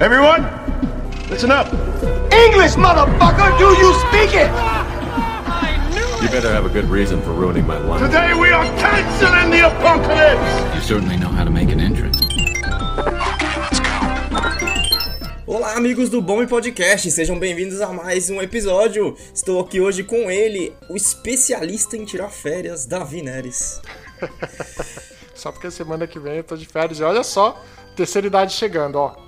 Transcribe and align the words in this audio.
Everyone, 0.00 0.46
listen 1.28 1.50
up. 1.50 1.66
English, 2.32 2.76
motherfucker! 2.76 3.58
Do 3.58 3.74
you 3.82 3.92
speak 4.06 4.30
it? 4.32 4.48
You 6.22 6.28
better 6.30 6.52
have 6.52 6.64
a 6.64 6.68
good 6.68 6.84
reason 6.84 7.20
for 7.22 7.32
ruining 7.32 7.66
my 7.66 7.78
life. 7.78 8.00
Today 8.00 8.32
we 8.32 8.52
are 8.52 8.64
canceling 8.78 9.50
the 9.50 9.66
apocalypse. 9.66 10.76
You 10.76 10.80
certainly 10.82 11.16
know 11.16 11.26
how 11.26 11.42
to 11.42 11.50
make 11.50 11.72
an 11.72 11.80
entrance. 11.80 12.16
Olá, 15.48 15.76
amigos 15.76 16.08
do 16.08 16.22
Bom 16.22 16.46
Podcast, 16.46 17.10
sejam 17.10 17.36
bem-vindos 17.36 17.80
a 17.80 17.92
mais 17.92 18.30
um 18.30 18.40
episódio. 18.40 19.16
Estou 19.34 19.58
aqui 19.58 19.80
hoje 19.80 20.04
com 20.04 20.30
ele, 20.30 20.72
o 20.88 20.94
especialista 20.94 21.96
em 21.96 22.04
tirar 22.04 22.28
férias, 22.28 22.86
Davi 22.86 23.20
Neres. 23.20 23.82
Só 25.34 25.50
porque 25.50 25.72
semana 25.72 26.06
que 26.06 26.20
vem 26.20 26.36
eu 26.36 26.44
tô 26.44 26.56
de 26.56 26.66
férias. 26.66 27.00
E 27.00 27.02
olha 27.02 27.24
só, 27.24 27.60
terceira 27.96 28.28
idade 28.28 28.52
chegando, 28.52 28.96
ó. 28.96 29.27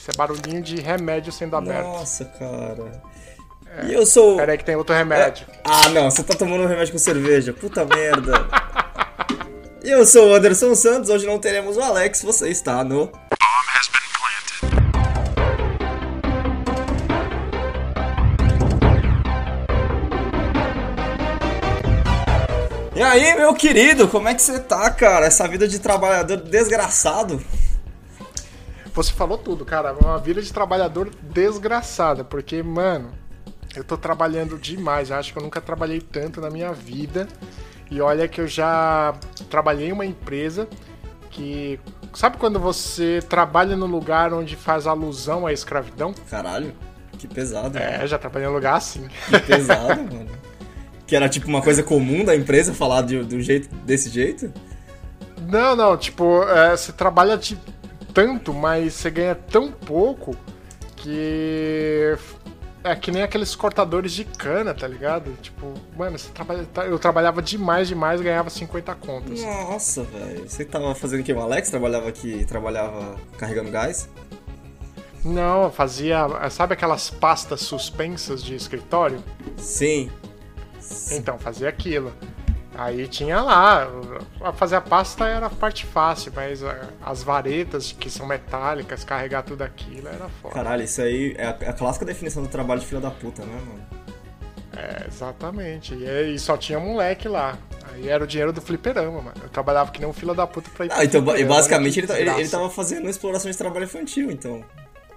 Isso 0.00 0.10
é 0.10 0.16
barulhinho 0.16 0.62
de 0.62 0.80
remédio 0.80 1.30
sendo 1.30 1.54
aberto. 1.56 1.84
Nossa, 1.84 2.24
cara. 2.24 3.02
E 3.86 3.92
eu 3.92 4.06
sou. 4.06 4.38
Pera 4.38 4.52
aí 4.52 4.56
que 4.56 4.64
tem 4.64 4.74
outro 4.74 4.96
remédio. 4.96 5.46
Ah, 5.62 5.90
não, 5.90 6.10
você 6.10 6.22
tá 6.22 6.34
tomando 6.34 6.66
remédio 6.66 6.94
com 6.94 6.98
cerveja. 6.98 7.52
Puta 7.52 7.84
merda. 7.84 8.46
E 9.84 9.90
eu 9.90 10.06
sou 10.06 10.30
o 10.30 10.34
Anderson 10.34 10.74
Santos, 10.74 11.10
hoje 11.10 11.26
não 11.26 11.38
teremos 11.38 11.76
o 11.76 11.82
Alex, 11.82 12.22
você 12.22 12.48
está 12.48 12.82
no. 12.82 13.12
E 22.96 23.02
aí, 23.02 23.34
meu 23.34 23.52
querido, 23.52 24.08
como 24.08 24.30
é 24.30 24.34
que 24.34 24.40
você 24.40 24.58
tá, 24.60 24.90
cara? 24.90 25.26
Essa 25.26 25.46
vida 25.46 25.68
de 25.68 25.78
trabalhador 25.78 26.38
desgraçado? 26.38 27.44
Você 29.02 29.14
falou 29.14 29.38
tudo, 29.38 29.64
cara. 29.64 29.94
Uma 29.94 30.18
vida 30.18 30.42
de 30.42 30.52
trabalhador 30.52 31.10
desgraçada. 31.22 32.22
Porque, 32.22 32.62
mano, 32.62 33.10
eu 33.74 33.82
tô 33.82 33.96
trabalhando 33.96 34.58
demais. 34.58 35.08
Eu 35.08 35.16
acho 35.16 35.32
que 35.32 35.38
eu 35.38 35.42
nunca 35.42 35.58
trabalhei 35.58 36.02
tanto 36.02 36.38
na 36.38 36.50
minha 36.50 36.70
vida. 36.70 37.26
E 37.90 37.98
olha 38.02 38.28
que 38.28 38.42
eu 38.42 38.46
já 38.46 39.14
trabalhei 39.48 39.88
em 39.88 39.92
uma 39.92 40.04
empresa 40.04 40.68
que. 41.30 41.80
Sabe 42.12 42.36
quando 42.36 42.60
você 42.60 43.22
trabalha 43.26 43.74
no 43.74 43.86
lugar 43.86 44.34
onde 44.34 44.54
faz 44.54 44.86
alusão 44.86 45.46
à 45.46 45.52
escravidão? 45.52 46.12
Caralho, 46.28 46.74
que 47.18 47.26
pesado. 47.26 47.78
É, 47.78 48.06
já 48.06 48.18
trabalhei 48.18 48.48
em 48.48 48.50
um 48.50 48.54
lugar 48.54 48.74
assim. 48.74 49.08
Que 49.30 49.38
pesado, 49.38 50.02
mano. 50.12 50.28
Que 51.06 51.16
era 51.16 51.26
tipo 51.26 51.48
uma 51.48 51.62
coisa 51.62 51.82
comum 51.82 52.22
da 52.22 52.36
empresa 52.36 52.74
falar 52.74 53.00
de, 53.02 53.22
do 53.22 53.40
jeito, 53.40 53.74
desse 53.76 54.10
jeito? 54.10 54.52
Não, 55.48 55.74
não, 55.74 55.96
tipo, 55.96 56.42
é, 56.44 56.76
você 56.76 56.92
trabalha 56.92 57.38
de 57.38 57.56
tanto, 58.12 58.52
mas 58.52 58.94
você 58.94 59.10
ganha 59.10 59.34
tão 59.34 59.70
pouco 59.72 60.36
que. 60.96 62.16
É 62.82 62.96
que 62.96 63.10
nem 63.10 63.22
aqueles 63.22 63.54
cortadores 63.54 64.10
de 64.12 64.24
cana, 64.24 64.72
tá 64.72 64.88
ligado? 64.88 65.32
Tipo, 65.42 65.74
mano, 65.96 66.18
você 66.18 66.30
trabalha, 66.30 66.66
eu 66.86 66.98
trabalhava 66.98 67.42
demais, 67.42 67.88
demais, 67.88 68.22
ganhava 68.22 68.48
50 68.48 68.94
contas. 68.94 69.42
Nossa, 69.42 70.02
velho. 70.02 70.48
Você 70.48 70.64
tava 70.64 70.94
fazendo 70.94 71.20
o 71.20 71.22
quê? 71.22 71.32
O 71.34 71.40
Alex 71.40 71.68
trabalhava 71.68 72.08
aqui, 72.08 72.42
trabalhava 72.46 73.16
carregando 73.36 73.70
gás? 73.70 74.08
Não, 75.22 75.64
eu 75.64 75.70
fazia. 75.70 76.26
Sabe 76.48 76.72
aquelas 76.72 77.10
pastas 77.10 77.60
suspensas 77.60 78.42
de 78.42 78.54
escritório? 78.54 79.22
Sim. 79.58 80.10
Então, 81.12 81.38
fazia 81.38 81.68
aquilo. 81.68 82.10
Aí 82.74 83.08
tinha 83.08 83.40
lá, 83.40 83.90
fazer 84.54 84.76
a 84.76 84.80
pasta 84.80 85.26
era 85.26 85.46
a 85.46 85.50
parte 85.50 85.84
fácil, 85.84 86.32
mas 86.34 86.60
as 87.04 87.22
varetas 87.22 87.92
que 87.92 88.08
são 88.08 88.26
metálicas, 88.26 89.02
carregar 89.02 89.42
tudo 89.42 89.62
aquilo 89.62 90.08
era 90.08 90.28
foda. 90.40 90.54
Caralho, 90.54 90.84
isso 90.84 91.02
aí 91.02 91.34
é 91.36 91.46
a, 91.46 91.50
a 91.50 91.72
clássica 91.72 92.04
definição 92.04 92.42
do 92.42 92.48
trabalho 92.48 92.80
de 92.80 92.86
filha 92.86 93.00
da 93.00 93.10
puta, 93.10 93.44
né, 93.44 93.60
mano? 93.66 94.00
É, 94.76 95.06
exatamente. 95.08 95.94
E, 95.94 96.08
aí 96.08 96.38
só 96.38 96.56
tinha 96.56 96.78
moleque 96.78 97.28
lá. 97.28 97.58
Aí 97.92 98.08
era 98.08 98.22
o 98.22 98.26
dinheiro 98.26 98.52
do 98.52 98.60
fliperama, 98.60 99.20
mano. 99.20 99.36
Eu 99.42 99.48
trabalhava 99.48 99.90
que 99.90 100.00
nem 100.00 100.08
um 100.08 100.12
filho 100.12 100.32
da 100.32 100.46
puta 100.46 100.70
pra 100.70 100.86
ir 100.86 100.92
Ah, 100.92 101.04
então 101.04 101.20
fliperama, 101.20 101.54
basicamente 101.54 101.98
ele, 101.98 102.12
ele, 102.12 102.30
ele 102.30 102.48
tava 102.48 102.70
fazendo 102.70 103.08
exploração 103.08 103.50
de 103.50 103.56
trabalho 103.56 103.84
infantil, 103.84 104.30
então. 104.30 104.64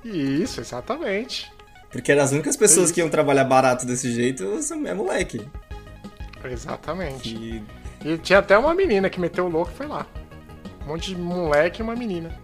Isso, 0.03 0.59
exatamente. 0.59 1.51
Porque 1.91 2.11
eram 2.11 2.23
as 2.23 2.31
únicas 2.31 2.57
pessoas 2.57 2.91
que 2.91 2.99
iam 2.99 3.07
trabalhar 3.07 3.43
barato 3.43 3.85
desse 3.85 4.11
jeito 4.11 4.59
são 4.63 4.85
é 4.87 4.93
moleque. 4.95 5.47
Exatamente. 6.51 7.35
Que... 7.35 7.63
E 8.05 8.17
tinha 8.17 8.39
até 8.39 8.57
uma 8.57 8.73
menina 8.73 9.09
que 9.09 9.19
meteu 9.19 9.45
o 9.45 9.49
louco 9.49 9.71
e 9.71 9.75
foi 9.75 9.87
lá. 9.87 10.05
Um 10.83 10.87
monte 10.87 11.15
de 11.15 11.21
moleque 11.21 11.81
e 11.81 11.83
uma 11.83 11.95
menina. 11.95 12.37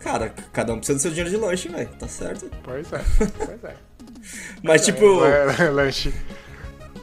Cara, 0.00 0.34
cada 0.52 0.72
um 0.72 0.78
precisa 0.78 0.98
do 0.98 1.02
seu 1.02 1.10
dinheiro 1.10 1.30
de 1.30 1.36
lanche, 1.36 1.68
velho. 1.68 1.88
Tá 1.98 2.08
certo? 2.08 2.50
Pois 2.62 2.92
é, 2.92 3.00
pois 3.46 3.64
é. 3.64 3.76
Mas 4.62 4.84
tipo. 4.84 5.22
É, 5.24 5.70
lanche. 5.70 6.12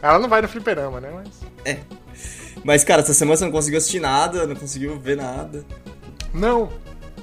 Ela 0.02 0.20
não 0.20 0.30
vai 0.30 0.42
no 0.42 0.48
fliperama, 0.48 1.00
né? 1.00 1.12
Mas. 1.14 1.30
É. 1.66 1.80
Mas, 2.64 2.84
cara, 2.84 3.02
essa 3.02 3.14
semana 3.14 3.38
você 3.38 3.46
não 3.46 3.52
conseguiu 3.52 3.78
assistir 3.78 4.00
nada, 4.00 4.46
não 4.46 4.56
conseguiu 4.56 5.00
ver 5.00 5.16
nada. 5.16 5.64
Não. 6.34 6.70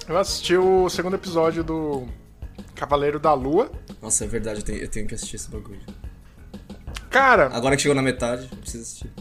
Eu 0.09 0.16
assisti 0.16 0.56
o 0.56 0.88
segundo 0.88 1.16
episódio 1.16 1.65
do 1.65 2.06
Cavaleiro 2.75 3.19
da 3.19 3.34
Lua. 3.34 3.70
Nossa, 4.00 4.25
é 4.25 4.28
verdade, 4.28 4.60
eu 4.60 4.65
tenho, 4.65 4.78
eu 4.78 4.88
tenho 4.88 5.06
que 5.06 5.15
assistir 5.15 5.36
esse 5.36 5.50
bagulho. 5.50 5.81
Cara, 7.10 7.50
Agora 7.53 7.76
que 7.76 7.82
chegou 7.82 7.94
na 7.94 8.03
metade, 8.03 8.48
preciso 8.78 9.06
assistir. 9.06 9.12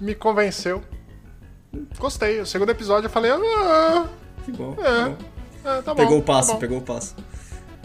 me 0.00 0.14
convenceu. 0.14 0.82
Gostei. 1.98 2.40
O 2.40 2.46
segundo 2.46 2.70
episódio 2.70 3.06
eu 3.06 3.10
falei, 3.10 3.30
ah, 3.32 4.08
Que 4.44 4.52
bom. 4.52 4.74
que 4.74 4.80
é, 4.80 5.04
bom. 5.08 5.16
é, 5.64 5.82
tá 5.82 5.94
bom. 5.94 6.02
Pegou 6.02 6.18
o 6.18 6.22
tá 6.22 6.26
passo, 6.32 6.52
bom. 6.52 6.58
pegou 6.58 6.78
o 6.78 6.82
passo. 6.82 7.14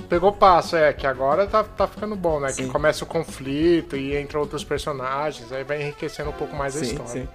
Pegou 0.09 0.29
o 0.29 0.33
passo, 0.33 0.75
é, 0.75 0.91
que 0.91 1.07
agora 1.07 1.47
tá, 1.47 1.63
tá 1.63 1.87
ficando 1.87 2.15
bom, 2.15 2.39
né? 2.39 2.49
Sim. 2.49 2.65
Que 2.65 2.69
começa 2.71 3.03
o 3.03 3.07
conflito 3.07 3.95
e 3.95 4.15
entra 4.15 4.39
outros 4.39 4.63
personagens, 4.63 5.51
aí 5.51 5.63
vai 5.63 5.81
enriquecendo 5.81 6.29
um 6.29 6.33
pouco 6.33 6.55
mais 6.55 6.75
a 6.75 6.79
Sim, 6.79 6.85
história. 6.85 7.11
sim. 7.11 7.27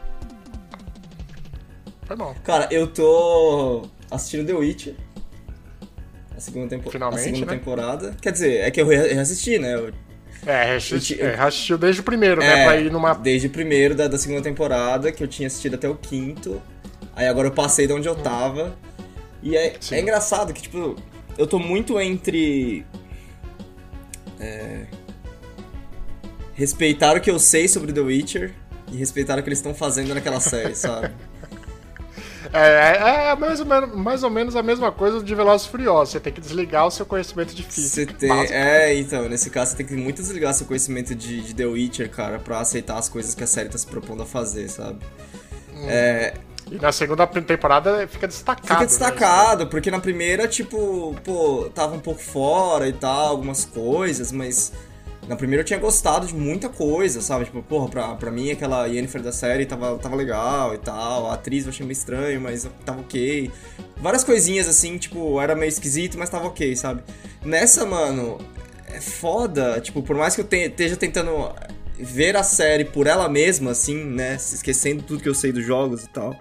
Foi 2.04 2.16
bom. 2.16 2.34
Cara, 2.44 2.68
eu 2.70 2.86
tô 2.86 3.88
assistindo 4.10 4.46
The 4.46 4.52
Witcher. 4.52 4.94
A 6.36 6.40
segunda, 6.40 6.68
tempo... 6.68 6.90
Finalmente, 6.90 7.20
a 7.20 7.24
segunda 7.24 7.46
né? 7.52 7.58
temporada. 7.58 8.16
Quer 8.20 8.32
dizer, 8.32 8.56
é 8.60 8.70
que 8.70 8.80
eu 8.80 8.86
re- 8.86 9.14
reassisti, 9.14 9.58
né? 9.58 9.74
Eu- 9.74 9.92
É, 10.44 10.74
assisti- 10.76 11.18
Eu 11.18 11.28
é, 11.28 11.34
assistiu 11.40 11.78
desde 11.78 12.00
o 12.00 12.04
primeiro, 12.04 12.40
né? 12.40 12.64
Pra 12.64 12.76
ir 12.76 12.90
numa. 12.90 13.14
Desde 13.14 13.46
o 13.46 13.50
primeiro 13.50 13.94
da, 13.94 14.08
da 14.08 14.18
segunda 14.18 14.42
temporada, 14.42 15.10
que 15.12 15.22
eu 15.22 15.28
tinha 15.28 15.46
assistido 15.46 15.74
até 15.74 15.88
o 15.88 15.94
quinto. 15.94 16.60
Aí 17.14 17.26
agora 17.26 17.48
eu 17.48 17.52
passei 17.52 17.86
de 17.86 17.92
onde 17.92 18.08
eu 18.08 18.14
tava. 18.14 18.76
E 19.42 19.56
é, 19.56 19.76
é 19.92 20.00
engraçado 20.00 20.52
que, 20.52 20.62
tipo, 20.62 20.96
eu 21.38 21.46
tô 21.46 21.58
muito 21.58 22.00
entre. 22.00 22.84
é, 24.40 24.86
respeitar 26.54 27.16
o 27.16 27.20
que 27.20 27.30
eu 27.30 27.38
sei 27.38 27.68
sobre 27.68 27.92
The 27.92 28.00
Witcher 28.00 28.52
e 28.92 28.96
respeitar 28.96 29.38
o 29.38 29.42
que 29.42 29.48
eles 29.48 29.58
estão 29.58 29.74
fazendo 29.74 30.14
naquela 30.14 30.40
série, 30.40 30.74
sabe? 30.74 31.12
É, 32.52 33.28
é, 33.28 33.30
é 33.30 33.36
mais, 33.36 33.60
ou 33.60 33.66
menos, 33.66 33.94
mais 33.94 34.22
ou 34.22 34.30
menos 34.30 34.56
a 34.56 34.62
mesma 34.62 34.92
coisa 34.92 35.22
de 35.22 35.34
Velozes 35.34 35.66
Furiosos. 35.66 36.10
Você 36.12 36.20
tem 36.20 36.32
que 36.32 36.40
desligar 36.40 36.86
o 36.86 36.90
seu 36.90 37.06
conhecimento 37.06 37.54
de 37.54 37.62
Você 37.78 38.06
física. 38.06 38.14
tem. 38.14 38.28
básico. 38.28 38.52
É, 38.52 38.94
então, 38.96 39.28
nesse 39.28 39.50
caso 39.50 39.70
você 39.72 39.76
tem 39.78 39.86
que 39.86 39.94
muito 39.96 40.22
desligar 40.22 40.54
seu 40.54 40.66
conhecimento 40.66 41.14
de, 41.14 41.42
de 41.42 41.54
The 41.54 41.66
Witcher, 41.66 42.10
cara, 42.10 42.38
pra 42.38 42.60
aceitar 42.60 42.98
as 42.98 43.08
coisas 43.08 43.34
que 43.34 43.44
a 43.44 43.46
série 43.46 43.68
tá 43.68 43.78
se 43.78 43.86
propondo 43.86 44.22
a 44.22 44.26
fazer, 44.26 44.68
sabe? 44.68 44.98
É, 45.84 46.34
E 46.70 46.76
na 46.76 46.90
segunda 46.92 47.26
temporada 47.26 48.06
fica 48.08 48.26
destacado. 48.26 48.66
Fica 48.66 48.80
né? 48.80 48.86
destacado, 48.86 49.66
porque 49.68 49.90
na 49.90 50.00
primeira, 50.00 50.48
tipo, 50.48 51.14
pô, 51.24 51.70
tava 51.74 51.94
um 51.94 52.00
pouco 52.00 52.20
fora 52.20 52.88
e 52.88 52.92
tal, 52.92 53.28
algumas 53.28 53.64
coisas, 53.64 54.32
mas 54.32 54.72
na 55.28 55.36
primeira 55.36 55.62
eu 55.62 55.64
tinha 55.66 55.78
gostado 55.78 56.26
de 56.26 56.34
muita 56.34 56.68
coisa, 56.68 57.20
sabe? 57.20 57.44
Tipo, 57.46 57.62
porra, 57.62 57.88
pra, 57.88 58.14
pra 58.14 58.30
mim 58.30 58.50
aquela 58.50 58.86
Yennefer 58.86 59.22
da 59.22 59.32
série 59.32 59.66
tava, 59.66 59.98
tava 59.98 60.14
legal 60.16 60.74
e 60.74 60.78
tal, 60.78 61.30
a 61.30 61.34
atriz 61.34 61.64
eu 61.64 61.70
achei 61.70 61.84
meio 61.84 61.92
estranho, 61.92 62.40
mas 62.40 62.68
tava 62.84 63.00
ok. 63.00 63.50
Várias 63.96 64.22
coisinhas 64.24 64.68
assim, 64.68 64.98
tipo, 64.98 65.40
era 65.40 65.54
meio 65.56 65.68
esquisito, 65.68 66.16
mas 66.18 66.30
tava 66.30 66.46
ok, 66.46 66.76
sabe? 66.76 67.02
Nessa, 67.44 67.84
mano, 67.84 68.38
é 68.88 69.00
foda, 69.00 69.80
tipo, 69.80 70.02
por 70.02 70.16
mais 70.16 70.34
que 70.34 70.40
eu 70.42 70.44
tenha- 70.44 70.66
esteja 70.66 70.96
tentando 70.96 71.52
ver 71.98 72.36
a 72.36 72.42
série 72.42 72.84
por 72.84 73.06
ela 73.06 73.28
mesma, 73.28 73.70
assim, 73.70 74.04
né? 74.04 74.36
se 74.38 74.54
Esquecendo 74.56 75.02
tudo 75.02 75.22
que 75.22 75.28
eu 75.28 75.34
sei 75.34 75.50
dos 75.50 75.64
jogos 75.64 76.04
e 76.04 76.08
tal. 76.08 76.38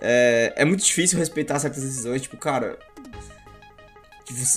É, 0.00 0.52
é 0.56 0.64
muito 0.64 0.84
difícil 0.84 1.18
respeitar 1.18 1.58
certas 1.58 1.82
decisões, 1.82 2.22
tipo, 2.22 2.36
cara. 2.36 2.78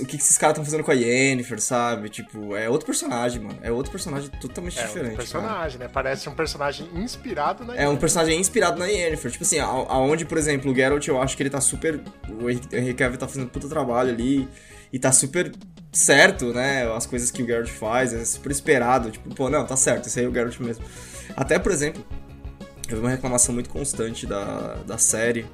O 0.01 0.05
que, 0.05 0.15
esses 0.17 0.37
caras 0.37 0.53
estão 0.53 0.65
fazendo 0.65 0.83
com 0.83 0.91
a 0.91 0.93
Yennefer, 0.93 1.59
sabe? 1.61 2.09
Tipo, 2.09 2.55
é 2.55 2.69
outro 2.69 2.85
personagem, 2.85 3.41
mano. 3.41 3.57
É 3.61 3.71
outro 3.71 3.91
personagem 3.91 4.29
totalmente 4.39 4.79
É 4.79 4.83
diferente. 4.83 5.05
um 5.05 5.15
cara. 5.15 5.17
personagem, 5.17 5.79
né? 5.79 5.87
Parece 5.91 6.29
um 6.29 6.35
personagem 6.35 6.87
inspirado 6.95 7.63
na 7.65 7.75
É 7.75 7.87
um 7.87 7.95
personagem 7.97 8.39
inspirado 8.39 8.77
na 8.79 8.85
Yennefer. 8.85 9.31
Tipo 9.31 9.43
assim, 9.43 9.59
aonde, 9.59 10.25
por 10.25 10.37
exemplo, 10.37 10.71
o 10.71 10.75
Geralt, 10.75 11.07
eu 11.07 11.21
acho 11.21 11.35
que 11.35 11.43
ele 11.43 11.49
tá 11.49 11.61
super. 11.61 12.01
O 12.29 12.49
Henry 12.49 12.61
Henry 12.71 12.93
Cavill 12.93 13.17
tá 13.17 13.27
fazendo 13.27 13.49
puta 13.49 13.67
trabalho 13.67 14.09
ali. 14.09 14.47
E 14.91 14.99
tá 14.99 15.11
super 15.11 15.51
certo, 15.91 16.53
né? 16.53 16.91
As 16.95 17.05
coisas 17.07 17.31
que 17.31 17.41
o 17.41 17.45
Geralt 17.47 17.69
faz, 17.69 18.13
é 18.13 18.23
super 18.23 18.51
esperado. 18.51 19.09
Tipo, 19.09 19.33
pô, 19.33 19.49
não, 19.49 19.65
tá 19.65 19.75
certo, 19.75 20.07
esse 20.07 20.19
aí 20.19 20.25
é 20.25 20.29
o 20.29 20.33
Geralt 20.33 20.59
mesmo. 20.59 20.85
Até, 21.35 21.57
por 21.57 21.71
exemplo, 21.71 22.05
eu 22.87 22.97
vi 22.97 23.01
uma 23.01 23.09
reclamação 23.09 23.53
muito 23.55 23.69
constante 23.71 24.27
da, 24.27 24.75
da 24.85 24.97
série 24.99 25.47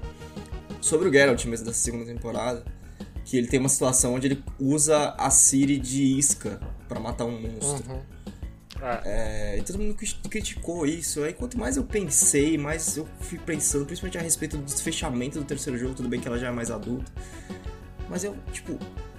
sobre 0.81 1.07
o 1.07 1.11
Geralt 1.13 1.45
mesmo, 1.45 1.65
dessa 1.65 1.79
segunda 1.79 2.05
temporada. 2.05 2.65
Que 3.29 3.37
ele 3.37 3.47
tem 3.47 3.59
uma 3.59 3.69
situação 3.69 4.15
onde 4.15 4.27
ele 4.27 4.43
usa 4.59 5.13
a 5.17 5.29
Siri 5.29 5.77
de 5.77 6.03
isca 6.17 6.59
pra 6.87 6.99
matar 6.99 7.25
um 7.25 7.39
monstro. 7.39 7.91
Uhum. 7.93 8.01
É. 8.81 9.01
É, 9.05 9.57
e 9.57 9.61
todo 9.61 9.77
mundo 9.77 9.93
cri- 9.93 10.15
criticou 10.29 10.85
isso. 10.85 11.21
Aí 11.23 11.33
quanto 11.33 11.57
mais 11.59 11.75
eu 11.77 11.83
pensei, 11.83 12.57
mais 12.57 12.95
eu 12.97 13.07
fui 13.19 13.37
pensando, 13.37 13.85
principalmente 13.85 14.17
a 14.17 14.21
respeito 14.21 14.57
do 14.57 14.63
desfechamento 14.63 15.37
do 15.37 15.45
terceiro 15.45 15.77
jogo, 15.77 15.93
tudo 15.93 16.07
bem 16.07 16.19
que 16.19 16.27
ela 16.27 16.39
já 16.39 16.47
é 16.47 16.51
mais 16.51 16.71
adulta. 16.71 17.11
Mas 18.09 18.23
eu, 18.23 18.35
tipo, 18.53 18.77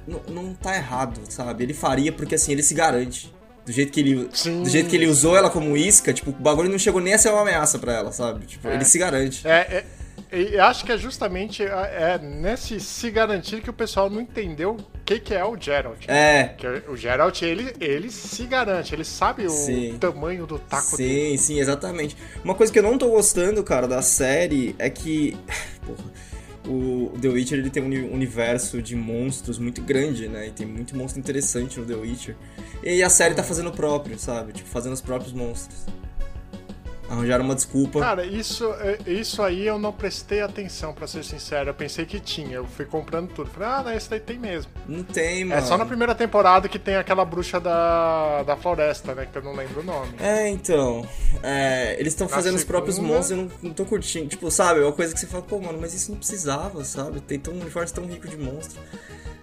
não, 0.09 0.21
não 0.29 0.55
tá 0.55 0.75
errado, 0.75 1.21
sabe? 1.29 1.63
Ele 1.65 1.75
faria 1.75 2.11
porque 2.11 2.35
assim, 2.35 2.53
ele 2.53 2.63
se 2.63 2.75
garante. 2.75 3.33
Do 3.65 3.71
jeito 3.73 3.93
que 3.93 4.01
ele. 4.01 4.29
Sim. 4.33 4.63
Do 4.63 4.69
jeito 4.71 4.89
que 4.89 4.97
ele 4.97 5.07
usou 5.07 5.37
ela 5.37 5.51
como 5.51 5.77
isca, 5.77 6.13
tipo, 6.13 6.31
o 6.31 6.33
bagulho 6.33 6.71
não 6.71 6.79
chegou 6.79 7.01
nem 7.01 7.13
a 7.13 7.19
ser 7.19 7.29
uma 7.29 7.43
ameaça 7.43 7.79
pra 7.79 7.93
ela, 7.93 8.11
sabe? 8.11 8.47
Tipo, 8.47 8.67
ele 8.69 8.85
se 8.85 8.99
garante. 8.99 9.47
É, 9.47 9.59
é, 9.61 9.87
e 10.33 10.59
acho 10.59 10.85
que 10.85 10.93
é 10.93 10.99
justamente 10.99 11.63
é, 11.63 12.19
nesse 12.23 12.79
se 12.81 13.11
garantir 13.11 13.61
que 13.63 13.71
o 13.71 13.73
pessoal 13.73 14.09
não 14.09 14.21
entendeu 14.21 14.73
o 14.73 15.01
que, 15.05 15.19
que 15.19 15.35
é 15.35 15.45
o 15.45 15.57
Geralt. 15.61 16.05
É. 16.09 16.55
Que 16.57 16.67
o 16.89 16.97
Geralt, 16.97 17.43
ele, 17.43 17.75
ele 17.81 18.11
se 18.11 18.47
garante, 18.47 18.95
ele 18.95 19.05
sabe 19.05 19.47
o 19.47 19.51
Sim. 19.51 19.97
tamanho 19.99 20.47
do 20.47 20.59
taco 20.59 20.97
dele. 20.97 21.31
Sim, 21.31 21.37
sim, 21.37 21.61
exatamente. 21.61 22.17
Uma 22.45 22.55
coisa 22.55 22.73
que 22.73 22.79
eu 22.79 22.83
não 22.83 22.97
tô 22.97 23.11
gostando, 23.11 23.63
cara, 23.65 23.89
da 23.89 24.03
série 24.03 24.75
é 24.79 24.89
que. 24.89 25.37
Porra. 25.85 26.31
O 26.69 27.11
The 27.21 27.27
Witcher 27.29 27.59
ele 27.59 27.71
tem 27.71 27.83
um 27.83 27.87
uni- 27.87 28.03
universo 28.11 28.83
de 28.83 28.95
monstros 28.95 29.59
muito 29.59 29.81
grande, 29.81 30.29
né? 30.29 30.49
E 30.49 30.51
tem 30.51 30.67
muito 30.67 30.95
monstro 30.95 31.19
interessante 31.19 31.81
no 31.81 31.87
The 31.87 31.95
Witcher. 31.95 32.37
E 32.85 33.03
a 33.03 33.09
série 33.09 33.35
tá 33.35 33.43
fazendo 33.43 33.71
o 33.71 33.73
próprio, 33.73 34.19
sabe? 34.19 34.53
Tipo, 34.53 34.69
fazendo 34.69 34.93
os 34.93 35.01
próprios 35.01 35.33
monstros. 35.33 35.87
Arranjaram 37.11 37.45
uma 37.45 37.57
desculpa. 37.57 37.99
Cara, 37.99 38.25
isso, 38.25 38.73
é, 38.75 38.99
isso 39.05 39.43
aí 39.43 39.67
eu 39.67 39.81
não 39.81 39.93
prestei 39.93 40.43
atenção, 40.43 40.95
pra 40.95 41.09
ser 41.09 41.25
sincero. 41.25 41.71
Eu 41.71 41.75
pensei 41.75 42.07
que 42.07 42.21
tinha, 42.21 42.55
eu 42.55 42.65
fui 42.65 42.85
comprando 42.85 43.29
tudo. 43.33 43.51
Falei, 43.51 43.69
ah, 43.69 43.83
não, 43.83 43.93
esse 43.93 44.09
daí 44.09 44.21
tem 44.21 44.39
mesmo. 44.39 44.71
Não 44.87 45.03
tem, 45.03 45.45
mano. 45.45 45.61
É 45.61 45.65
só 45.65 45.77
na 45.77 45.85
primeira 45.85 46.15
temporada 46.15 46.69
que 46.69 46.79
tem 46.79 46.95
aquela 46.95 47.25
bruxa 47.25 47.59
da, 47.59 48.45
da 48.45 48.57
floresta, 48.57 49.13
né? 49.13 49.27
Que 49.31 49.37
eu 49.37 49.43
não 49.43 49.57
lembro 49.57 49.81
o 49.81 49.83
nome. 49.83 50.13
É, 50.21 50.49
então. 50.49 51.05
é, 51.43 51.97
eles 51.99 52.13
estão 52.13 52.29
fazendo 52.29 52.55
os 52.55 52.63
próprios 52.63 52.95
segunda- 52.95 53.15
monstros 53.15 53.37
e 53.37 53.43
eu 53.43 53.49
não, 53.49 53.69
não 53.71 53.75
tô 53.75 53.85
curtindo. 53.85 54.29
Tipo, 54.29 54.49
sabe? 54.49 54.79
É 54.79 54.85
uma 54.85 54.93
coisa 54.93 55.13
que 55.13 55.19
você 55.19 55.27
fala, 55.27 55.43
pô, 55.43 55.59
mano, 55.59 55.79
mas 55.81 55.93
isso 55.93 56.13
não 56.13 56.19
precisava, 56.19 56.85
sabe? 56.85 57.21
Tem 57.23 57.41
tão, 57.41 57.55
um 57.55 57.61
universo 57.61 57.93
tão 57.93 58.07
rico 58.07 58.29
de 58.29 58.37
monstro. 58.37 58.81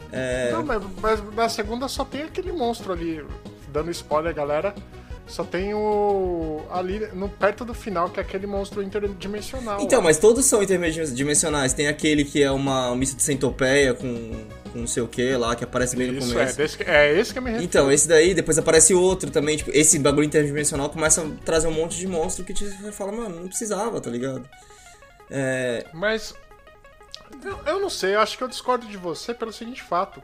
É. 0.10 0.52
Não, 0.54 0.64
mas, 0.64 0.82
mas 1.02 1.36
na 1.36 1.50
segunda 1.50 1.90
só 1.90 2.06
tem 2.06 2.22
aquele 2.24 2.54
monstro 2.54 2.94
ali, 2.94 3.26
dando 3.74 3.92
spoiler, 3.92 4.34
galera. 4.34 4.74
Só 5.28 5.44
tem 5.44 5.74
o. 5.74 6.62
ali 6.72 7.06
no, 7.14 7.28
perto 7.28 7.66
do 7.66 7.74
final, 7.74 8.10
que 8.10 8.18
é 8.18 8.24
aquele 8.24 8.48
monstro 8.48 8.82
interdimensional. 8.82 9.82
Então, 9.82 10.02
mas 10.02 10.18
todos 10.18 10.46
são 10.46 10.64
interdimensionais. 10.64 11.74
Tem 11.74 11.90
aquele 11.90 12.24
que 12.24 12.42
é 12.42 12.50
uma, 12.50 12.92
um 12.92 12.96
misto 12.96 13.18
de 13.18 13.24
centopeia 13.24 13.94
com, 13.94 14.32
com 14.72 14.80
não 14.80 14.88
sei 14.88 15.04
o 15.04 15.08
que 15.08 15.36
lá, 15.36 15.54
que 15.54 15.66
aparece 15.66 15.98
bem 15.98 16.12
no 16.12 16.20
Isso, 16.20 16.32
é, 16.32 16.34
começo. 16.34 16.58
desse, 16.58 16.84
é 16.84 17.20
esse 17.20 17.34
que 17.34 17.40
eu 17.40 17.44
me 17.44 17.50
refiro. 17.50 17.66
Então, 17.66 17.92
esse 17.92 18.08
daí, 18.08 18.34
depois 18.34 18.58
aparece 18.58 18.94
outro 18.94 19.30
também, 19.30 19.58
tipo, 19.58 19.70
esse 19.74 20.00
bagulho 20.00 20.26
interdimensional 20.26 20.90
começa 20.90 21.22
a 21.22 21.30
trazer 21.44 21.68
um 21.68 21.74
monte 21.74 21.98
de 21.98 22.08
monstro 22.08 22.46
que 22.46 22.54
te 22.54 22.66
fala, 22.94 23.12
mano, 23.12 23.42
não 23.42 23.48
precisava, 23.50 24.00
tá 24.00 24.10
ligado? 24.10 24.48
É. 25.30 25.86
Mas. 25.94 26.34
Eu, 27.44 27.60
eu 27.66 27.80
não 27.82 27.90
sei, 27.90 28.16
eu 28.16 28.22
acho 28.22 28.38
que 28.38 28.44
eu 28.46 28.48
discordo 28.48 28.88
de 28.88 28.96
você 28.96 29.34
pelo 29.34 29.52
seguinte 29.52 29.84
fato. 29.84 30.24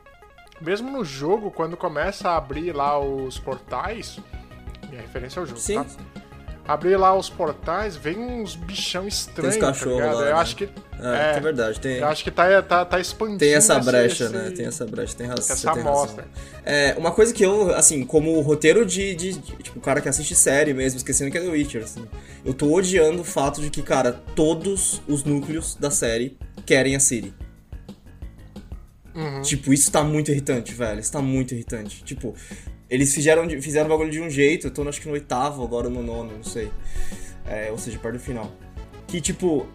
Mesmo 0.62 0.90
no 0.90 1.04
jogo, 1.04 1.52
quando 1.52 1.76
começa 1.76 2.30
a 2.30 2.38
abrir 2.38 2.72
lá 2.74 2.98
os 2.98 3.38
portais. 3.38 4.18
Referência 5.02 5.40
ao 5.40 5.46
jogo, 5.46 5.60
Sim. 5.60 5.76
tá? 5.84 5.86
Abrir 6.66 6.96
lá 6.96 7.14
os 7.14 7.30
portais, 7.30 7.98
vem 7.98 8.18
uns 8.18 8.56
bichão 8.56 9.06
estranhos, 9.06 9.58
tá 9.58 9.68
cachorro 9.68 9.96
ligado? 9.96 10.16
lá, 10.16 10.22
eu 10.22 10.26
né? 10.28 10.32
acho 10.42 10.56
que. 10.56 10.64
É, 10.64 10.68
que 11.34 11.38
é 11.38 11.40
verdade, 11.42 11.78
tem, 11.82 11.98
Eu 11.98 12.08
acho 12.08 12.24
que 12.24 12.32
tá, 12.32 12.62
tá, 12.62 12.86
tá 12.86 13.00
expandindo. 13.02 13.40
tem 13.40 13.54
essa 13.54 13.78
brecha, 13.80 14.24
esse- 14.24 14.34
né? 14.34 14.52
Tem 14.56 14.66
essa 14.66 14.86
brecha, 14.86 15.14
tem 15.14 15.28
razão. 15.28 15.54
essa 15.56 15.74
tem 15.74 15.82
amostra. 15.82 16.24
razão. 16.24 16.64
É, 16.64 16.96
uma 16.98 17.12
coisa 17.12 17.34
que 17.34 17.44
eu, 17.44 17.76
assim, 17.76 18.06
como 18.06 18.40
roteiro 18.40 18.86
de, 18.86 19.14
de, 19.14 19.34
de- 19.34 19.56
Tipo, 19.58 19.80
o 19.80 19.82
cara 19.82 20.00
que 20.00 20.08
assiste 20.08 20.34
série 20.36 20.74
mesmo, 20.74 20.96
esquecendo 20.96 21.30
que 21.30 21.38
é 21.38 21.42
The 21.42 21.50
Witcher, 21.50 21.84
assim. 21.84 22.08
Eu 22.46 22.54
tô 22.54 22.74
odiando 22.74 23.24
o 23.24 23.26
fato 23.26 23.60
de 23.60 23.70
que, 23.70 23.82
cara, 23.82 24.14
todos 24.34 25.02
os 25.06 25.26
núcleos 25.26 25.76
da 25.76 25.92
série 25.92 26.38
querem 26.66 26.96
a 26.96 27.00
Ciri. 27.02 27.34
Uhum. 29.14 29.42
Tipo, 29.42 29.74
isso 29.74 29.92
tá 29.92 30.02
muito 30.04 30.32
irritante, 30.32 30.74
velho. 30.74 31.00
Isso 31.00 31.12
tá 31.12 31.22
muito 31.22 31.54
irritante. 31.54 32.04
Tipo, 32.04 32.34
eles 32.94 33.12
fizeram, 33.12 33.50
fizeram 33.60 33.88
o 33.88 33.90
bagulho 33.90 34.12
de 34.12 34.22
um 34.22 34.30
jeito, 34.30 34.68
eu 34.68 34.72
tô 34.72 34.88
acho 34.88 35.02
que 35.02 35.08
no 35.08 35.14
oitavo, 35.14 35.64
agora 35.64 35.90
no 35.90 36.04
nono, 36.04 36.32
não 36.32 36.44
sei. 36.44 36.70
É, 37.44 37.72
ou 37.72 37.78
seja, 37.80 37.98
perto 37.98 38.18
do 38.18 38.22
final. 38.22 38.52
Que, 39.08 39.20
tipo, 39.20 39.66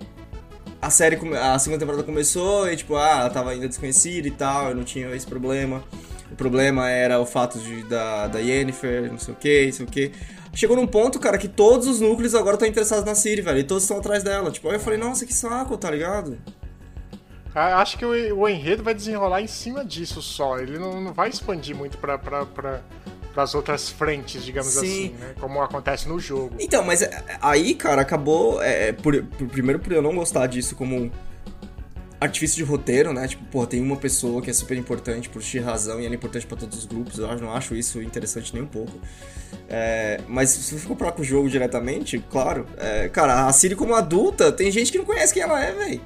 a 0.81 0.89
série, 0.89 1.19
a 1.37 1.59
segunda 1.59 1.81
temporada 1.81 2.05
começou 2.05 2.71
e, 2.71 2.77
tipo, 2.77 2.95
ah, 2.95 3.19
ela 3.23 3.31
tava 3.31 3.51
ainda 3.51 3.67
desconhecida 3.67 4.29
e 4.29 4.31
tal, 4.31 4.69
eu 4.69 4.77
não 4.77 4.85
tinha 4.85 5.13
esse 5.17 5.27
problema. 5.27 5.83
O 6.31 6.37
problema 6.37 6.89
era 6.89 7.19
o 7.19 7.27
fato 7.27 7.59
de, 7.59 7.83
da, 7.89 8.29
da 8.29 8.39
Yennefer, 8.39 9.11
não 9.11 9.19
sei 9.19 9.35
o 9.35 9.37
que, 9.37 9.65
não 9.67 9.73
sei 9.73 9.87
o 9.87 9.89
que. 9.89 10.13
Chegou 10.55 10.77
num 10.77 10.87
ponto, 10.87 11.19
cara, 11.19 11.39
que 11.39 11.49
todos 11.49 11.89
os 11.89 12.01
núcleos 12.01 12.37
agora 12.37 12.55
estão 12.55 12.69
interessados 12.69 13.05
na 13.05 13.17
Ciri, 13.17 13.43
velho, 13.43 13.59
e 13.59 13.65
todos 13.65 13.83
estão 13.83 13.99
atrás 13.99 14.23
dela. 14.23 14.53
Tipo, 14.53 14.69
aí 14.69 14.77
eu 14.77 14.81
falei, 14.81 14.97
nossa, 14.97 15.27
que 15.27 15.35
saco, 15.35 15.77
tá 15.77 15.91
ligado? 15.91 16.39
Acho 17.59 17.99
que 17.99 18.05
o, 18.05 18.39
o 18.39 18.49
enredo 18.49 18.83
vai 18.83 18.95
desenrolar 18.95 19.41
em 19.41 19.47
cima 19.47 19.85
disso 19.85 20.21
só. 20.23 20.59
Ele 20.59 20.79
não, 20.79 21.01
não 21.01 21.13
vai 21.13 21.29
expandir 21.29 21.75
muito 21.77 21.99
pra, 21.99 22.19
pra, 22.19 22.45
pra, 22.47 22.81
pras 23.33 23.55
outras 23.55 23.89
frentes, 23.89 24.45
digamos 24.45 24.73
Sim. 24.73 24.79
assim, 24.81 25.09
né? 25.19 25.35
Como 25.41 25.61
acontece 25.63 26.09
no 26.09 26.19
jogo. 26.19 26.55
Então, 26.59 26.85
mas 26.85 27.03
é, 27.03 27.25
aí, 27.41 27.75
cara, 27.75 28.03
acabou. 28.03 28.63
é, 28.63 28.93
por, 28.93 29.23
por- 29.23 29.49
primeiro 29.49 29.79
por 29.81 29.93
eu 29.93 30.03
não 30.03 30.15
gostar 30.15 30.47
disso 30.47 30.75
como 30.77 31.11
artifício 32.21 32.57
de 32.57 32.65
roteiro, 32.65 33.13
né? 33.13 33.29
Tipo, 33.29 33.45
pô, 33.45 33.65
tem 33.67 33.81
uma 33.81 33.97
pessoa 33.97 34.43
que 34.43 34.51
é 34.51 34.53
super 34.53 34.77
importante 34.77 35.29
por 35.29 35.41
X 35.41 35.63
razão 35.65 36.01
e 36.01 36.05
ela 36.05 36.15
é 36.15 36.17
importante 36.17 36.47
pra 36.47 36.57
todos 36.57 36.77
os 36.79 36.85
grupos. 36.85 37.19
Eu 37.19 37.37
não 37.39 37.53
acho 37.53 37.77
isso 37.77 38.03
interessante 38.03 38.53
nem 38.53 38.63
um 38.63 38.67
pouco. 38.67 38.93
É, 39.69 40.21
mas 40.27 40.51
se 40.51 40.63
você 40.75 40.79
for 40.79 40.89
comparar 40.89 41.13
com 41.13 41.23
o 41.23 41.25
jogo 41.25 41.49
diretamente, 41.49 42.19
claro. 42.31 42.67
é, 42.77 43.09
cara, 43.09 43.47
a 43.47 43.53
Siri 43.53 43.77
como 43.77 43.95
adulta, 43.95 44.51
tem 44.51 44.71
gente 44.71 44.91
que 44.91 44.99
não 44.99 45.05
conhece 45.05 45.33
quem 45.33 45.43
ela 45.43 45.63
é, 45.65 45.73
velho. 45.73 46.01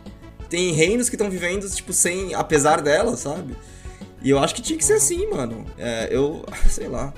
Tem 0.52 0.70
reinos 0.72 1.08
que 1.08 1.14
estão 1.14 1.30
vivendo, 1.30 1.66
tipo, 1.70 1.94
sem. 1.94 2.34
apesar 2.34 2.82
dela, 2.82 3.16
sabe? 3.16 3.56
E 4.22 4.28
eu 4.28 4.38
acho 4.38 4.54
que 4.54 4.60
tinha 4.60 4.76
que 4.78 4.84
ser 4.84 4.92
assim, 4.92 5.26
mano. 5.30 5.64
É, 5.78 6.08
eu. 6.10 6.44
sei 6.68 6.88
lá. 6.88 7.10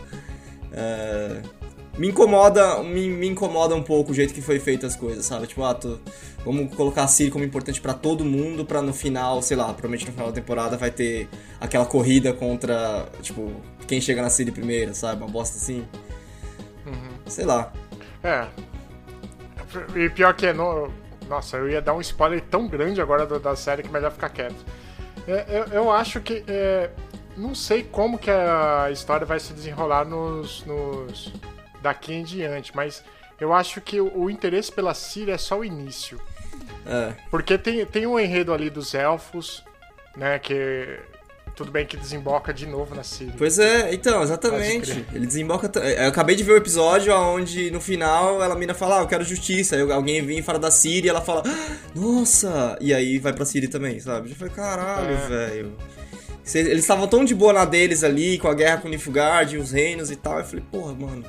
É, 0.73 1.43
me 1.99 2.09
incomoda, 2.11 2.81
me, 2.85 3.09
me 3.09 3.27
incomoda 3.29 3.75
um 3.75 3.83
pouco 3.83 4.13
o 4.13 4.15
jeito 4.15 4.33
que 4.33 4.41
foi 4.41 4.61
feito 4.61 4.87
as 4.87 4.95
coisas, 4.95 5.27
sabe? 5.27 5.49
Tipo, 5.49 5.65
ah, 5.65 5.75
tô- 5.75 5.99
vamos 6.45 6.73
colocar 6.77 7.03
a 7.03 7.09
Siri 7.09 7.29
como 7.29 7.45
importante 7.45 7.81
pra 7.81 7.93
todo 7.93 8.25
mundo, 8.25 8.65
pra 8.65 8.81
no 8.81 8.95
final, 8.95 9.43
sei 9.43 9.57
lá, 9.57 9.65
provavelmente 9.65 10.07
no 10.07 10.13
final 10.13 10.29
da 10.29 10.33
temporada 10.33 10.77
vai 10.77 10.93
ter 10.93 11.29
aquela 11.61 11.87
corrida 11.87 12.33
contra, 12.33 13.09
tipo, 13.21 13.51
quem 13.89 14.01
chega 14.01 14.23
na 14.23 14.31
Siri 14.31 14.53
primeiro, 14.53 14.95
sabe? 14.95 15.23
Uma 15.23 15.29
bosta 15.31 15.57
assim. 15.57 15.85
Sei 17.27 17.45
lá. 17.45 17.73
É. 18.23 18.47
E 19.97 20.09
pior 20.11 20.35
que, 20.35 20.53
no, 20.53 20.89
nossa, 21.29 21.57
eu 21.57 21.69
ia 21.69 21.81
dar 21.81 21.95
um 21.95 22.01
spoiler 22.01 22.41
tão 22.43 22.67
grande 22.67 23.01
agora 23.01 23.27
da, 23.27 23.39
da 23.39 23.57
série 23.57 23.83
que 23.83 23.89
melhor 23.89 24.11
ficar 24.11 24.29
quieto. 24.29 24.65
É, 25.27 25.45
eu, 25.49 25.65
eu 25.83 25.91
acho 25.91 26.21
que. 26.21 26.45
é, 26.47 26.91
não 27.37 27.55
sei 27.55 27.83
como 27.83 28.19
que 28.19 28.31
a 28.31 28.89
história 28.93 29.27
vai 29.27 29.41
se 29.41 29.53
desenrolar 29.53 30.05
nos, 30.05 30.65
nos. 30.65 31.33
daqui 31.83 32.15
em 32.15 32.23
diante, 32.23 32.75
mas 32.75 33.03
eu 33.41 33.53
acho 33.53 33.81
que 33.81 34.01
o, 34.01 34.17
o 34.17 34.31
interesse 34.31 34.71
pela 34.71 34.95
Síria 34.95 35.35
é 35.35 35.39
só 35.39 35.59
o 35.59 35.65
início. 35.65 36.21
É. 36.87 37.15
Porque 37.31 37.59
tem, 37.59 37.85
tem 37.87 38.07
um 38.07 38.19
enredo 38.19 38.53
ali 38.53 38.71
dos 38.71 38.95
elfos, 38.95 39.65
né? 40.17 40.39
Que. 40.39 40.99
Tudo 41.55 41.71
bem 41.71 41.87
que 41.87 41.97
desemboca 41.97 42.53
de 42.53 42.67
novo 42.67 42.95
na 42.97 43.05
Síria. 43.05 43.33
Pois 43.39 43.61
é, 43.61 43.95
então, 43.95 44.23
exatamente. 44.25 45.05
Ele 45.13 45.25
desemboca. 45.25 45.69
t- 45.69 45.79
Eu 45.79 46.09
acabei 46.09 46.35
de 46.35 46.43
ver 46.43 46.53
o 46.53 46.57
episódio 46.57 47.15
onde 47.15 47.71
no 47.71 47.81
final 47.81 48.43
ela 48.43 48.57
mina 48.57 48.75
fala, 48.75 48.99
ah, 48.99 49.03
eu 49.03 49.07
quero 49.07 49.23
justiça. 49.25 49.77
Aí 49.77 49.83
alguém 49.93 50.21
vem 50.27 50.39
e 50.41 50.43
fala 50.43 50.59
da 50.59 50.71
Siri 50.71 51.07
e 51.07 51.11
ela 51.11 51.21
fala, 51.21 51.43
"Ah, 51.47 51.77
nossa! 51.95 52.77
E 52.81 52.93
aí 52.93 53.19
vai 53.21 53.33
pra 53.33 53.45
Siri 53.45 53.69
também, 53.69 54.01
sabe? 54.01 54.31
Eu 54.31 54.37
falei, 54.37 54.53
caralho, 54.53 55.15
É. 55.15 55.29
velho. 55.29 55.73
Eles 56.55 56.81
estavam 56.81 57.07
tão 57.07 57.25
de 57.25 57.35
boa 57.35 57.53
na 57.53 57.65
deles 57.65 58.03
ali, 58.05 58.37
com 58.39 58.49
a 58.49 58.55
guerra 58.55 58.79
com 58.79 58.89
o 58.89 58.91
Nilfgaard 58.91 59.55
e 59.55 59.59
os 59.59 59.71
reinos 59.71 60.11
e 60.11 60.17
tal. 60.17 60.41
Eu 60.41 60.45
falei, 60.45 60.65
porra, 60.71 60.93
mano. 60.93 61.25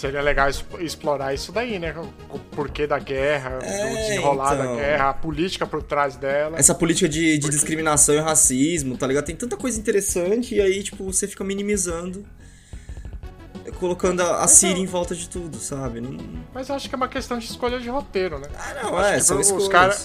Seria 0.00 0.22
legal 0.22 0.48
explorar 0.78 1.34
isso 1.34 1.52
daí, 1.52 1.78
né? 1.78 1.94
O 2.30 2.38
porquê 2.38 2.86
da 2.86 2.98
guerra, 2.98 3.58
É, 3.62 3.92
o 3.92 3.96
desenrolar 3.96 4.54
então. 4.54 4.66
da 4.76 4.80
guerra, 4.80 5.10
a 5.10 5.12
política 5.14 5.66
por 5.66 5.82
trás 5.82 6.16
dela. 6.16 6.58
Essa 6.58 6.74
política 6.74 7.06
de, 7.06 7.36
de 7.36 7.50
discriminação 7.50 8.14
e 8.14 8.18
racismo, 8.18 8.96
tá 8.96 9.06
ligado? 9.06 9.26
Tem 9.26 9.36
tanta 9.36 9.58
coisa 9.58 9.78
interessante 9.78 10.54
e 10.54 10.60
aí, 10.62 10.82
tipo, 10.82 11.04
você 11.04 11.28
fica 11.28 11.44
minimizando. 11.44 12.24
Colocando 13.78 14.22
a, 14.22 14.42
a 14.42 14.48
Siri 14.48 14.80
em 14.80 14.86
volta 14.86 15.14
de 15.14 15.28
tudo, 15.28 15.58
sabe? 15.58 16.00
Não, 16.00 16.16
Mas 16.54 16.70
eu 16.70 16.74
acho 16.76 16.88
que 16.88 16.94
é 16.94 16.96
uma 16.96 17.08
questão 17.08 17.38
de 17.38 17.44
escolha 17.44 17.78
de 17.78 17.90
roteiro, 17.90 18.38
né? 18.38 18.48
Ah, 18.58 18.82
não, 18.82 18.96
Acho 18.96 19.08
é, 19.10 19.14
que 19.16 19.20
são 19.20 19.38
os 19.38 19.46
escolhas. 19.48 19.68
cara- 19.68 19.96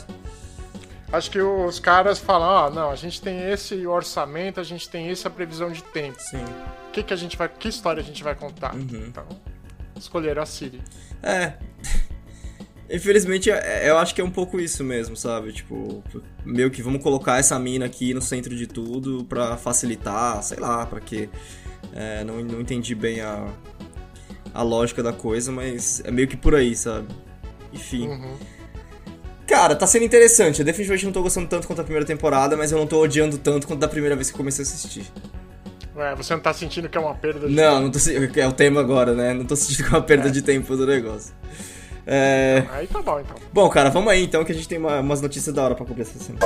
Acho 1.14 1.32
que 1.32 1.40
os 1.40 1.80
caras 1.80 2.20
falam, 2.20 2.48
ó, 2.50 2.70
não, 2.70 2.90
a 2.92 2.96
gente 2.96 3.22
tem 3.22 3.50
esse 3.50 3.88
orçamento, 3.88 4.60
a 4.60 4.64
gente 4.64 4.90
tem 4.90 5.10
essa 5.10 5.30
previsão 5.30 5.72
de 5.72 5.82
tempo. 5.82 6.18
Sim. 6.20 6.44
O 6.90 6.92
que, 6.92 7.02
que 7.04 7.14
a 7.14 7.18
gente 7.18 7.38
vai. 7.38 7.48
Que 7.48 7.70
história 7.70 8.02
a 8.02 8.04
gente 8.04 8.22
vai 8.24 8.36
contar? 8.36 8.76
Uhum. 8.76 9.06
Então, 9.08 9.26
escolheram 9.98 10.42
a 10.42 10.46
Siri. 10.46 10.82
É. 11.24 11.54
Infelizmente, 12.90 13.50
é- 13.50 13.90
eu 13.90 13.98
acho 13.98 14.14
que 14.14 14.22
é 14.22 14.24
um 14.24 14.30
pouco 14.30 14.60
isso 14.60 14.84
mesmo, 14.84 15.16
sabe? 15.18 15.52
Tipo, 15.52 16.04
meio 16.46 16.70
que 16.70 16.82
vamos 16.82 17.02
colocar 17.02 17.40
essa 17.40 17.58
mina 17.58 17.86
aqui 17.86 18.14
no 18.14 18.22
centro 18.22 18.56
de 18.56 18.68
tudo 18.68 19.26
pra 19.26 19.58
facilitar, 19.58 20.42
sei 20.44 20.60
lá, 20.60 20.86
pra 20.86 21.00
quê. 21.00 21.30
É, 21.94 22.24
não, 22.24 22.42
não 22.44 22.62
entendi 22.62 22.94
bem 22.94 23.22
a, 23.22 23.48
a 24.54 24.62
lógica 24.62 25.02
da 25.02 25.12
coisa, 25.14 25.52
mas 25.52 26.02
é 26.06 26.12
meio 26.12 26.28
que 26.28 26.38
por 26.38 26.54
aí, 26.54 26.76
sabe? 26.76 27.08
Enfim. 27.74 28.08
Cara, 29.48 29.76
tá 29.76 29.86
sendo 29.88 30.06
interessante. 30.06 30.60
Eu 30.60 30.66
definitivamente 30.66 31.06
não 31.06 31.12
tô 31.12 31.22
gostando 31.22 31.48
tanto 31.48 31.68
quanto 31.68 31.80
a 31.82 31.84
primeira 31.84 32.06
temporada, 32.06 32.56
mas 32.58 32.72
eu 32.72 32.78
não 32.78 32.88
tô 32.88 33.02
odiando 33.02 33.38
tanto 33.38 33.68
quanto 33.68 33.80
da 33.80 33.88
primeira 33.88 34.16
vez 34.16 34.30
que 34.32 34.38
comecei 34.38 34.64
a 34.64 34.68
assistir. 34.68 35.06
Ué, 35.96 36.14
você 36.16 36.34
não 36.34 36.42
tá 36.42 36.54
sentindo 36.54 36.90
que 36.90 36.98
é 36.98 37.02
uma 37.02 37.16
perda 37.16 37.48
de 37.48 37.54
Não, 37.56 37.82
não 37.82 37.90
tô 37.92 38.00
É 38.36 38.48
o 38.48 38.52
tema 38.52 38.82
agora, 38.82 39.14
né? 39.14 39.34
Não 39.34 39.46
tô 39.46 39.56
sentindo 39.56 39.88
que 39.88 39.94
é 39.96 39.98
uma 39.98 40.04
perda 40.04 40.30
de 40.30 40.42
tempo 40.42 40.76
do 40.76 40.86
negócio. 40.86 41.34
É. 42.06 42.64
Aí 42.72 42.86
tá 42.88 43.02
bom, 43.02 43.20
então. 43.20 43.36
Bom, 43.54 43.70
cara, 43.70 43.90
vamos 43.90 44.12
aí 44.12 44.24
então 44.24 44.44
que 44.44 44.52
a 44.52 44.56
gente 44.56 44.68
tem 44.68 44.78
uma- 44.78 45.00
umas 45.00 45.22
notícias 45.22 45.56
da 45.56 45.64
hora 45.64 45.74
pra 45.76 45.86
cobrir 45.86 46.02
essa 46.04 46.20
semana. 46.20 46.46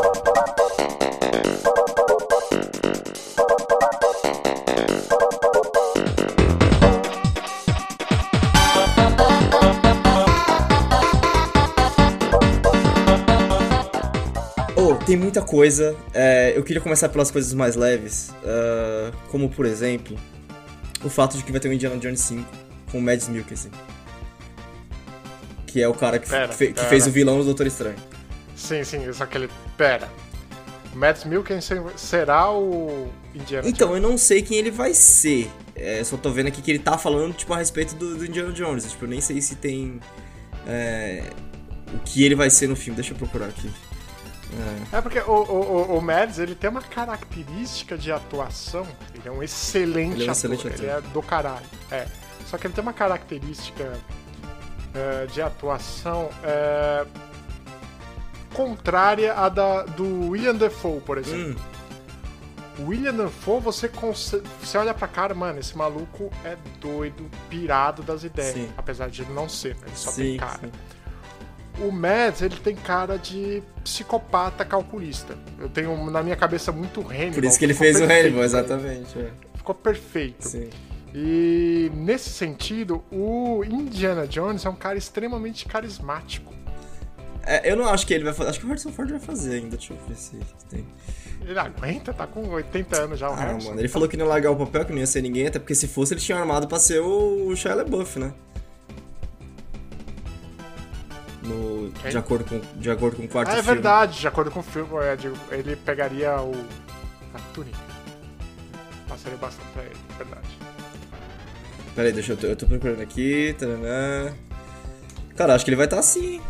Tem 15.10 15.18
muita 15.18 15.42
coisa. 15.42 15.96
É, 16.14 16.54
eu 16.56 16.64
queria 16.64 16.82
começar 16.82 17.10
pelas 17.10 17.30
coisas 17.32 17.54
mais 17.54 17.76
leves, 17.76 18.32
ah, 18.44 19.12
como 19.30 19.50
por 19.50 19.66
exemplo, 19.66 20.16
o 21.04 21.10
fato 21.10 21.38
de 21.38 21.44
que 21.44 21.52
vai 21.52 21.60
ter 21.60 21.68
o 21.70 21.74
Indiana 21.74 21.98
Jones 21.98 22.20
5 22.22 22.50
com 22.92 23.00
o 23.00 23.02
Mads 23.02 23.28
Mikkelsen. 23.28 23.72
Que 25.68 25.82
é 25.82 25.88
o 25.88 25.94
cara 25.94 26.18
que, 26.20 26.28
Pera, 26.30 26.52
fe- 26.52 26.68
que 26.68 26.74
pera. 26.74 26.88
fez 26.88 27.06
o 27.08 27.12
vilão 27.12 27.38
do 27.38 27.44
Doutor 27.46 27.68
Estranho. 27.68 27.96
Sim, 28.56 28.84
sim, 28.84 29.12
só 29.14 29.26
que 29.26 29.38
ele. 29.38 29.50
Pera. 29.78 30.10
Mads 30.94 31.24
Mikkelsen 31.26 31.84
será 31.96 32.52
o 32.52 33.08
Indiana 33.36 33.68
Então, 33.70 33.90
Jones? 33.90 34.04
eu 34.04 34.10
não 34.10 34.18
sei 34.18 34.42
quem 34.42 34.58
ele 34.58 34.72
vai 34.72 34.94
ser. 34.94 35.50
É, 35.76 36.04
só 36.04 36.18
tô 36.18 36.32
vendo 36.32 36.48
aqui 36.48 36.62
que 36.62 36.72
ele 36.72 36.80
tá 36.80 36.98
falando, 36.98 37.34
tipo, 37.34 37.54
a 37.54 37.58
respeito 37.58 37.96
do, 37.96 38.16
do 38.18 38.26
Indiana 38.26 38.52
Jones. 38.52 38.84
Tipo, 38.92 39.06
eu 39.06 39.10
nem 39.10 39.22
sei 39.22 39.40
se 39.42 39.56
tem. 39.56 40.00
é, 40.68 41.24
o 41.94 42.00
que 42.00 42.24
ele 42.24 42.34
vai 42.36 42.50
ser 42.50 42.68
no 42.68 42.76
filme. 42.76 42.96
Deixa 42.96 43.14
eu 43.14 43.18
procurar 43.18 43.46
aqui. 43.48 43.70
É. 44.92 44.98
É 44.98 45.02
porque 45.02 45.20
o, 45.20 45.32
o, 45.32 45.98
o- 45.98 46.02
Mads, 46.02 46.40
ele 46.40 46.56
tem 46.56 46.70
uma 46.70 46.82
característica 46.82 47.98
de 47.98 48.12
atuação. 48.12 48.86
Ele 49.14 49.28
é 49.28 49.32
um 49.32 49.44
excelente, 49.44 50.14
Ele 50.16 50.24
é 50.24 50.28
um 50.28 50.32
ator. 50.32 50.52
excelente 50.54 50.68
ator. 50.68 50.80
Ele 50.80 50.88
é 50.90 51.02
do 51.02 51.22
caralho. 51.22 51.66
É. 51.92 52.08
Só 52.48 52.58
que 52.58 52.66
ele 52.66 52.74
tem 52.74 52.82
uma 52.82 52.94
característica 52.94 53.94
é, 54.96 55.26
de 55.28 55.40
atuação 55.42 56.30
é, 56.44 57.06
contrária 58.54 59.34
à 59.34 59.50
da, 59.50 59.84
do 59.84 60.30
William 60.30 60.56
Defoe, 60.56 61.00
por 61.02 61.18
exemplo. 61.18 61.62
Hum, 62.80 62.86
William 62.88 63.14
Dafoe, 63.14 63.60
você, 63.62 63.90
você 63.90 64.78
olha 64.78 64.94
pra 64.94 65.08
cara, 65.08 65.34
mano, 65.36 65.60
esse 65.60 65.78
maluco 65.78 66.32
é 66.46 66.58
doido, 66.80 67.30
pirado 67.50 68.02
das 68.02 68.24
ideias. 68.24 68.54
Sim. 68.56 68.70
Apesar 68.78 69.10
de 69.10 69.22
ele 69.22 69.34
não 69.34 69.50
ser, 69.50 69.76
ele 69.86 69.96
só 69.96 70.12
sim, 70.12 70.22
tem 70.24 70.38
cara. 70.38 70.60
sim. 70.62 70.72
O 71.82 71.92
Mads, 71.92 72.42
ele 72.42 72.56
tem 72.58 72.76
cara 72.76 73.18
de 73.18 73.64
psicopata 73.84 74.66
calculista. 74.66 75.38
Eu 75.60 75.70
tenho 75.70 76.10
na 76.12 76.22
minha 76.22 76.36
cabeça 76.36 76.72
muito 76.72 77.02
Hannibal. 77.02 77.34
Por 77.34 77.46
isso 77.46 77.58
que 77.58 77.66
ele 77.66 77.74
fez 77.74 77.96
o 77.98 78.00
perfeito 78.00 78.36
Hannibal, 78.38 78.50
pra 78.50 78.60
ele. 78.60 78.96
exatamente. 78.96 79.20
é. 79.20 79.32
Ficou 79.58 79.76
perfeito. 79.76 80.48
Sim. 80.48 80.70
E 81.14 81.92
nesse 81.96 82.30
sentido, 82.30 83.04
o 83.12 83.64
Indiana 83.64 84.28
Jones 84.28 84.66
é 84.66 84.70
um 84.70 84.76
cara 84.76 84.98
extremamente 84.98 85.66
carismático. 85.66 86.54
É, 87.44 87.72
eu 87.72 87.76
não 87.76 87.86
acho 87.88 88.06
que 88.06 88.14
ele 88.14 88.24
vai 88.26 88.34
fazer. 88.34 88.50
Acho 88.50 88.60
que 88.60 88.66
o 88.66 88.70
Harrison 88.70 88.92
Ford 88.92 89.10
vai 89.10 89.20
fazer 89.20 89.56
ainda. 89.56 89.76
Deixa 89.78 89.94
eu 89.94 89.98
ver 90.08 90.16
se 90.16 90.38
tem. 90.70 90.86
Ele 91.42 91.58
aguenta, 91.58 92.14
tá 92.14 92.28
com 92.28 92.48
80 92.50 93.02
anos 93.02 93.18
já 93.20 93.30
o 93.30 93.34
Ah, 93.34 93.38
Harrison. 93.38 93.70
mano, 93.70 93.82
ele 93.82 93.88
falou 93.88 94.08
que 94.08 94.16
não 94.18 94.26
ia 94.26 94.30
largar 94.30 94.52
o 94.52 94.56
papel, 94.56 94.86
que 94.86 94.92
não 94.92 95.00
ia 95.00 95.08
ser 95.08 95.22
ninguém, 95.22 95.48
até 95.48 95.58
porque 95.58 95.74
se 95.74 95.88
fosse 95.88 96.14
ele 96.14 96.22
tinha 96.22 96.38
armado 96.38 96.68
pra 96.68 96.78
ser 96.78 97.00
o 97.00 97.56
Shia 97.56 97.74
LaBeouf, 97.74 98.20
né? 98.20 98.34
No, 101.50 101.90
de, 101.90 102.18
acordo 102.18 102.46
com, 102.46 102.62
de 102.80 102.92
acordo 102.92 103.18
com 103.18 103.24
o 103.24 103.28
quarto 103.28 103.50
Ah, 103.50 103.54
é 103.54 103.56
filme. 103.64 103.74
verdade, 103.74 104.20
de 104.20 104.28
acordo 104.28 104.52
com 104.52 104.60
o 104.60 104.64
filme, 104.64 104.90
é, 104.98 105.18
ele 105.56 105.76
pegaria 105.76 106.40
o. 106.42 106.52
a 107.34 107.40
túnica. 107.54 107.78
Passaria 109.08 109.38
bastante 109.38 109.68
pra 109.74 109.84
ele, 109.84 109.96
é 110.14 110.24
verdade. 110.24 110.48
Pera 111.96 112.08
aí, 112.08 112.14
deixa 112.14 112.34
eu... 112.34 112.38
tô- 112.38 112.48
Eu 112.48 112.56
tô 112.56 112.68
procurando 112.68 113.02
aqui... 113.02 113.56
taranã. 113.58 114.32
Cara, 115.36 115.56
acho 115.56 115.66
que 115.66 115.72
ele 115.72 115.76
vai 115.78 115.86
estar 115.88 115.98
assim, 116.00 116.34
hein? 116.36 116.42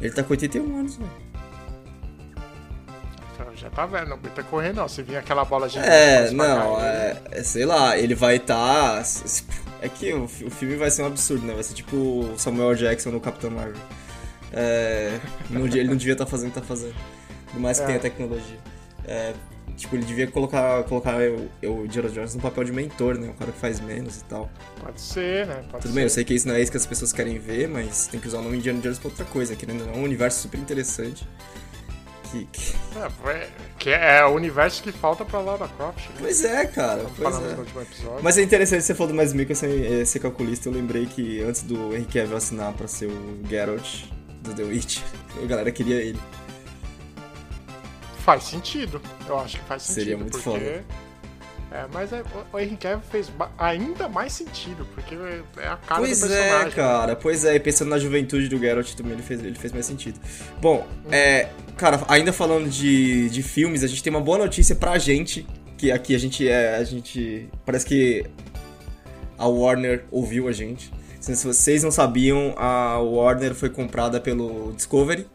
Ele 0.00 0.12
tá 0.12 0.22
com 0.24 0.32
81 0.32 0.78
anos, 0.78 0.96
velho. 0.96 1.10
Já 3.60 3.68
tá 3.70 3.84
velho, 3.86 4.08
não 4.08 4.16
aguenta 4.16 4.42
correr 4.42 4.72
não. 4.72 4.88
Se 4.88 5.02
vir 5.02 5.16
aquela 5.16 5.44
bola 5.44 5.68
de. 5.68 5.78
É, 5.78 6.30
não, 6.30 6.80
é, 6.80 7.16
é, 7.30 7.42
sei 7.42 7.64
lá, 7.66 7.98
ele 7.98 8.14
vai 8.14 8.36
estar. 8.36 9.02
é 9.82 9.88
que 9.88 10.12
o, 10.14 10.26
fi- 10.26 10.44
o 10.44 10.50
filme 10.50 10.76
vai 10.76 10.90
ser 10.90 11.02
um 11.02 11.06
absurdo, 11.06 11.44
né? 11.46 11.52
Vai 11.54 11.62
ser 11.62 11.74
tipo 11.74 11.96
o 11.96 12.34
Samuel 12.38 12.74
Jackson 12.74 13.10
no 13.10 13.20
Capitão 13.20 13.50
Marvel. 13.50 13.76
É, 14.52 15.18
não 15.48 15.66
ele 15.66 15.84
não 15.84 15.96
devia 15.96 16.14
estar 16.14 16.26
fazendo 16.26 16.48
o 16.48 16.52
que 16.52 16.60
tá 16.60 16.66
fazendo. 16.66 16.94
Por 17.52 17.60
mais 17.60 17.78
que 17.78 17.84
É. 17.84 17.86
tenha 17.88 17.98
tecnologia. 17.98 18.58
É, 19.04 19.32
tipo, 19.76 19.94
ele 19.96 20.04
devia 20.04 20.26
colocar, 20.26 20.82
colocar 20.84 21.16
o, 21.62 21.68
o 21.68 21.84
Indiana 21.84 22.08
Jones 22.08 22.34
no 22.34 22.40
papel 22.40 22.64
de 22.64 22.72
mentor, 22.72 23.16
né? 23.18 23.28
Um 23.28 23.32
cara 23.34 23.52
que 23.52 23.58
faz 23.58 23.78
menos 23.80 24.18
e 24.18 24.24
tal. 24.24 24.50
Pode 24.82 25.00
ser, 25.00 25.46
né? 25.46 25.56
Pode 25.70 25.82
Tudo 25.82 25.88
ser. 25.88 25.94
bem, 25.94 26.04
eu 26.04 26.10
sei 26.10 26.24
que 26.24 26.34
isso 26.34 26.48
não 26.48 26.54
é 26.54 26.60
isso 26.60 26.70
que 26.70 26.76
as 26.76 26.86
pessoas 26.86 27.12
querem 27.12 27.38
ver, 27.38 27.68
mas 27.68 28.06
tem 28.06 28.18
que 28.20 28.26
usar 28.28 28.38
o 28.38 28.42
nome 28.42 28.56
Indiana 28.58 28.80
Jones 28.80 28.98
pra 28.98 29.08
outra 29.08 29.24
coisa, 29.26 29.54
querendo 29.56 29.82
ou 29.82 29.86
não, 29.88 29.94
é 29.94 29.96
um 29.98 30.02
universo 30.04 30.40
super 30.40 30.58
interessante. 30.58 31.26
Que, 32.30 32.44
que- 32.46 32.74
É, 33.28 33.48
que 33.78 33.90
é 33.90 34.24
o 34.24 34.30
universo 34.34 34.82
que 34.82 34.92
falta 34.92 35.24
pra 35.24 35.40
Lara 35.40 35.66
Croft. 35.68 36.08
Né? 36.10 36.14
Pois 36.20 36.44
é, 36.44 36.66
cara. 36.66 37.04
Pois 37.16 37.36
é. 37.36 38.20
Mas 38.22 38.38
é 38.38 38.42
interessante 38.42 38.82
você 38.84 38.94
falou 38.94 39.08
do 39.12 39.16
Mads 39.16 39.32
Mikkelsen 39.32 40.00
eh, 40.00 40.04
ser 40.04 40.18
calculista. 40.20 40.68
Eu 40.68 40.72
lembrei 40.72 41.06
que 41.06 41.42
antes 41.42 41.62
do 41.62 41.94
Henry 41.94 42.04
Cavill 42.04 42.36
assinar 42.36 42.72
pra 42.74 42.86
ser 42.86 43.06
o 43.06 43.40
Geralt 43.48 44.04
do 44.42 44.54
The 44.54 44.62
Witch, 44.62 45.00
a 45.42 45.46
galera 45.46 45.70
queria 45.72 45.96
ele. 45.96 46.18
Faz 48.24 48.44
sentido. 48.44 49.00
Eu 49.26 49.38
acho 49.38 49.58
que 49.58 49.64
faz 49.64 49.82
sentido. 49.82 50.02
Seria 50.02 50.16
muito 50.16 50.32
porque... 50.38 50.58
foda. 50.58 50.84
É, 51.72 51.86
mas 51.92 52.12
é, 52.12 52.22
o- 52.52 52.58
Henry 52.58 52.76
Cavill 52.76 53.00
fez 53.10 53.30
ainda 53.56 54.08
mais 54.08 54.32
sentido, 54.32 54.84
porque 54.92 55.14
é 55.58 55.68
a 55.68 55.76
cara 55.76 56.00
pois 56.00 56.18
do 56.18 56.26
é, 56.26 56.28
personagem. 56.28 56.70
cara. 56.72 57.16
Pois 57.16 57.44
é, 57.44 57.54
e 57.54 57.60
pensando 57.60 57.90
na 57.90 57.98
juventude 57.98 58.48
do 58.48 58.58
Geralt 58.58 58.92
também, 58.94 59.12
ele 59.12 59.22
fez, 59.22 59.40
ele 59.40 59.54
fez 59.54 59.72
mais 59.72 59.86
sentido. 59.86 60.18
Bom, 60.60 60.84
é, 61.12 61.48
cara, 61.76 62.00
ainda 62.08 62.32
falando 62.32 62.68
de, 62.68 63.30
de 63.30 63.42
filmes, 63.42 63.84
a 63.84 63.86
gente 63.86 64.02
tem 64.02 64.10
uma 64.12 64.20
boa 64.20 64.36
notícia 64.38 64.74
pra 64.74 64.98
gente, 64.98 65.46
que 65.78 65.92
aqui 65.92 66.12
a 66.14 66.18
gente 66.18 66.48
é, 66.48 66.74
a 66.76 66.82
gente, 66.82 67.48
parece 67.64 67.86
que 67.86 68.26
a 69.38 69.46
Warner 69.46 70.04
ouviu 70.10 70.48
a 70.48 70.52
gente. 70.52 70.92
Se 71.20 71.46
vocês 71.46 71.84
não 71.84 71.90
sabiam, 71.92 72.52
a 72.56 72.98
Warner 72.98 73.54
foi 73.54 73.70
comprada 73.70 74.20
pelo 74.20 74.72
Discovery. 74.72 75.26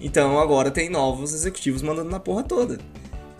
Então 0.00 0.38
agora 0.38 0.70
tem 0.70 0.88
novos 0.88 1.32
executivos 1.34 1.82
mandando 1.82 2.10
na 2.10 2.20
porra 2.20 2.42
toda. 2.42 2.78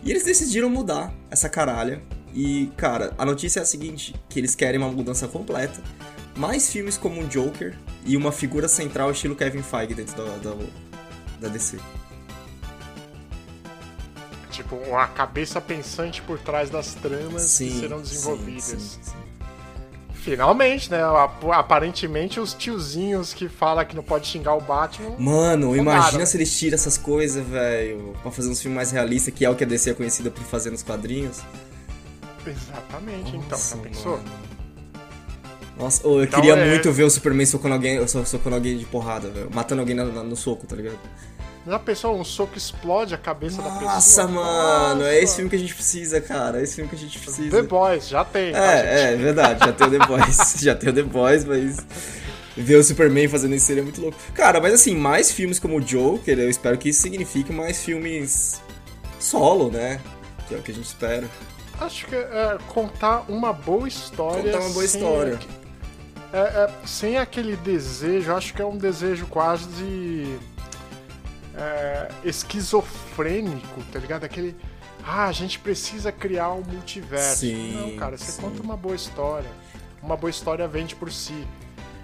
E 0.02 0.10
eles 0.10 0.24
decidiram 0.24 0.68
mudar 0.68 1.12
essa 1.30 1.48
caralha. 1.48 2.02
E, 2.34 2.70
cara, 2.76 3.12
a 3.18 3.24
notícia 3.24 3.60
é 3.60 3.62
a 3.62 3.66
seguinte: 3.66 4.14
que 4.28 4.38
eles 4.38 4.54
querem 4.54 4.78
uma 4.78 4.90
mudança 4.90 5.28
completa. 5.28 5.80
Mais 6.36 6.70
filmes 6.72 6.96
como 6.96 7.20
um 7.20 7.28
Joker 7.28 7.76
e 8.06 8.16
uma 8.16 8.32
figura 8.32 8.66
central 8.66 9.10
estilo 9.10 9.36
Kevin 9.36 9.62
Feige 9.62 9.94
dentro 9.94 10.16
da, 10.16 10.36
da, 10.38 10.56
da 11.40 11.48
DC. 11.48 11.78
Tipo, 14.50 14.94
a 14.96 15.06
cabeça 15.06 15.60
pensante 15.60 16.22
por 16.22 16.38
trás 16.38 16.70
das 16.70 16.94
tramas 16.94 17.58
que 17.58 17.70
serão 17.70 18.00
desenvolvidas. 18.00 18.64
sim, 18.64 18.78
sim, 18.78 19.02
sim. 19.02 19.21
Finalmente, 20.24 20.88
né? 20.90 21.02
Ap- 21.02 21.44
Aparentemente 21.52 22.38
os 22.38 22.54
tiozinhos 22.54 23.34
que 23.34 23.48
falam 23.48 23.84
que 23.84 23.96
não 23.96 24.02
pode 24.04 24.26
xingar 24.28 24.54
o 24.54 24.60
Batman. 24.60 25.16
Mano, 25.18 25.68
Mudaram. 25.68 25.82
imagina 25.82 26.24
se 26.26 26.36
eles 26.36 26.56
tiram 26.56 26.74
essas 26.76 26.96
coisas, 26.96 27.44
velho, 27.46 28.14
pra 28.22 28.30
fazer 28.30 28.48
uns 28.48 28.60
filmes 28.62 28.76
mais 28.76 28.90
realistas, 28.92 29.34
que 29.34 29.44
é 29.44 29.50
o 29.50 29.54
que 29.56 29.64
a 29.64 29.66
DC 29.66 29.90
é 29.90 29.94
conhecida 29.94 30.30
por 30.30 30.42
fazer 30.44 30.70
nos 30.70 30.82
quadrinhos. 30.82 31.40
Exatamente, 32.46 33.30
então, 33.36 33.40
já 33.40 33.50
Nossa, 33.50 33.76
pensou? 33.78 34.12
mano. 34.18 34.30
Nossa, 35.78 36.06
ô, 36.06 36.18
eu 36.20 36.24
Então 36.24 36.40
queria 36.40 36.54
é- 36.54 36.68
muito 36.68 36.92
ver 36.92 37.04
o 37.04 37.10
Superman 37.10 37.46
socando 37.46 37.74
alguém, 37.74 38.06
so- 38.06 38.24
socando 38.26 38.56
alguém 38.56 38.76
de 38.78 38.84
porrada, 38.84 39.28
velho. 39.28 39.48
Matando 39.52 39.80
alguém 39.80 39.96
na- 39.96 40.04
no 40.04 40.36
soco, 40.36 40.66
tá 40.66 40.76
ligado? 40.76 40.98
Já 41.66 41.78
pensou? 41.78 42.18
Um 42.18 42.24
soco 42.24 42.58
explode 42.58 43.14
a 43.14 43.18
cabeça 43.18 43.62
da 43.62 43.70
pessoa? 43.70 43.92
Nossa, 43.94 44.26
mano, 44.26 45.04
é 45.04 45.14
esse 45.16 45.22
Nossa. 45.24 45.36
filme 45.36 45.50
que 45.50 45.56
a 45.56 45.58
gente 45.58 45.74
precisa, 45.74 46.20
cara. 46.20 46.58
É 46.58 46.62
esse 46.64 46.74
filme 46.74 46.90
que 46.90 46.96
a 46.96 46.98
gente 46.98 47.18
precisa. 47.18 47.50
The 47.50 47.62
Boys, 47.62 48.08
já 48.08 48.24
tem. 48.24 48.52
tá, 48.52 48.76
gente? 48.76 48.86
É, 48.88 49.12
é 49.12 49.16
verdade, 49.16 49.64
já 49.64 49.72
tem 49.72 49.86
o 49.86 49.90
The 49.90 50.06
Boys. 50.06 50.54
já 50.60 50.74
tem 50.74 50.90
o 50.90 50.92
The 50.92 51.02
Boys, 51.02 51.44
mas. 51.44 51.86
Ver 52.54 52.76
o 52.76 52.84
Superman 52.84 53.28
fazendo 53.28 53.54
isso 53.54 53.64
seria 53.66 53.82
muito 53.82 54.00
louco. 54.00 54.18
Cara, 54.34 54.60
mas 54.60 54.74
assim, 54.74 54.94
mais 54.94 55.32
filmes 55.32 55.58
como 55.58 55.76
o 55.76 55.80
Joker, 55.80 56.38
eu 56.38 56.50
espero 56.50 56.76
que 56.76 56.90
isso 56.90 57.00
signifique 57.00 57.50
mais 57.50 57.82
filmes 57.82 58.60
solo, 59.18 59.70
né? 59.70 60.00
Que 60.48 60.54
é 60.54 60.58
o 60.58 60.62
que 60.62 60.70
a 60.70 60.74
gente 60.74 60.84
espera. 60.84 61.26
Acho 61.80 62.06
que 62.06 62.14
é 62.14 62.58
contar 62.68 63.24
uma 63.28 63.52
boa 63.54 63.88
história. 63.88 64.42
Contar 64.42 64.60
uma 64.60 64.70
boa 64.70 64.84
história. 64.84 65.38
é, 66.32 66.38
é, 66.38 66.70
sem 66.84 67.16
aquele 67.16 67.56
desejo, 67.56 68.34
acho 68.34 68.52
que 68.52 68.60
é 68.60 68.66
um 68.66 68.76
desejo 68.76 69.26
quase 69.28 70.38
é, 71.56 72.08
esquizofrênico, 72.24 73.82
tá 73.92 73.98
ligado? 73.98 74.24
Aquele. 74.24 74.56
Ah, 75.04 75.26
a 75.26 75.32
gente 75.32 75.58
precisa 75.58 76.12
criar 76.12 76.52
um 76.52 76.62
multiverso. 76.62 77.40
Sim, 77.40 77.72
Não, 77.72 77.96
cara, 77.96 78.16
você 78.16 78.32
sim. 78.32 78.42
conta 78.42 78.62
uma 78.62 78.76
boa 78.76 78.94
história. 78.94 79.50
Uma 80.02 80.16
boa 80.16 80.30
história 80.30 80.66
vende 80.68 80.94
por 80.94 81.10
si. 81.10 81.46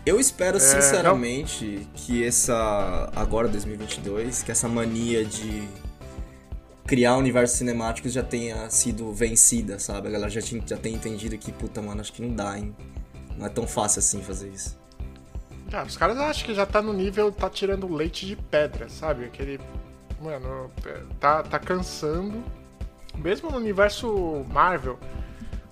Eu 0.07 0.19
espero 0.19 0.57
É, 0.57 0.61
sinceramente 0.61 1.87
que 1.95 2.25
essa 2.25 3.11
agora 3.15 3.47
2022, 3.49 4.43
que 4.43 4.51
essa 4.51 4.69
mania 4.69 5.25
de 5.25 5.69
criar 6.87 7.17
universos 7.19 7.59
cinemáticos 7.59 8.13
já 8.13 8.23
tenha 8.23 8.71
sido 8.71 9.13
vencida, 9.13 9.79
sabe? 9.79 10.09
A 10.09 10.11
galera 10.11 10.31
já, 10.31 10.41
tinha, 10.41 10.63
já 10.67 10.77
tem 10.77 10.95
entendido 10.95 11.37
que, 11.37 11.53
puta, 11.53 11.83
mano, 11.83 12.01
acho 12.01 12.13
que 12.13 12.23
não 12.23 12.35
dá, 12.35 12.57
hein? 12.59 12.75
Não 13.37 13.47
é 13.47 13.49
tão 13.51 13.67
fácil 13.67 13.99
assim 13.99 14.23
fazer 14.23 14.49
isso. 14.49 14.78
Ah, 15.73 15.85
os 15.87 15.97
caras 15.97 16.17
acham 16.19 16.47
que 16.47 16.55
já 16.55 16.65
tá 16.65 16.81
no 16.81 16.93
nível, 16.93 17.31
tá 17.31 17.49
tirando 17.51 17.93
leite 17.93 18.27
de 18.27 18.37
pedra, 18.37 18.89
sabe? 18.89 19.25
Aquele. 19.27 19.61
Mano, 20.21 20.71
é, 20.87 21.01
tá, 21.21 21.43
tá 21.43 21.59
cansando. 21.59 22.43
Mesmo 23.17 23.51
no 23.51 23.57
universo 23.59 24.45
Marvel, 24.51 24.99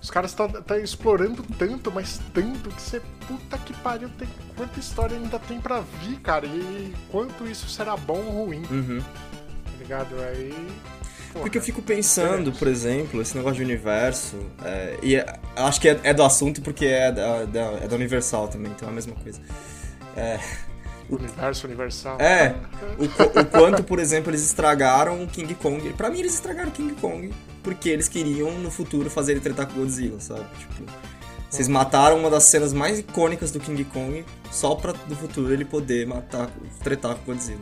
os 0.01 0.11
caras 0.11 0.33
tá, 0.33 0.47
tá 0.47 0.77
explorando 0.77 1.43
tanto, 1.57 1.91
mas 1.91 2.19
tanto 2.33 2.69
que 2.69 2.81
você. 2.81 3.01
Puta 3.27 3.57
que 3.57 3.73
pariu, 3.73 4.09
tem, 4.17 4.27
quanta 4.55 4.79
história 4.79 5.17
ainda 5.17 5.37
tem 5.39 5.59
pra 5.59 5.81
vir, 5.81 6.19
cara. 6.21 6.45
E 6.45 6.93
quanto 7.11 7.45
isso 7.47 7.67
será 7.67 7.97
bom 7.97 8.23
ou 8.25 8.45
ruim, 8.45 8.63
Uhum. 8.71 9.01
tá 9.01 9.77
ligado? 9.79 10.15
Aí. 10.21 10.53
porra, 11.33 11.41
Porque 11.43 11.57
eu 11.57 11.61
fico 11.61 11.81
pensando, 11.81 12.51
diferente. 12.51 12.59
por 12.59 12.67
exemplo, 12.69 13.21
esse 13.21 13.35
negócio 13.35 13.57
de 13.57 13.63
universo, 13.63 14.37
é, 14.63 14.97
e 15.03 15.15
é- 15.17 15.39
acho 15.57 15.81
que 15.81 15.89
é, 15.89 15.99
é 16.03 16.13
do 16.13 16.23
assunto 16.23 16.61
porque 16.61 16.85
é 16.85 17.11
da, 17.11 17.43
da- 17.43 17.71
é 17.83 17.87
da 17.87 17.95
Universal 17.95 18.47
também, 18.47 18.71
então 18.71 18.87
é 18.87 18.91
a 18.91 18.95
mesma 18.95 19.13
coisa. 19.15 19.41
Universo 21.09 21.67
universal. 21.67 22.17
É, 22.19 22.53
o, 22.99 23.05
o 23.39 23.45
quanto, 23.45 23.81
por 23.83 23.97
exemplo, 23.97 24.29
eles 24.29 24.43
estragaram 24.45 25.23
o 25.23 25.27
King 25.27 25.55
Kong. 25.55 25.93
Pra 25.93 26.09
mim, 26.09 26.19
eles 26.19 26.33
estragaram 26.33 26.69
o 26.69 26.71
King 26.71 26.93
Kong 26.95 27.33
porque 27.63 27.89
eles 27.89 28.07
queriam, 28.09 28.51
no 28.59 28.69
futuro, 28.71 29.09
fazer 29.09 29.33
ele 29.33 29.41
tretar 29.41 29.67
com 29.67 29.73
o 29.73 29.75
Godzilla, 29.83 30.19
sabe? 30.19 30.45
Tipo, 30.57 30.83
vocês 31.49 31.67
mataram 31.67 32.17
uma 32.17 32.29
das 32.29 32.43
cenas 32.43 32.73
mais 32.73 32.99
icônicas 32.99 33.51
do 33.51 33.59
King 33.59 33.83
Kong 33.85 34.25
só 34.51 34.75
pra, 34.75 34.93
no 35.07 35.15
futuro, 35.15 35.53
ele 35.53 35.63
poder 35.65 36.05
matar, 36.05 36.49
tretar 36.83 37.15
com 37.15 37.31
o 37.31 37.33
Godzilla. 37.33 37.61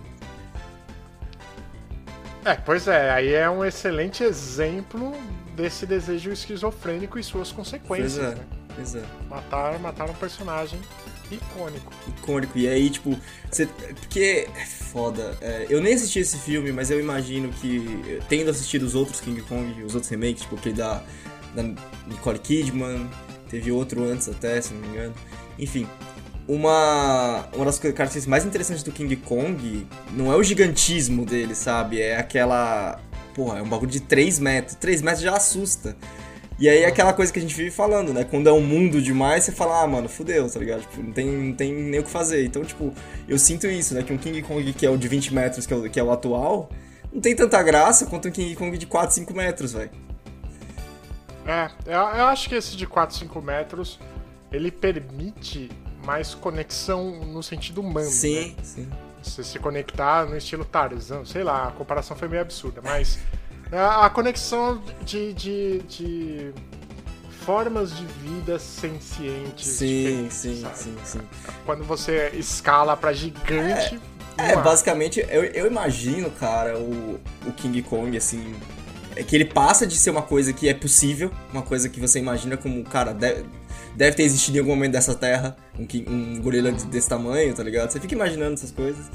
É, 2.44 2.54
pois 2.56 2.88
é, 2.88 3.12
aí 3.12 3.34
é 3.34 3.50
um 3.50 3.66
excelente 3.66 4.24
exemplo 4.24 5.12
desse 5.56 5.86
desejo 5.86 6.32
esquizofrênico 6.32 7.18
e 7.18 7.24
suas 7.24 7.52
consequências, 7.52 8.18
Pois 8.18 8.26
é, 8.28 8.36
né? 8.36 8.46
pois 8.76 8.96
é. 8.96 9.04
Matar, 9.28 9.80
matar 9.80 10.10
um 10.10 10.14
personagem 10.14 10.80
icônico. 11.32 11.94
icônico. 12.08 12.58
E 12.58 12.67
aí, 12.67 12.89
tipo, 12.89 13.17
você. 13.50 13.65
Porque 13.65 14.48
é 14.55 14.65
foda. 14.65 15.38
é, 15.41 15.65
eu 15.70 15.82
nem 15.82 15.94
assisti 15.94 16.20
esse 16.20 16.38
filme, 16.38 16.72
mas 16.72 16.91
eu 16.91 17.00
imagino 17.00 17.50
que, 17.50 18.20
tendo 18.29 18.50
assistido 18.50 18.84
os 18.84 18.96
outros 18.96 19.22
King 19.22 19.41
Kong, 19.41 19.84
os 19.84 19.94
outros 19.94 20.10
remakes, 20.10 20.44
tipo 20.44 20.55
aquele 20.55 20.75
da, 20.75 21.03
da 21.53 21.63
Nicole 22.08 22.39
Kidman, 22.39 23.10
teve 23.50 23.72
outro 23.72 24.03
antes 24.03 24.29
até, 24.29 24.62
se 24.62 24.74
não 24.74 24.82
me 24.82 24.88
engano. 24.89 25.13
Enfim. 25.58 25.88
Uma, 26.48 27.48
uma 27.55 27.65
das 27.65 27.79
características 27.79 28.27
mais 28.27 28.46
interessantes 28.46 28.84
do 28.84 28.91
King 28.91 29.15
Kong 29.15 29.88
não 30.12 30.32
é 30.32 30.36
o 30.36 30.44
gigantismo 30.44 31.25
dele, 31.25 31.55
sabe? 31.55 32.00
É 32.00 32.17
aquela. 32.17 33.00
Porra, 33.34 33.58
é 33.58 33.62
um 33.63 33.67
bagulho 33.67 33.89
de 33.89 34.00
3 34.00 34.39
metros. 34.39 34.75
3 34.75 35.01
metros 35.01 35.24
já 35.24 35.36
assusta. 35.36 35.98
E 36.58 36.70
aí 36.70 36.84
é 36.84 36.86
aquela 36.86 37.12
coisa 37.12 37.34
que 37.34 37.40
a 37.40 37.42
gente 37.42 37.54
vive 37.54 37.70
falando, 37.70 38.14
né? 38.14 38.24
Quando 38.24 38.48
é 38.48 38.52
um 38.52 38.62
mundo 38.62 39.02
demais, 39.02 39.44
você 39.44 39.52
fala, 39.52 39.84
ah, 39.84 39.88
mano, 39.88 40.08
fudeu, 40.08 40.50
tá 40.50 40.58
ligado? 40.58 40.82
Tipo, 40.82 41.04
não 41.04 41.12
tem, 41.12 41.28
não 41.28 41.54
tem 41.54 41.74
nem 41.74 42.00
o 42.00 42.04
que 42.04 42.10
fazer. 42.10 42.46
Então, 42.46 42.64
tipo, 42.64 42.94
eu 43.28 43.38
sinto 43.38 43.68
isso, 43.68 43.94
né? 43.94 44.04
Que 44.04 44.14
um 44.14 44.18
King 44.18 44.42
Kong 44.42 44.72
que 44.72 44.86
é 44.86 44.90
o 44.90 44.98
de 44.98 45.08
20 45.08 45.34
metros, 45.34 45.66
que 45.66 45.74
é 45.74 45.76
o, 45.76 45.90
que 45.90 46.00
é 46.00 46.04
o 46.04 46.12
atual, 46.12 46.70
não 47.12 47.20
tem 47.20 47.36
tanta 47.36 47.62
graça 47.62 48.06
quanto 48.06 48.30
um 48.30 48.32
King 48.32 48.56
Kong 48.56 48.78
de 48.78 48.86
4, 48.86 49.16
5 49.16 49.34
metros, 49.34 49.74
velho. 49.74 49.92
É, 51.46 51.70
eu, 51.86 52.26
acho 52.26 52.50
que 52.50 52.56
esse 52.56 52.76
de 52.76 52.88
4, 52.88 53.18
5 53.18 53.41
metros, 53.41 54.00
ele 54.52 54.72
permite 54.72 55.70
mais 56.06 56.34
conexão 56.34 57.26
no 57.26 57.44
sentido 57.44 57.82
humano, 57.82 58.06
né? 58.06 58.12
Sim, 58.12 58.56
sim. 58.63 58.89
Você 59.22 59.44
se 59.44 59.60
conectar 59.60 60.26
no 60.26 60.38
estilo 60.38 60.63
Tarzan, 60.63 61.26
sei 61.26 61.44
lá, 61.44 61.68
a 61.68 61.72
comparação 61.72 62.15
foi 62.15 62.28
meio 62.28 62.41
absurda, 62.41 62.82
mas 62.84 63.20
a, 63.71 64.06
a 64.06 64.10
conexão 64.10 64.82
de, 65.04 65.34
de, 65.34 65.80
de 65.88 66.51
formas 67.45 67.95
de 67.95 68.06
vida 68.06 68.58
sencientes. 68.58 69.67
Sim, 69.67 70.28
sim, 70.30 70.62
sabe? 70.62 70.78
sim, 70.78 70.95
sim. 71.04 71.19
Quando 71.65 71.84
você 71.84 72.32
escala 72.34 72.95
pra 72.97 73.13
gigante. 73.13 73.99
É, 74.38 74.54
uma- 74.54 74.62
basicamente, 74.63 75.19
eu, 75.30 75.43
eu 75.45 75.67
imagino, 75.67 76.30
cara, 76.32 76.78
o, 76.78 77.19
o 77.45 77.51
King 77.54 77.82
Kong, 77.84 78.15
assim. 78.17 78.56
É 79.15 79.23
que 79.23 79.34
ele 79.34 79.45
passa 79.45 79.88
de 79.88 79.95
ser 79.95 80.10
uma 80.10 80.21
coisa 80.21 80.51
que 80.51 80.67
é 80.67 80.73
possível, 80.73 81.32
uma 81.54 81.62
coisa 81.62 81.88
que 81.88 82.01
você 82.01 82.19
imagina 82.19 82.58
como, 82.58 82.84
cara, 82.84 83.13
deve, 83.13 83.45
deve 83.95 84.13
ter 84.17 84.23
existido 84.23 84.58
em 84.58 84.60
algum 84.60 84.71
momento 84.75 84.91
dessa 84.91 85.15
terra, 85.15 85.56
um, 85.80 85.88
um 86.12 86.41
gorila 86.41 86.69
de- 86.69 86.86
desse 86.88 87.08
tamanho, 87.08 87.54
tá 87.56 87.63
ligado? 87.63 87.91
Você 87.91 87.99
fica 88.01 88.13
imaginando 88.13 88.56
essas 88.56 88.71
coisas. 88.71 89.06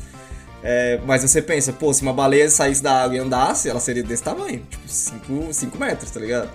É, 0.62 1.00
mas 1.06 1.22
você 1.22 1.40
pensa, 1.40 1.72
pô, 1.72 1.92
se 1.92 2.02
uma 2.02 2.12
baleia 2.12 2.48
saísse 2.50 2.82
da 2.82 3.02
água 3.02 3.16
e 3.16 3.18
andasse, 3.18 3.68
ela 3.68 3.80
seria 3.80 4.02
desse 4.02 4.22
tamanho, 4.22 4.62
tipo 4.68 4.88
5 5.52 5.78
metros, 5.78 6.10
tá 6.10 6.20
ligado? 6.20 6.50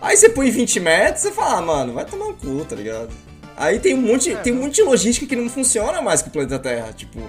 Aí 0.00 0.16
você 0.16 0.28
põe 0.28 0.50
20 0.50 0.80
metros, 0.80 1.22
você 1.22 1.30
fala, 1.30 1.58
ah, 1.58 1.62
mano, 1.62 1.92
vai 1.92 2.04
tomar 2.04 2.26
um 2.26 2.34
cu, 2.34 2.64
tá 2.64 2.74
ligado? 2.74 3.10
Aí 3.56 3.78
tem 3.78 3.94
um 3.94 4.02
monte, 4.02 4.34
tem 4.36 4.52
um 4.52 4.62
monte 4.62 4.76
de 4.76 4.82
logística 4.82 5.26
que 5.26 5.36
não 5.36 5.48
funciona 5.48 6.02
mais 6.02 6.20
com 6.20 6.28
o 6.28 6.32
planeta 6.32 6.58
Terra, 6.58 6.92
tipo, 6.92 7.20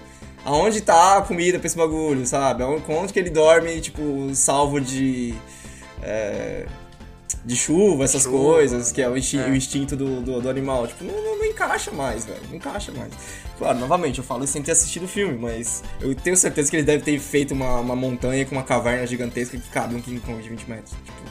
aonde 0.43 0.81
tá 0.81 1.17
a 1.17 1.21
comida 1.21 1.59
pra 1.59 1.67
esse 1.67 1.77
bagulho, 1.77 2.25
sabe? 2.25 2.63
Aonde, 2.63 2.83
onde 2.89 3.13
que 3.13 3.19
ele 3.19 3.29
dorme, 3.29 3.79
tipo, 3.79 4.29
salvo 4.33 4.81
de. 4.81 5.35
é, 6.01 6.65
de 7.43 7.55
chuva, 7.55 8.03
essas 8.03 8.23
Chuva, 8.23 8.37
coisas, 8.37 8.91
que 8.91 9.01
é 9.01 9.09
o, 9.09 9.17
instin- 9.17 9.39
é. 9.39 9.49
o 9.49 9.55
instinto 9.55 9.95
do, 9.95 10.21
do, 10.21 10.41
do 10.41 10.49
animal. 10.49 10.87
Tipo, 10.87 11.03
não, 11.03 11.13
não, 11.13 11.37
não 11.37 11.45
encaixa 11.45 11.91
mais, 11.91 12.25
velho. 12.25 12.41
Não 12.49 12.55
encaixa 12.55 12.91
mais. 12.91 13.11
Claro, 13.57 13.79
novamente, 13.79 14.17
eu 14.19 14.23
falo 14.23 14.43
isso 14.43 14.53
sem 14.53 14.61
ter 14.61 14.71
assistido 14.71 15.03
o 15.03 15.07
filme, 15.07 15.37
mas 15.37 15.83
eu 16.01 16.13
tenho 16.15 16.35
certeza 16.35 16.69
que 16.69 16.75
eles 16.75 16.85
devem 16.85 17.03
ter 17.03 17.19
feito 17.19 17.53
uma, 17.53 17.79
uma 17.79 17.95
montanha 17.95 18.45
com 18.45 18.55
uma 18.55 18.63
caverna 18.63 19.05
gigantesca 19.07 19.57
que 19.57 19.69
cabe 19.69 19.95
um 19.95 20.01
King 20.01 20.19
Kong 20.19 20.41
de 20.41 20.49
20 20.49 20.69
metros. 20.69 20.91
Tipo, 21.03 21.25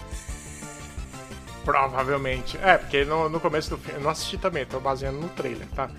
Provavelmente. 1.65 2.59
É, 2.63 2.77
porque 2.77 3.05
no, 3.05 3.29
no 3.29 3.41
começo 3.41 3.71
do 3.71 3.79
filme. 3.79 3.99
Eu 3.99 4.03
não 4.05 4.11
assisti 4.11 4.37
também, 4.37 4.65
tô 4.67 4.81
baseando 4.81 5.19
no 5.19 5.29
trailer, 5.31 5.67
tá? 5.75 5.91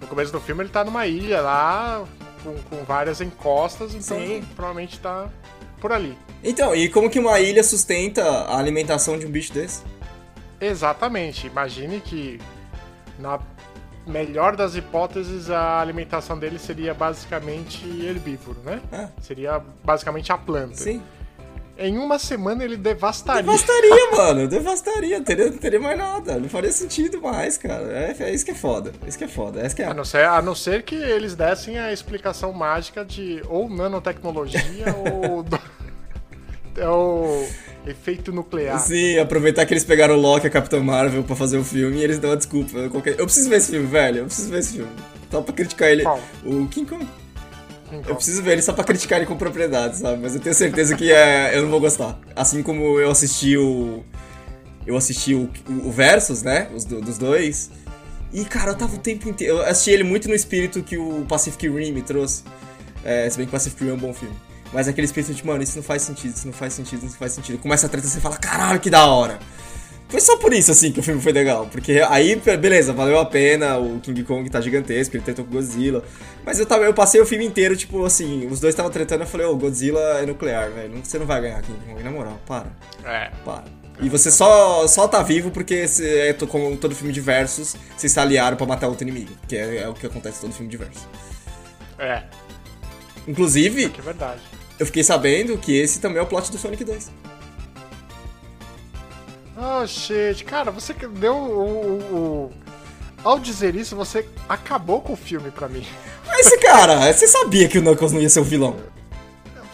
No 0.00 0.06
começo 0.06 0.30
do 0.30 0.40
filme 0.40 0.62
ele 0.62 0.70
tá 0.70 0.84
numa 0.84 1.06
ilha 1.06 1.40
lá, 1.40 2.04
com, 2.44 2.54
com 2.70 2.84
várias 2.84 3.20
encostas, 3.20 3.94
então 3.94 4.16
Sim. 4.18 4.44
provavelmente 4.54 4.98
tá 5.00 5.28
por 5.80 5.92
ali. 5.92 6.16
Então, 6.42 6.74
e 6.74 6.88
como 6.88 7.10
que 7.10 7.18
uma 7.18 7.38
ilha 7.40 7.62
sustenta 7.62 8.22
a 8.22 8.58
alimentação 8.58 9.18
de 9.18 9.26
um 9.26 9.30
bicho 9.30 9.52
desse? 9.52 9.82
Exatamente. 10.60 11.46
Imagine 11.46 12.00
que, 12.00 12.40
na 13.18 13.40
melhor 14.06 14.56
das 14.56 14.74
hipóteses, 14.74 15.50
a 15.50 15.80
alimentação 15.80 16.38
dele 16.38 16.58
seria 16.58 16.94
basicamente 16.94 17.84
herbívoro, 18.02 18.58
né? 18.64 18.80
É. 18.90 19.08
Seria 19.20 19.62
basicamente 19.84 20.32
a 20.32 20.38
planta. 20.38 20.76
Sim. 20.76 21.02
Em 21.78 21.96
uma 21.96 22.18
semana 22.18 22.64
ele 22.64 22.76
devastaria. 22.76 23.42
Devastaria, 23.42 24.10
mano. 24.10 24.48
Devastaria. 24.48 25.20
Teria, 25.20 25.48
não 25.48 25.58
teria 25.58 25.78
mais 25.78 25.96
nada. 25.96 26.36
Não 26.36 26.48
faria 26.48 26.72
sentido 26.72 27.22
mais, 27.22 27.56
cara. 27.56 27.84
É, 27.84 28.16
é 28.18 28.34
isso 28.34 28.44
que 28.44 28.50
é 28.50 28.54
foda. 28.54 28.92
É 29.04 29.08
isso 29.08 29.16
que 29.16 29.22
é 29.22 29.28
foda. 29.28 29.64
É 29.64 29.68
que 29.68 29.82
é. 29.82 29.86
A 29.86 29.94
não, 29.94 30.04
ser, 30.04 30.24
a 30.24 30.42
não 30.42 30.56
ser 30.56 30.82
que 30.82 30.96
eles 30.96 31.36
dessem 31.36 31.78
a 31.78 31.92
explicação 31.92 32.52
mágica 32.52 33.04
de 33.04 33.40
ou 33.48 33.70
nanotecnologia 33.70 34.86
ou. 35.06 35.44
é 36.76 36.88
o 36.88 37.46
efeito 37.86 38.32
nuclear. 38.32 38.80
Sim, 38.80 39.18
aproveitar 39.20 39.64
que 39.64 39.72
eles 39.72 39.84
pegaram 39.84 40.16
o 40.16 40.20
Loki 40.20 40.46
e 40.46 40.48
a 40.48 40.50
Capitã 40.50 40.82
Marvel 40.82 41.22
pra 41.22 41.36
fazer 41.36 41.58
o 41.58 41.64
filme 41.64 41.98
e 41.98 42.02
eles 42.02 42.18
dão 42.18 42.32
a 42.32 42.34
desculpa. 42.34 42.88
Qualquer... 42.88 43.18
Eu 43.18 43.24
preciso 43.24 43.48
ver 43.48 43.56
esse 43.58 43.70
filme, 43.70 43.86
velho. 43.86 44.18
Eu 44.18 44.24
preciso 44.26 44.50
ver 44.50 44.58
esse 44.58 44.72
filme. 44.78 44.90
Só 45.30 45.42
pra 45.42 45.54
criticar 45.54 45.88
ele. 45.90 46.02
Qual? 46.02 46.20
O 46.44 46.66
King 46.66 46.88
Kong. 46.88 47.06
Então, 47.90 48.02
Eu 48.10 48.14
preciso 48.16 48.42
ver 48.42 48.52
ele 48.52 48.62
só 48.62 48.72
pra 48.72 48.84
criticar 48.84 49.18
ele 49.18 49.26
com 49.26 49.36
propriedade, 49.36 49.96
sabe? 49.98 50.20
Mas 50.22 50.34
eu 50.34 50.40
tenho 50.40 50.54
certeza 50.54 50.94
que 50.96 51.10
é, 51.12 51.56
eu 51.56 51.62
não 51.62 51.70
vou 51.70 51.80
gostar. 51.80 52.18
Assim 52.36 52.62
como 52.62 52.98
eu 53.00 53.10
assisti 53.10 53.56
o. 53.56 54.04
Eu 54.86 54.96
assisti 54.96 55.34
o, 55.34 55.50
o 55.68 55.90
Versus, 55.90 56.42
né? 56.42 56.68
Os 56.74 56.84
do- 56.84 57.00
dos 57.00 57.18
dois. 57.18 57.70
E, 58.32 58.44
cara, 58.44 58.70
eu 58.72 58.74
tava 58.74 58.96
o 58.96 58.98
tempo 58.98 59.28
inteiro. 59.28 59.56
Eu 59.56 59.62
assisti 59.66 59.90
ele 59.90 60.04
muito 60.04 60.28
no 60.28 60.34
espírito 60.34 60.82
que 60.82 60.96
o 60.98 61.24
Pacific 61.28 61.68
Rim 61.68 61.92
me 61.92 62.02
trouxe. 62.02 62.42
É, 63.04 63.28
se 63.28 63.36
bem 63.36 63.46
que 63.46 63.52
Pacific 63.52 63.82
Rim 63.84 63.90
é 63.90 63.94
um 63.94 63.98
bom 63.98 64.12
filme. 64.14 64.34
Mas 64.72 64.86
aquele 64.86 65.06
espírito 65.06 65.32
de, 65.32 65.46
mano, 65.46 65.62
isso 65.62 65.76
não 65.76 65.82
faz 65.82 66.02
sentido, 66.02 66.34
isso 66.36 66.46
não 66.46 66.52
faz 66.52 66.74
sentido, 66.74 66.98
isso 66.98 67.12
não 67.12 67.18
faz 67.18 67.32
sentido. 67.32 67.58
Começa 67.58 67.86
a 67.86 67.88
treta 67.88 68.06
e 68.06 68.10
você 68.10 68.20
fala, 68.20 68.36
caralho, 68.36 68.78
que 68.80 68.90
da 68.90 69.06
hora. 69.06 69.38
Foi 70.08 70.20
só 70.20 70.38
por 70.38 70.54
isso, 70.54 70.70
assim, 70.70 70.90
que 70.90 71.00
o 71.00 71.02
filme 71.02 71.20
foi 71.20 71.32
legal. 71.32 71.66
Porque 71.66 72.00
aí, 72.08 72.34
beleza, 72.58 72.92
valeu 72.94 73.18
a 73.18 73.26
pena, 73.26 73.76
o 73.76 74.00
King 74.00 74.24
Kong 74.24 74.48
tá 74.48 74.58
gigantesco, 74.60 75.14
ele 75.14 75.22
tretou 75.22 75.44
com 75.44 75.50
o 75.50 75.54
Godzilla. 75.54 76.02
Mas 76.46 76.58
eu, 76.58 76.64
tava, 76.64 76.84
eu 76.84 76.94
passei 76.94 77.20
o 77.20 77.26
filme 77.26 77.44
inteiro, 77.44 77.76
tipo, 77.76 78.02
assim, 78.04 78.46
os 78.46 78.58
dois 78.58 78.72
estavam 78.72 78.90
tretando, 78.90 79.24
eu 79.24 79.26
falei, 79.26 79.46
ô, 79.46 79.54
Godzilla 79.54 80.00
é 80.20 80.24
nuclear, 80.24 80.70
velho. 80.70 80.98
Você 81.04 81.18
não 81.18 81.26
vai 81.26 81.42
ganhar 81.42 81.60
King 81.60 81.78
Kong, 81.86 82.02
na 82.02 82.10
moral, 82.10 82.40
para, 82.46 82.66
É. 83.04 83.30
para. 83.44 83.64
E 84.00 84.08
você 84.08 84.30
só, 84.30 84.86
só 84.86 85.08
tá 85.08 85.22
vivo 85.22 85.50
porque, 85.50 85.86
se, 85.88 86.06
é, 86.06 86.32
como 86.32 86.76
todo 86.76 86.94
filme 86.94 87.12
de 87.12 87.20
versus, 87.20 87.76
vocês 87.96 88.10
se 88.12 88.18
aliaram 88.20 88.56
pra 88.56 88.64
matar 88.64 88.86
outro 88.88 89.02
inimigo. 89.06 89.32
Que 89.48 89.56
é, 89.56 89.78
é 89.82 89.88
o 89.88 89.92
que 89.92 90.06
acontece 90.06 90.38
em 90.38 90.40
todo 90.42 90.52
filme 90.54 90.70
de 90.70 90.76
versus. 90.76 91.02
É, 91.98 92.22
Inclusive, 93.26 93.88
que 93.90 94.00
é 94.00 94.04
verdade. 94.04 94.40
eu 94.78 94.86
fiquei 94.86 95.02
sabendo 95.02 95.58
que 95.58 95.76
esse 95.76 96.00
também 96.00 96.18
é 96.18 96.22
o 96.22 96.26
plot 96.26 96.50
do 96.50 96.56
Sonic 96.58 96.82
2. 96.84 97.10
Oh, 99.60 99.86
shit. 99.86 100.44
Cara, 100.44 100.70
você 100.70 100.94
que 100.94 101.06
deu 101.06 101.34
o, 101.34 101.98
o- 102.12 102.14
o- 102.16 102.50
Ao 103.24 103.38
dizer 103.40 103.74
isso, 103.74 103.96
você 103.96 104.24
acabou 104.48 105.00
com 105.00 105.14
o 105.14 105.16
filme 105.16 105.50
pra 105.50 105.68
mim. 105.68 105.84
Mas, 106.26 106.48
cara, 106.62 107.12
você 107.12 107.26
sabia 107.26 107.66
que 107.68 107.78
o 107.78 107.82
Knuckles 107.82 108.12
não 108.12 108.20
ia 108.20 108.28
ser 108.30 108.40
o 108.40 108.44
vilão. 108.44 108.76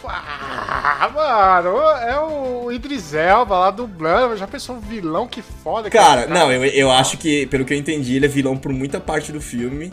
Ah, 0.07 1.09
mano, 1.13 1.79
é 1.79 2.19
o 2.19 2.71
Idris 2.71 3.13
Elba 3.13 3.57
lá 3.57 3.71
dublando. 3.71 4.37
Já 4.37 4.47
pensou 4.47 4.75
um 4.75 4.79
vilão 4.79 5.27
que 5.27 5.41
foda? 5.41 5.89
que 5.89 5.97
Cara, 5.97 6.21
é 6.21 6.23
esse 6.25 6.33
não, 6.33 6.51
eu, 6.51 6.63
eu 6.65 6.91
acho 6.91 7.17
que, 7.17 7.45
pelo 7.47 7.65
que 7.65 7.73
eu 7.73 7.77
entendi, 7.77 8.15
ele 8.15 8.25
é 8.25 8.29
vilão 8.29 8.55
por 8.57 8.71
muita 8.71 8.99
parte 8.99 9.31
do 9.31 9.41
filme, 9.41 9.91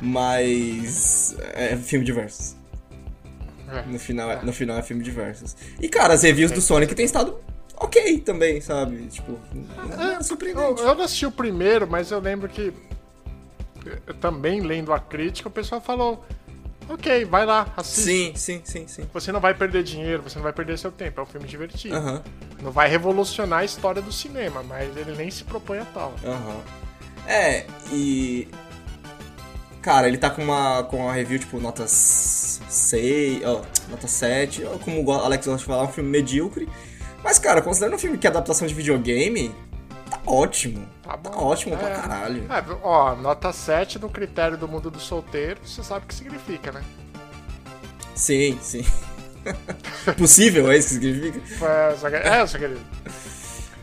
mas 0.00 1.34
é 1.54 1.76
filme 1.76 2.04
de 2.04 2.12
versus. 2.12 2.56
É. 3.70 3.82
No 3.90 3.98
final, 3.98 4.30
é- 4.30 4.40
no 4.42 4.52
final 4.52 4.76
é 4.78 4.82
filme 4.82 5.02
de 5.02 5.10
versus. 5.10 5.56
E, 5.80 5.88
cara, 5.88 6.14
as 6.14 6.22
reviews 6.22 6.50
do 6.52 6.60
Sonic 6.60 6.94
têm 6.94 7.04
estado 7.04 7.36
ok 7.80 8.18
também, 8.20 8.60
sabe? 8.60 9.06
Tipo, 9.06 9.38
é 9.98 10.16
Eu, 10.16 10.22
surpreendente. 10.22 10.80
eu 10.82 10.94
não 10.94 11.04
assisti 11.04 11.26
o 11.26 11.30
primeiro, 11.30 11.86
mas 11.88 12.10
eu 12.10 12.18
lembro 12.20 12.48
que 12.48 12.72
eu 14.06 14.14
também 14.14 14.60
lendo 14.60 14.92
a 14.92 14.98
crítica, 14.98 15.48
o 15.48 15.52
pessoal 15.52 15.80
falou: 15.80 16.24
Ok, 16.88 17.24
vai 17.26 17.44
lá, 17.46 17.72
assiste. 17.76 18.04
Sim, 18.04 18.32
sim, 18.34 18.60
sim, 18.64 18.86
sim. 18.86 19.08
Você 19.12 19.30
não 19.30 19.40
vai 19.40 19.54
perder 19.54 19.82
dinheiro, 19.82 20.22
você 20.22 20.36
não 20.36 20.42
vai 20.42 20.52
perder 20.52 20.78
seu 20.78 20.90
tempo. 20.90 21.20
É 21.20 21.22
um 21.22 21.26
filme 21.26 21.46
divertido. 21.46 22.22
Não 22.62 22.70
vai 22.72 22.88
revolucionar 22.88 23.60
a 23.60 23.64
história 23.64 24.00
do 24.02 24.10
cinema, 24.12 24.62
mas 24.62 24.94
ele 24.96 25.14
nem 25.16 25.30
se 25.30 25.44
propõe 25.44 25.78
a 25.78 25.84
tal. 25.86 26.14
É, 27.26 27.66
e. 27.92 28.48
Cara, 29.82 30.08
ele 30.08 30.18
tá 30.18 30.28
com 30.28 30.42
uma, 30.42 30.82
com 30.82 30.96
uma 31.04 31.12
review, 31.12 31.38
tipo, 31.38 31.60
nota 31.60 31.86
6, 31.86 33.42
ó, 33.44 33.62
nota 33.88 34.08
7, 34.08 34.64
ó, 34.64 34.76
como 34.78 35.02
o 35.04 35.12
Alex 35.12 35.46
gosta 35.46 35.60
de 35.60 35.64
falar, 35.64 35.84
um 35.84 35.88
filme 35.92 36.10
medíocre. 36.10 36.68
Mas, 37.28 37.38
cara, 37.38 37.60
considerando 37.60 37.94
um 37.96 37.98
filme 37.98 38.16
que 38.16 38.26
é 38.26 38.30
adaptação 38.30 38.66
de 38.66 38.72
videogame, 38.72 39.54
tá 40.10 40.18
ótimo. 40.24 40.88
Tá 41.02 41.14
bom. 41.14 41.28
ótimo 41.44 41.76
pra 41.76 41.90
É. 41.90 41.94
caralho. 41.94 42.46
É, 42.50 42.64
ó, 42.82 43.14
nota 43.14 43.52
7 43.52 43.98
no 43.98 44.08
critério 44.08 44.56
do 44.56 44.66
mundo 44.66 44.90
do 44.90 44.98
solteiro, 44.98 45.60
você 45.62 45.82
sabe 45.84 46.06
o 46.06 46.08
que 46.08 46.14
significa, 46.14 46.72
né? 46.72 46.82
Sim, 48.14 48.58
sim. 48.62 48.82
Possível, 50.16 50.70
é 50.72 50.78
isso 50.78 50.88
que 50.88 50.94
significa? 51.12 51.66
É, 51.66 51.96
só 51.96 52.08
que- 52.08 52.16
é, 52.16 52.46
só 52.46 52.58
querido. 52.58 52.80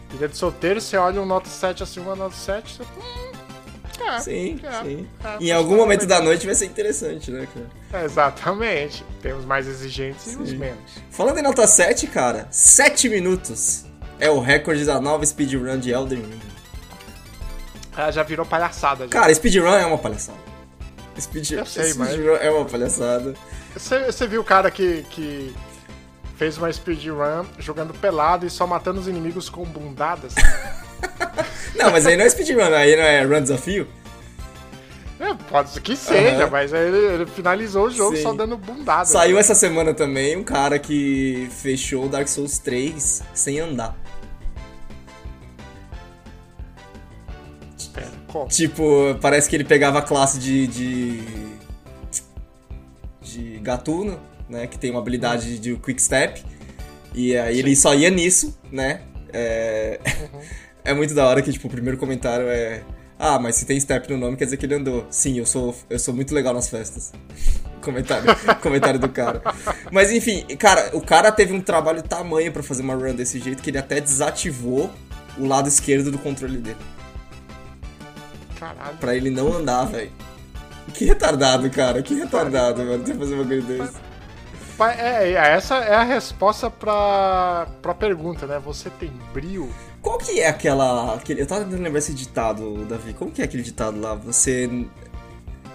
Vida 0.09 0.27
de 0.27 0.35
solteiro, 0.37 0.81
você 0.81 0.97
olha 0.97 1.21
um 1.21 1.25
nota 1.27 1.47
7 1.47 1.83
assim, 1.83 1.99
uma 1.99 2.15
nota 2.15 2.33
7, 2.35 2.77
você. 2.77 2.83
Hum, 2.83 3.31
é, 4.01 4.19
Sim, 4.19 4.59
é, 4.63 4.83
sim. 4.83 5.07
é, 5.23 5.37
Em 5.43 5.51
acho 5.51 5.59
algum 5.61 5.75
momento 5.77 6.05
da 6.05 6.19
noite 6.21 6.45
vai 6.45 6.55
ser 6.55 6.65
interessante, 6.65 7.31
né, 7.31 7.47
cara? 7.91 8.05
Exatamente. 8.05 9.03
Temos 9.21 9.45
mais 9.45 9.67
exigentes 9.67 10.33
e 10.33 10.37
os 10.37 10.53
menos. 10.53 10.79
Falando 11.11 11.37
em 11.37 11.41
nota 11.41 11.65
7, 11.67 12.07
cara, 12.07 12.47
7 12.51 13.09
minutos 13.09 13.85
é 14.19 14.29
o 14.29 14.39
recorde 14.39 14.85
da 14.85 14.99
nova 15.01 15.25
speedrun 15.25 15.77
de 15.79 15.91
Elden 15.91 16.19
Ring. 16.21 16.41
Ah, 17.95 18.11
já 18.11 18.23
virou 18.23 18.45
palhaçada. 18.45 19.05
Já. 19.05 19.09
Cara, 19.11 19.33
speedrun 19.33 19.67
é 19.73 19.85
uma 19.85 19.97
palhaçada. 19.97 20.37
Speed, 21.19 21.51
Eu 21.51 21.65
sei, 21.65 21.93
mas- 21.93 22.09
speedrun 22.11 22.35
é 22.35 22.49
uma 22.51 22.65
palhaçada. 22.65 23.33
Você, 23.73 23.99
você 24.05 24.27
viu 24.27 24.41
o 24.41 24.43
cara 24.43 24.69
que, 24.69 25.03
que 25.09 25.55
fez 26.37 26.57
uma 26.57 26.71
speedrun 26.71 27.45
jogando 27.57 27.93
pelado 27.93 28.45
e 28.45 28.49
só 28.49 28.67
matando 28.67 28.99
os 28.99 29.07
inimigos 29.07 29.49
com 29.49 29.63
bundadas? 29.63 30.33
Não, 31.75 31.91
mas 31.91 32.05
aí 32.07 32.15
não 32.15 32.25
é 32.25 32.29
speedrun, 32.29 32.61
aí 32.73 32.95
não 32.95 33.03
é 33.03 33.23
run 33.23 33.41
desafio. 33.41 33.87
é, 35.19 35.33
pode 35.49 35.69
ser 35.71 35.81
que 35.81 35.95
seja, 35.95 36.43
Aham. 36.43 36.49
mas 36.49 36.71
ele, 36.73 36.97
ele 36.97 37.25
finalizou 37.25 37.87
o 37.87 37.89
jogo 37.89 38.15
Sim. 38.15 38.23
só 38.23 38.33
dando 38.33 38.57
bundadas. 38.57 39.09
Saiu 39.09 39.37
essa 39.37 39.53
semana 39.55 39.93
também 39.93 40.35
um 40.37 40.43
cara 40.43 40.79
que 40.79 41.49
fechou 41.51 42.07
Dark 42.07 42.27
Souls 42.27 42.57
3 42.59 43.23
sem 43.33 43.59
andar. 43.59 43.95
Espera, 47.77 48.11
como? 48.27 48.47
Tipo, 48.47 49.15
parece 49.21 49.49
que 49.49 49.55
ele 49.55 49.63
pegava 49.63 49.99
a 49.99 50.01
classe 50.01 50.39
de. 50.39 50.67
de. 50.67 51.23
de 53.21 53.59
gatuno, 53.59 54.19
né? 54.49 54.67
Que 54.67 54.77
tem 54.77 54.91
uma 54.91 54.99
habilidade 54.99 55.59
de 55.59 55.75
quick 55.77 56.01
step. 56.01 56.43
E 57.13 57.35
aí 57.37 57.59
ele 57.59 57.75
só 57.75 57.93
ia 57.93 58.09
nisso, 58.09 58.57
né? 58.71 59.01
É. 59.31 59.99
é 60.85 60.93
muito 60.93 61.13
da 61.13 61.25
hora 61.25 61.41
que, 61.41 61.51
tipo, 61.51 61.67
o 61.67 61.71
primeiro 61.71 61.97
comentário 61.97 62.47
é. 62.47 62.83
Ah, 63.17 63.39
mas 63.39 63.55
se 63.55 63.65
tem 63.65 63.79
step 63.79 64.11
no 64.11 64.17
nome 64.17 64.37
quer 64.37 64.45
dizer 64.45 64.57
que 64.57 64.65
ele 64.65 64.75
andou. 64.75 65.05
Sim, 65.09 65.39
eu 65.39 65.45
sou, 65.45 65.75
eu 65.89 65.97
sou 65.97 66.13
muito 66.13 66.33
legal 66.33 66.53
nas 66.53 66.69
festas. 66.69 67.11
comentário, 67.81 68.25
comentário 68.61 68.99
do 68.99 69.09
cara. 69.09 69.41
Mas 69.91 70.11
enfim, 70.11 70.45
cara, 70.57 70.91
o 70.93 71.01
cara 71.01 71.31
teve 71.31 71.53
um 71.53 71.61
trabalho 71.61 72.01
tamanho 72.01 72.51
pra 72.51 72.63
fazer 72.63 72.81
uma 72.81 72.95
run 72.95 73.15
desse 73.15 73.39
jeito 73.39 73.61
que 73.61 73.69
ele 73.69 73.77
até 73.77 73.99
desativou 74.01 74.91
o 75.37 75.45
lado 75.45 75.67
esquerdo 75.67 76.11
do 76.11 76.17
controle 76.17 76.57
dele. 76.57 76.77
Caralho. 78.59 78.97
Pra 78.97 79.15
ele 79.15 79.29
não 79.29 79.53
andar, 79.53 79.85
velho. 79.85 80.11
Que 80.93 81.05
retardado, 81.05 81.69
cara. 81.69 82.01
Que 82.01 82.15
retardado, 82.15 82.83
mano. 82.83 83.05
Você 83.05 83.13
fazer 83.13 83.35
uma 83.35 83.45
coisa 83.45 83.65
desse. 83.65 83.93
É, 84.97 85.31
é, 85.31 85.33
essa 85.33 85.75
é 85.75 85.95
a 85.95 86.03
resposta 86.03 86.69
pra, 86.69 87.67
pra 87.81 87.93
pergunta, 87.93 88.45
né? 88.45 88.59
Você 88.59 88.89
tem 88.89 89.11
brilho? 89.33 89.69
Qual 90.05 90.19
que 90.19 90.39
é 90.39 90.47
aquela. 90.47 91.15
Aquele, 91.15 91.41
eu 91.41 91.47
tava 91.47 91.63
tentando 91.65 91.81
lembrar 91.81 91.97
esse 91.97 92.13
ditado, 92.13 92.85
Davi. 92.85 93.11
Como 93.11 93.31
que 93.31 93.41
é 93.41 93.45
aquele 93.45 93.63
ditado 93.63 93.99
lá? 93.99 94.13
Você. 94.13 94.69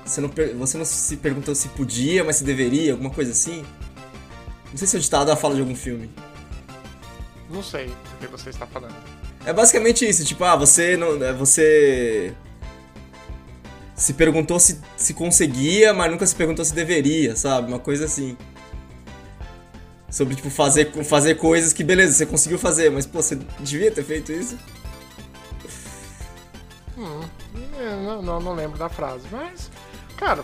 Você 0.05 0.21
não, 0.21 0.31
você 0.57 0.79
não 0.79 0.85
se 0.85 1.17
perguntou 1.17 1.53
se 1.53 1.69
podia, 1.71 2.23
mas 2.23 2.37
se 2.37 2.45
deveria, 2.45 2.93
alguma 2.93 3.11
coisa 3.11 3.33
assim? 3.33 3.65
Não 4.71 4.79
sei 4.79 4.87
se 4.87 4.95
é 4.95 5.01
o 5.01 5.03
ditado 5.03 5.33
a 5.33 5.37
fala 5.37 5.57
de 5.57 5.61
algum 5.63 5.75
filme. 5.75 6.09
Não 7.51 7.61
sei 7.61 7.87
do 7.87 8.19
que 8.21 8.29
você 8.29 8.51
está 8.51 8.69
falando. 8.69 8.95
É 9.45 9.53
basicamente 9.53 10.09
isso, 10.09 10.25
tipo, 10.25 10.45
ah, 10.45 10.55
você 10.55 10.97
não. 10.97 11.21
é, 11.25 11.33
Você. 11.33 12.33
Se 13.97 14.15
perguntou 14.15 14.61
se, 14.61 14.81
se 14.97 15.13
conseguia, 15.13 15.93
mas 15.93 16.09
nunca 16.09 16.25
se 16.25 16.37
perguntou 16.37 16.65
se 16.65 16.73
deveria, 16.73 17.35
sabe? 17.35 17.67
Uma 17.67 17.81
coisa 17.81 18.05
assim. 18.05 18.37
Sobre, 20.11 20.35
tipo, 20.35 20.51
fazer, 20.51 20.93
fazer 21.05 21.37
coisas 21.37 21.73
que, 21.73 21.85
beleza, 21.85 22.13
você 22.13 22.27
conseguiu 22.27 22.59
fazer, 22.59 22.91
mas, 22.91 23.07
pô, 23.07 23.23
você 23.23 23.37
devia 23.61 23.91
ter 23.91 24.03
feito 24.05 24.33
isso? 24.33 24.57
É, 27.79 27.97
não, 28.05 28.21
não, 28.21 28.41
não 28.41 28.55
lembro 28.55 28.79
da 28.79 28.89
frase, 28.89 29.27
mas. 29.31 29.71
Cara. 30.17 30.43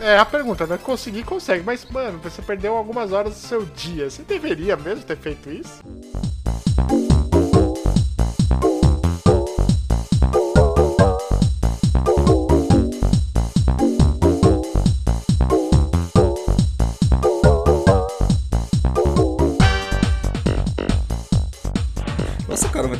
É 0.00 0.18
a 0.18 0.24
pergunta, 0.24 0.66
né? 0.66 0.76
Conseguir, 0.76 1.22
consegue, 1.22 1.62
mas, 1.64 1.84
mano, 1.86 2.18
você 2.18 2.42
perdeu 2.42 2.76
algumas 2.76 3.12
horas 3.12 3.34
do 3.34 3.38
seu 3.38 3.64
dia. 3.64 4.10
Você 4.10 4.22
deveria 4.22 4.76
mesmo 4.76 5.04
ter 5.04 5.16
feito 5.16 5.50
isso? 5.50 5.82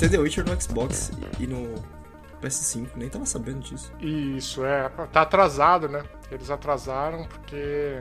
Ter 0.08 0.16
The 0.16 0.22
Witcher 0.22 0.44
no 0.44 0.60
Xbox 0.60 1.10
e 1.38 1.46
no 1.46 1.74
PS5, 2.42 2.88
nem 2.96 3.08
tava 3.08 3.26
sabendo 3.26 3.60
disso. 3.60 3.92
Isso, 4.00 4.64
é. 4.64 4.88
Tá 5.12 5.22
atrasado, 5.22 5.88
né? 5.88 6.02
Eles 6.30 6.50
atrasaram 6.50 7.24
porque. 7.24 8.00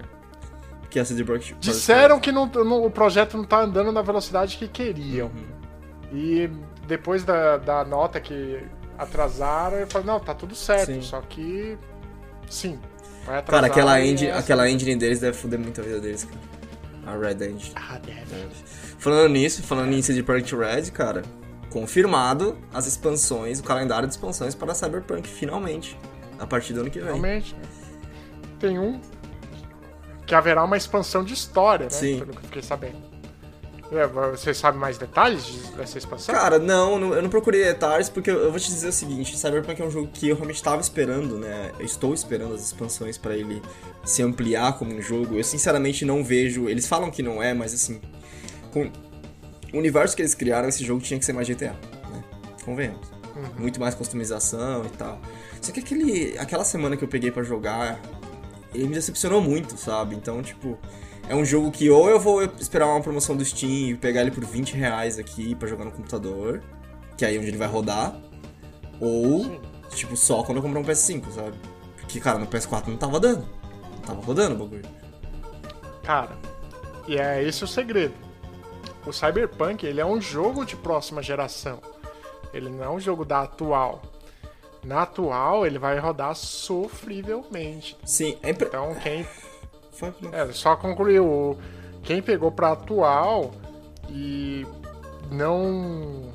Que 0.89 1.00
é 1.00 1.04
CD 1.04 1.24
Projekt 1.24 1.56
Disseram 1.60 2.20
que 2.20 2.32
não- 2.32 2.46
não- 2.46 2.86
o 2.86 2.92
projeto 2.92 3.36
não 3.38 3.44
tá 3.46 3.62
andando 3.62 3.92
na 3.92 4.02
velocidade 4.02 4.58
que 4.58 4.68
queriam. 4.68 5.32
E 6.12 6.50
depois 6.88 7.24
da, 7.24 7.58
da 7.58 7.84
nota 7.84 8.20
que 8.20 8.62
atrasaram, 8.98 9.78
eu 9.78 9.88
falei, 9.88 10.06
não, 10.06 10.20
tá 10.20 10.34
tudo 10.36 10.54
certo. 10.56 10.94
Sim. 10.94 11.02
Só 11.02 11.22
que. 11.22 11.78
Sim. 12.50 12.80
Vai 13.26 13.38
atrasar. 13.39 13.62
Cara, 13.62 13.68
aquela, 13.68 14.02
engine, 14.02 14.28
é 14.30 14.32
assim. 14.34 14.39
aquela 14.42 14.70
engine 14.70 14.96
deles 14.96 15.20
deve 15.20 15.36
foder 15.38 15.58
muito 15.58 15.82
a 15.82 15.84
vida 15.84 16.00
deles, 16.00 16.26
cara. 16.26 16.54
A 17.06 17.18
Red 17.18 17.46
Engine. 17.50 17.74
Ah, 17.76 17.98
deve. 17.98 18.50
Falando 18.98 19.30
nisso, 19.34 19.63
falando 19.63 19.92
em 19.94 20.02
CD 20.02 20.24
Projekt 20.24 20.56
Red, 20.56 20.92
cara, 20.92 21.24
confirmado 21.74 22.56
as 22.74 22.86
expansões, 22.86 23.60
o 23.60 23.64
calendário 23.64 24.08
de 24.08 24.14
expansões 24.14 24.54
para 24.54 24.74
Cyberpunk, 24.76 25.28
finalmente, 25.28 25.98
a 26.40 26.46
partir 26.46 26.74
do 26.74 26.82
ano 26.82 26.92
que 26.92 27.00
vem. 27.00 27.08
Realmente. 27.08 27.56
né? 27.56 27.62
Tem 28.60 28.78
um 28.80 29.02
que 30.26 30.36
haverá 30.36 30.64
uma 30.64 30.78
expansão 30.78 31.24
de 31.24 31.34
história, 31.34 31.86
né? 31.86 31.90
Sim. 31.90 32.20
Pelo 32.20 32.32
que 32.32 32.38
eu 32.38 32.44
fiquei 32.44 32.62
sabendo. 32.62 33.12
É, 33.92 34.08
Você 34.08 34.54
sabe 34.56 34.78
mais 34.78 34.98
detalhes 34.98 35.46
de- 35.46 35.72
dessa 35.74 35.98
expansão? 35.98 36.34
Cara, 36.34 36.58
não, 36.58 36.98
não- 36.98 37.14
eu 37.14 37.22
não 37.22 37.30
procurei 37.30 37.64
detalhes 37.64 38.10
porque 38.10 38.32
eu, 38.32 38.40
eu 38.40 38.50
vou 38.50 38.60
te 38.60 38.68
dizer 38.70 38.88
o 38.88 38.92
seguinte, 38.94 39.38
Cyberpunk 39.38 39.80
é 39.82 39.86
um 39.86 39.92
jogo 39.92 40.08
que 40.12 40.30
eu 40.30 40.36
realmente 40.36 40.56
estava 40.56 40.82
esperando, 40.82 41.38
né? 41.38 41.72
Eu 41.78 41.86
estou 41.86 42.14
esperando 42.14 42.56
as 42.56 42.62
expansões 42.64 43.18
para 43.20 43.36
ele 43.36 43.62
se 44.04 44.24
ampliar 44.24 44.80
como 44.80 44.94
um 44.96 45.02
jogo. 45.02 45.36
Eu 45.36 45.44
sinceramente 45.44 46.06
não 46.06 46.24
vejo, 46.24 46.68
eles 46.70 46.88
falam 46.88 47.12
que 47.12 47.22
não 47.22 47.44
é, 47.44 47.54
mas 47.54 47.72
assim, 47.74 48.00
com, 48.72 48.90
o 49.74 49.78
universo 49.78 50.16
que 50.16 50.22
eles 50.22 50.36
criaram, 50.36 50.70
esse 50.70 50.84
jogo 50.84 51.02
tinha 51.02 51.20
que 51.20 51.26
ser 51.26 51.34
mais 51.34 51.48
GTA, 51.48 51.72
né? 52.12 52.24
Convenhamos. 52.64 53.12
Muito 53.58 53.80
mais 53.80 53.96
customização 53.96 54.86
e 54.86 54.90
tal. 54.90 55.20
Só 55.60 55.72
que 55.72 55.80
aquele, 55.80 56.38
aquela 56.38 56.64
semana 56.64 56.96
que 56.96 57.04
eu 57.04 57.08
peguei 57.08 57.32
pra 57.32 57.42
jogar, 57.42 58.00
ele 58.74 58.88
me 58.88 58.94
decepcionou 58.94 59.42
muito, 59.42 59.76
sabe? 59.78 60.16
Então, 60.16 60.42
tipo, 60.44 60.78
é 61.28 61.36
um 61.36 61.44
jogo 61.44 61.72
que 61.72 61.90
ou 61.90 62.10
eu 62.10 62.20
vou 62.20 62.44
esperar 62.44 62.88
uma 62.88 63.02
promoção 63.02 63.36
do 63.36 63.44
Steam 63.44 63.90
e 63.90 63.98
pegar 63.98 64.22
ele 64.22 64.32
por 64.32 64.46
20 64.46 64.76
reais 64.76 65.18
aqui 65.18 65.56
pra 65.56 65.68
jogar 65.68 65.86
no 65.86 65.92
computador, 65.92 66.62
que 67.18 67.26
é 67.26 67.30
aí 67.30 67.40
onde 67.40 67.48
ele 67.48 67.58
vai 67.58 67.68
rodar, 67.68 68.16
ou, 69.00 69.60
tipo, 69.90 70.16
só 70.16 70.44
quando 70.44 70.58
eu 70.58 70.62
comprar 70.62 70.80
um 70.80 70.84
PS5, 70.84 71.32
sabe? 71.32 71.58
Porque, 71.98 72.20
cara, 72.20 72.38
no 72.38 72.46
PS4 72.46 72.88
não 72.88 72.98
tava 72.98 73.20
dando. 73.20 73.48
Não 73.96 74.02
tava 74.02 74.22
rodando 74.22 74.56
o 74.56 74.58
bagulho. 74.60 74.86
Cara, 76.04 76.38
e 77.08 77.18
é 77.18 77.44
esse 77.44 77.64
o 77.64 77.68
segredo. 77.68 78.14
O 79.06 79.12
Cyberpunk, 79.12 79.86
ele 79.86 80.00
é 80.00 80.06
um 80.06 80.22
jogo 80.22 80.66
de 80.66 80.76
próxima 80.76 81.22
geração. 81.22 81.80
Ele 82.54 82.70
não 82.70 82.84
é 82.84 82.89
um 82.89 83.00
jogo 83.00 83.26
da 83.26 83.42
atual. 83.42 84.02
Na 84.84 85.04
atual, 85.04 85.66
ele 85.66 85.80
vai 85.80 85.98
rodar 85.98 86.36
sofrivelmente. 86.36 87.98
Sim, 88.06 88.38
é 88.44 88.50
impre... 88.50 88.68
Então, 88.68 88.96
quem. 88.96 89.26
É, 90.32 90.52
só 90.52 90.76
concluir. 90.76 91.20
O, 91.20 91.56
quem 92.02 92.20
pegou 92.20 92.52
pra 92.52 92.72
atual 92.72 93.54
e 94.10 94.66
não 95.32 96.34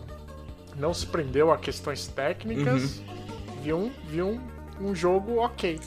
não 0.77 0.95
se 0.95 1.07
prendeu 1.07 1.51
a 1.53 1.59
questões 1.59 2.07
técnicas, 2.07 3.03
viu, 3.63 3.77
um, 3.77 3.93
viu 4.09 4.29
um, 4.29 4.41
um 4.81 4.95
jogo 4.95 5.39
ok. 5.39 5.79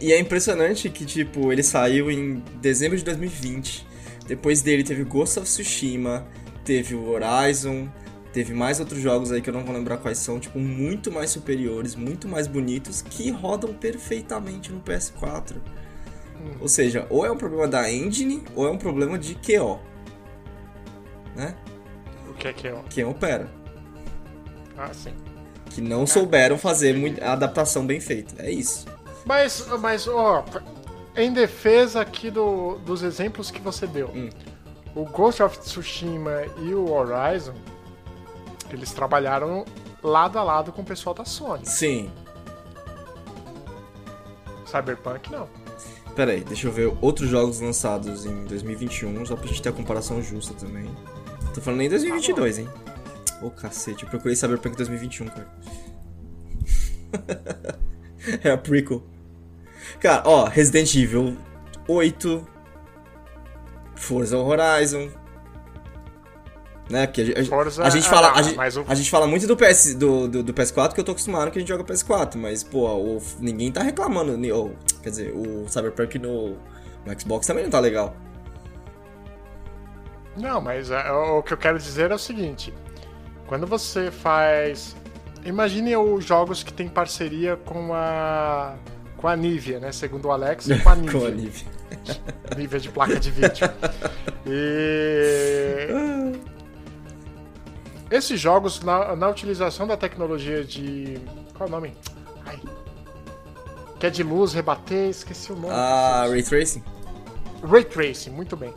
E 0.00 0.12
é 0.12 0.18
impressionante 0.18 0.90
que, 0.90 1.06
tipo, 1.06 1.52
ele 1.52 1.62
saiu 1.62 2.10
em 2.10 2.42
dezembro 2.60 2.96
de 2.96 3.04
2020. 3.04 3.86
Depois 4.26 4.62
dele 4.62 4.82
teve 4.82 5.04
Ghost 5.04 5.38
of 5.38 5.48
Tsushima, 5.48 6.26
teve 6.64 6.94
o 6.94 7.08
Horizon, 7.08 7.88
teve 8.32 8.52
mais 8.52 8.80
outros 8.80 9.00
jogos 9.00 9.32
aí 9.32 9.40
que 9.40 9.48
eu 9.48 9.54
não 9.54 9.64
vou 9.64 9.74
lembrar 9.74 9.98
quais 9.98 10.18
são, 10.18 10.40
tipo, 10.40 10.58
muito 10.58 11.10
mais 11.12 11.30
superiores, 11.30 11.94
muito 11.94 12.28
mais 12.28 12.46
bonitos, 12.46 13.02
que 13.02 13.30
rodam 13.30 13.72
perfeitamente 13.72 14.72
no 14.72 14.80
PS4. 14.80 15.56
Ou 16.60 16.68
seja, 16.68 17.06
ou 17.08 17.24
é 17.24 17.30
um 17.30 17.36
problema 17.36 17.66
da 17.66 17.90
engine, 17.90 18.44
ou 18.54 18.66
é 18.66 18.70
um 18.70 18.78
problema 18.78 19.18
de 19.18 19.34
QO. 19.34 19.80
Né? 21.34 21.54
O 22.28 22.34
que 22.34 22.48
é 22.48 22.52
que 22.52 22.68
ó? 22.68 22.82
Quem 22.90 23.04
opera. 23.04 23.50
Ah, 24.76 24.92
sim. 24.92 25.14
Que 25.70 25.80
não 25.80 26.06
souberam 26.06 26.58
fazer 26.58 26.94
a 27.22 27.32
adaptação 27.32 27.86
bem 27.86 28.00
feita. 28.00 28.34
É 28.42 28.50
isso. 28.50 28.86
Mas, 29.24 29.66
mas 29.80 30.06
ó, 30.06 30.44
em 31.16 31.32
defesa 31.32 32.00
aqui 32.00 32.30
do, 32.30 32.78
dos 32.84 33.02
exemplos 33.02 33.50
que 33.50 33.60
você 33.60 33.86
deu, 33.86 34.08
Hum. 34.08 34.30
o 34.94 35.04
Ghost 35.04 35.42
of 35.42 35.58
Tsushima 35.58 36.42
e 36.62 36.74
o 36.74 36.90
Horizon, 36.92 37.54
eles 38.70 38.92
trabalharam 38.92 39.64
lado 40.02 40.38
a 40.38 40.42
lado 40.42 40.72
com 40.72 40.82
o 40.82 40.84
pessoal 40.84 41.14
da 41.14 41.24
Sony. 41.24 41.64
Sim. 41.66 42.10
Cyberpunk 44.66 45.30
não. 45.30 45.48
Pera 46.14 46.32
aí, 46.32 46.40
deixa 46.42 46.66
eu 46.66 46.72
ver 46.72 46.96
outros 47.00 47.28
jogos 47.28 47.60
lançados 47.60 48.24
em 48.24 48.44
2021, 48.46 49.26
só 49.26 49.36
pra 49.36 49.46
gente 49.46 49.62
ter 49.62 49.68
a 49.68 49.72
comparação 49.72 50.22
justa 50.22 50.54
também. 50.54 50.86
Tô 51.54 51.60
falando 51.60 51.78
nem 51.80 51.88
2022, 51.90 52.58
hein? 52.58 52.68
Ô 53.42 53.50
cacete, 53.50 54.04
eu 54.04 54.08
procurei 54.08 54.34
Cyberpunk 54.34 54.76
2021, 54.76 55.26
cara. 55.28 55.48
é 58.42 58.50
a 58.50 58.58
prequel. 58.58 59.02
Cara, 60.00 60.22
ó, 60.26 60.44
Resident 60.44 60.94
Evil 60.94 61.36
8, 61.88 62.46
Forza 63.94 64.38
Horizon. 64.38 65.08
Né? 66.88 67.06
Porque 67.06 67.20
a, 67.22 67.24
gente- 67.24 67.48
Forza- 67.48 67.82
a 67.82 67.90
gente 67.90 68.08
fala, 68.08 68.28
ah, 68.28 68.38
a, 68.38 68.42
gente, 68.42 68.56
mas 68.56 68.76
o- 68.76 68.84
a 68.86 68.94
gente 68.94 69.10
fala 69.10 69.26
muito 69.26 69.44
do, 69.46 69.56
PS, 69.56 69.94
do, 69.94 70.28
do, 70.28 70.42
do 70.44 70.54
PS4 70.54 70.92
que 70.94 71.00
eu 71.00 71.04
tô 71.04 71.10
acostumado 71.12 71.50
que 71.50 71.58
a 71.58 71.60
gente 71.60 71.68
joga 71.68 71.82
PS4, 71.82 72.36
mas, 72.36 72.62
pô, 72.62 72.86
o- 72.94 73.22
ninguém 73.40 73.72
tá 73.72 73.82
reclamando. 73.82 74.32
ou, 74.54 74.76
quer 75.02 75.10
dizer, 75.10 75.32
o 75.34 75.66
Cyberpunk 75.68 76.16
no, 76.20 76.50
no 77.04 77.20
Xbox 77.20 77.44
também 77.46 77.64
não 77.64 77.70
tá 77.70 77.80
legal. 77.80 78.14
Não, 80.36 80.60
mas 80.60 80.90
é, 80.90 81.10
o 81.10 81.42
que 81.42 81.52
eu 81.52 81.56
quero 81.56 81.78
dizer 81.78 82.10
é 82.10 82.14
o 82.14 82.18
seguinte: 82.18 82.72
quando 83.46 83.66
você 83.66 84.10
faz. 84.10 84.94
Imagine 85.44 85.96
os 85.96 86.24
jogos 86.24 86.62
que 86.62 86.72
tem 86.72 86.88
parceria 86.88 87.56
com 87.56 87.94
a. 87.94 88.74
com 89.26 89.30
a 89.30 89.36
Nivea, 89.36 89.80
né? 89.80 89.90
Segundo 89.90 90.26
o 90.26 90.30
Alex, 90.30 90.68
com 90.84 90.88
a 90.88 90.94
Nivea. 90.94 91.20
Com 91.20 91.26
a 91.26 91.30
Nivea. 91.30 91.66
Nivea 92.56 92.78
de 92.78 92.88
placa 92.90 93.18
de 93.18 93.30
vídeo. 93.32 93.68
E. 94.46 95.88
Esses 98.08 98.38
jogos, 98.38 98.80
na, 98.82 99.16
na 99.16 99.28
utilização 99.28 99.84
da 99.84 99.96
tecnologia 99.96 100.62
de. 100.62 101.18
Qual 101.56 101.66
é 101.66 101.68
o 101.68 101.72
nome? 101.72 101.92
Ai. 102.46 102.60
Que 103.98 104.06
é 104.06 104.10
de 104.10 104.22
luz, 104.22 104.52
rebater, 104.52 105.08
esqueci 105.08 105.50
o 105.50 105.56
nome. 105.56 105.74
Ah, 105.74 106.26
Ray 106.28 106.44
Tracing? 106.44 106.84
Ray 107.68 107.82
Tracing, 107.82 108.30
muito 108.30 108.56
bem. 108.56 108.72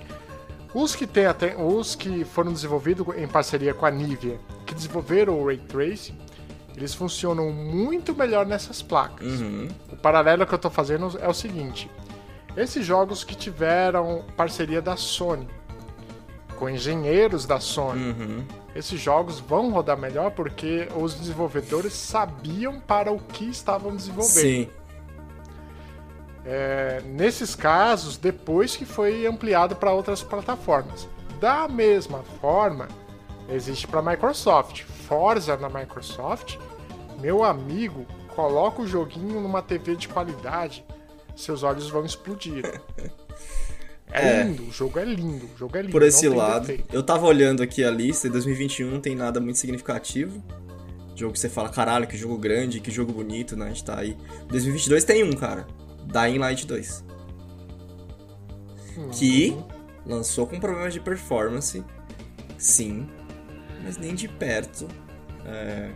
Os 0.74 0.96
que, 0.96 1.06
tem 1.06 1.28
até, 1.28 1.56
os 1.56 1.94
que 1.94 2.26
foram 2.26 2.52
desenvolvidos 2.52 3.06
em 3.18 3.28
parceria 3.28 3.76
com 3.76 3.86
a 3.86 3.92
Nivea, 3.92 4.40
que 4.66 4.74
desenvolveram 4.74 5.40
o 5.40 5.46
Ray 5.46 5.58
Tracing, 5.58 6.18
eles 6.80 6.94
funcionam 6.94 7.52
muito 7.52 8.16
melhor 8.16 8.46
nessas 8.46 8.82
placas. 8.82 9.28
O 9.92 9.98
paralelo 9.98 10.48
que 10.48 10.54
eu 10.54 10.56
estou 10.56 10.72
fazendo 10.72 11.12
é 11.20 11.28
o 11.28 11.34
seguinte: 11.34 11.92
esses 12.56 12.86
jogos 12.86 13.22
que 13.22 13.36
tiveram 13.36 14.24
parceria 14.38 14.82
da 14.82 14.96
Sony, 14.96 15.46
com 16.56 16.70
engenheiros 16.70 17.46
da 17.46 17.60
Sony, 17.60 18.46
esses 18.74 18.98
jogos 18.98 19.42
vão 19.42 19.72
rodar 19.72 19.98
melhor 19.98 20.32
porque 20.32 20.88
os 20.96 21.16
desenvolvedores 21.16 21.92
sabiam 21.92 22.80
para 22.80 23.12
o 23.12 23.20
que 23.20 23.50
estavam 23.50 23.94
desenvolvendo. 23.94 24.40
Sim. 24.40 24.70
É, 26.46 27.02
nesses 27.06 27.56
casos, 27.56 28.16
depois 28.16 28.78
que 28.78 28.86
foi 28.86 29.28
ampliado 29.28 29.76
para 29.76 29.92
outras 29.92 30.24
plataformas. 30.24 31.10
Da 31.42 31.68
mesma 31.68 32.24
forma, 32.40 32.88
existe 33.50 33.86
para 33.86 34.02
Microsoft. 34.02 34.84
Forza 34.84 35.58
na 35.58 35.68
Microsoft, 35.68 36.58
meu 37.20 37.44
amigo, 37.44 38.06
coloca 38.36 38.82
o 38.82 38.88
joguinho 38.88 39.40
numa 39.40 39.62
TV 39.62 39.96
de 39.96 40.08
qualidade, 40.08 40.86
seus 41.36 41.64
olhos 41.64 41.90
vão 41.90 42.06
explodir. 42.06 42.64
É, 44.12 44.40
É. 44.40 44.44
lindo, 44.44 44.64
o 44.64 44.72
jogo 44.72 44.98
é 44.98 45.06
lindo, 45.06 45.46
o 45.46 45.56
jogo 45.56 45.78
é 45.78 45.82
lindo. 45.82 45.92
Por 45.92 46.02
esse 46.02 46.28
lado, 46.28 46.62
defeito. 46.66 46.92
eu 46.92 47.04
tava 47.04 47.28
olhando 47.28 47.62
aqui 47.62 47.84
a 47.84 47.92
lista 47.92 48.26
e 48.26 48.30
2021 48.32 48.90
não 48.90 49.00
tem 49.00 49.16
nada 49.16 49.40
muito 49.40 49.60
significativo. 49.60 50.44
Jogo 51.16 51.34
que 51.34 51.38
você 51.40 51.48
fala, 51.48 51.70
caralho, 51.70 52.08
que 52.08 52.18
jogo 52.18 52.36
grande, 52.36 52.80
que 52.80 52.90
jogo 52.90 53.14
bonito, 53.14 53.56
né? 53.56 53.66
A 53.66 53.68
gente 53.68 53.84
tá 53.84 54.00
aí. 54.00 54.18
2022 54.48 55.04
tem 55.04 55.24
um, 55.24 55.34
cara. 55.34 55.68
Dying 56.08 56.40
Light 56.40 56.66
2. 56.66 57.06
Que 59.12 59.56
lançou 60.08 60.48
com 60.48 60.60
problemas 60.60 60.92
de 60.92 61.00
performance, 61.00 61.84
sim, 62.58 63.08
mas 63.84 63.96
nem 63.98 64.16
de 64.16 64.28
perto. 64.28 64.88
é, 65.46 65.92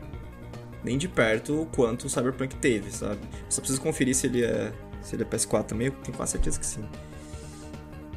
nem 0.84 0.98
de 0.98 1.08
perto 1.08 1.62
o 1.62 1.66
quanto 1.66 2.06
o 2.06 2.10
Cyberpunk 2.10 2.56
teve, 2.56 2.92
sabe? 2.92 3.20
Só 3.50 3.62
preciso 3.62 3.82
conferir 3.82 4.16
se 4.16 4.28
ele 4.28 4.44
é, 4.44 4.72
se 5.02 5.16
ele 5.16 5.24
é 5.24 5.26
PS4 5.26 5.64
também, 5.64 5.88
eu 5.88 5.94
tenho 5.94 6.16
quase 6.16 6.34
certeza 6.34 6.60
que 6.60 6.66
sim. 6.66 6.84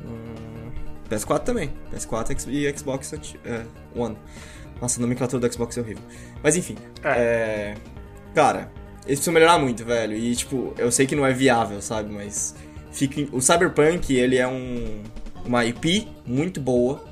Hum, 0.04 0.72
PS4 1.10 1.40
também. 1.40 1.72
PS4 1.92 2.48
e 2.48 2.78
Xbox 2.78 3.12
é, 3.44 3.64
One. 3.94 4.16
Nossa, 4.80 5.00
a 5.00 5.02
nomenclatura 5.02 5.46
do 5.46 5.52
Xbox 5.52 5.76
é 5.76 5.80
horrível. 5.80 6.02
Mas 6.42 6.56
enfim. 6.56 6.76
é, 7.02 7.74
Cara, 8.34 8.70
eles 9.06 9.20
precisam 9.20 9.32
melhorar 9.32 9.58
muito, 9.58 9.84
velho. 9.84 10.14
E, 10.14 10.36
tipo, 10.36 10.74
eu 10.76 10.92
sei 10.92 11.06
que 11.06 11.16
não 11.16 11.24
é 11.24 11.32
viável, 11.32 11.80
sabe? 11.80 12.12
Mas. 12.12 12.54
Fica... 12.92 13.34
O 13.34 13.40
Cyberpunk, 13.40 14.14
ele 14.14 14.36
é 14.36 14.46
um... 14.46 15.02
uma 15.44 15.64
IP 15.64 16.08
muito 16.26 16.60
boa. 16.60 17.02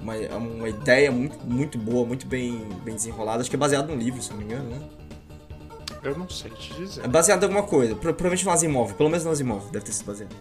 Uma, 0.00 0.14
uma 0.36 0.68
ideia 0.68 1.10
muito, 1.12 1.38
muito 1.46 1.76
boa, 1.78 2.06
muito 2.06 2.26
bem, 2.26 2.66
bem 2.84 2.94
desenrolada. 2.94 3.40
Acho 3.40 3.50
que 3.50 3.56
é 3.56 3.58
baseado 3.58 3.88
num 3.88 3.96
livro, 3.98 4.22
se 4.22 4.30
não 4.30 4.38
me 4.38 4.44
engano, 4.44 4.70
né? 4.70 4.78
Eu 6.02 6.16
não 6.16 6.28
sei 6.28 6.50
te 6.52 6.72
dizer. 6.74 7.04
É 7.04 7.08
baseado 7.08 7.42
em 7.42 7.44
alguma 7.46 7.62
coisa. 7.64 7.94
Pro- 7.94 8.14
Provavelmente 8.14 8.44
no 8.46 8.50
Asimov. 8.50 8.94
Pelo 8.94 9.10
menos 9.10 9.24
no 9.24 9.30
Asimov 9.30 9.70
deve 9.70 9.84
ter 9.84 9.92
sido 9.92 10.06
baseado. 10.06 10.34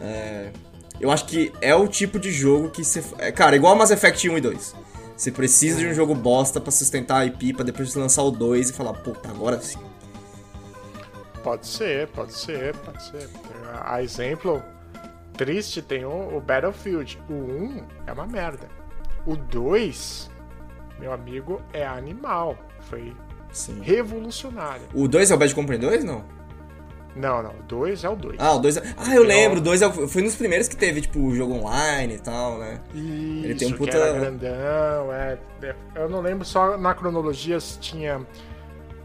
É, 0.00 0.50
Eu 0.98 1.10
acho 1.10 1.26
que 1.26 1.52
é 1.60 1.74
o 1.74 1.86
tipo 1.86 2.18
de 2.18 2.32
jogo 2.32 2.70
que 2.70 2.82
você... 2.82 3.04
é, 3.18 3.30
Cara, 3.30 3.54
igual 3.56 3.76
Mass 3.76 3.90
Effect 3.90 4.26
1 4.30 4.38
e 4.38 4.40
2. 4.40 4.74
Você 5.16 5.30
precisa 5.30 5.78
de 5.78 5.86
um 5.86 5.92
jogo 5.94 6.14
bosta 6.14 6.58
pra 6.60 6.70
sustentar 6.72 7.18
a 7.18 7.26
IP, 7.26 7.52
pra 7.52 7.64
depois 7.64 7.92
você 7.92 7.98
lançar 7.98 8.22
o 8.22 8.30
2 8.30 8.70
e 8.70 8.72
falar, 8.72 8.94
puta, 8.94 9.28
agora 9.28 9.60
sim. 9.60 9.78
Pode 11.42 11.66
ser, 11.66 12.08
pode 12.08 12.32
ser, 12.32 12.74
pode 12.78 13.02
ser. 13.04 13.28
A 13.84 14.02
exemplo 14.02 14.62
triste 15.36 15.82
tem 15.82 16.04
o, 16.04 16.36
o 16.36 16.40
Battlefield. 16.40 17.20
O 17.28 17.32
1 17.34 17.84
é 18.06 18.12
uma 18.12 18.26
merda. 18.26 18.66
O 19.26 19.36
2, 19.36 20.30
meu 20.98 21.12
amigo, 21.12 21.60
é 21.72 21.86
animal. 21.86 22.56
Foi 22.80 23.14
Sim. 23.52 23.80
revolucionário. 23.82 24.82
O 24.94 25.08
2 25.08 25.30
é 25.30 25.34
o 25.34 25.38
Bad 25.38 25.54
Company 25.54 25.78
2, 25.78 26.04
não? 26.04 26.24
Não, 27.16 27.42
não. 27.44 27.50
O 27.50 27.62
2 27.68 28.02
é 28.04 28.08
o 28.08 28.16
2. 28.16 28.36
Ah, 28.40 28.54
o 28.54 28.58
2 28.58 28.76
é... 28.76 28.82
Ah, 28.96 29.14
eu 29.14 29.22
lembro, 29.22 29.58
o 29.58 29.62
2 29.62 29.82
é... 29.82 29.90
foi 30.08 30.22
um 30.22 30.24
dos 30.24 30.34
primeiros 30.34 30.66
que 30.66 30.76
teve, 30.76 31.00
tipo, 31.00 31.32
jogo 31.34 31.54
online 31.54 32.14
e 32.14 32.18
tal, 32.18 32.58
né? 32.58 32.80
Isso, 32.92 33.44
Ele 33.44 33.54
tem 33.54 33.68
um 33.68 33.72
que 33.72 33.78
puta- 33.78 33.96
era 33.96 34.18
grandão, 34.18 35.12
é. 35.12 35.38
Eu 35.94 36.08
não 36.08 36.20
lembro 36.20 36.44
só 36.44 36.76
na 36.76 36.92
cronologia 36.94 37.58
se 37.60 37.78
tinha. 37.78 38.20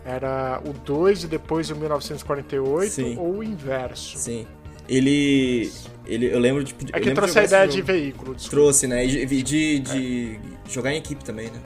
Era 0.03 0.59
o 0.65 0.73
2 0.73 1.25
e 1.25 1.27
depois 1.27 1.69
o 1.69 1.75
1948 1.75 2.91
Sim. 2.91 3.17
ou 3.19 3.37
o 3.37 3.43
inverso. 3.43 4.17
Sim. 4.17 4.47
Ele. 4.87 5.71
Ele 6.05 6.31
eu 6.31 6.39
lembro, 6.39 6.63
tipo. 6.63 6.85
É 6.93 6.99
que 6.99 7.13
trouxe 7.13 7.39
a 7.39 7.43
ideia 7.43 7.67
de 7.67 7.81
veículo, 7.81 8.35
desculpa. 8.35 8.55
Trouxe, 8.55 8.87
né? 8.87 9.05
E 9.05 9.25
de, 9.25 9.43
de, 9.43 9.79
de 9.79 10.39
jogar 10.69 10.93
em 10.93 10.97
equipe 10.97 11.23
também, 11.23 11.47
né? 11.49 11.61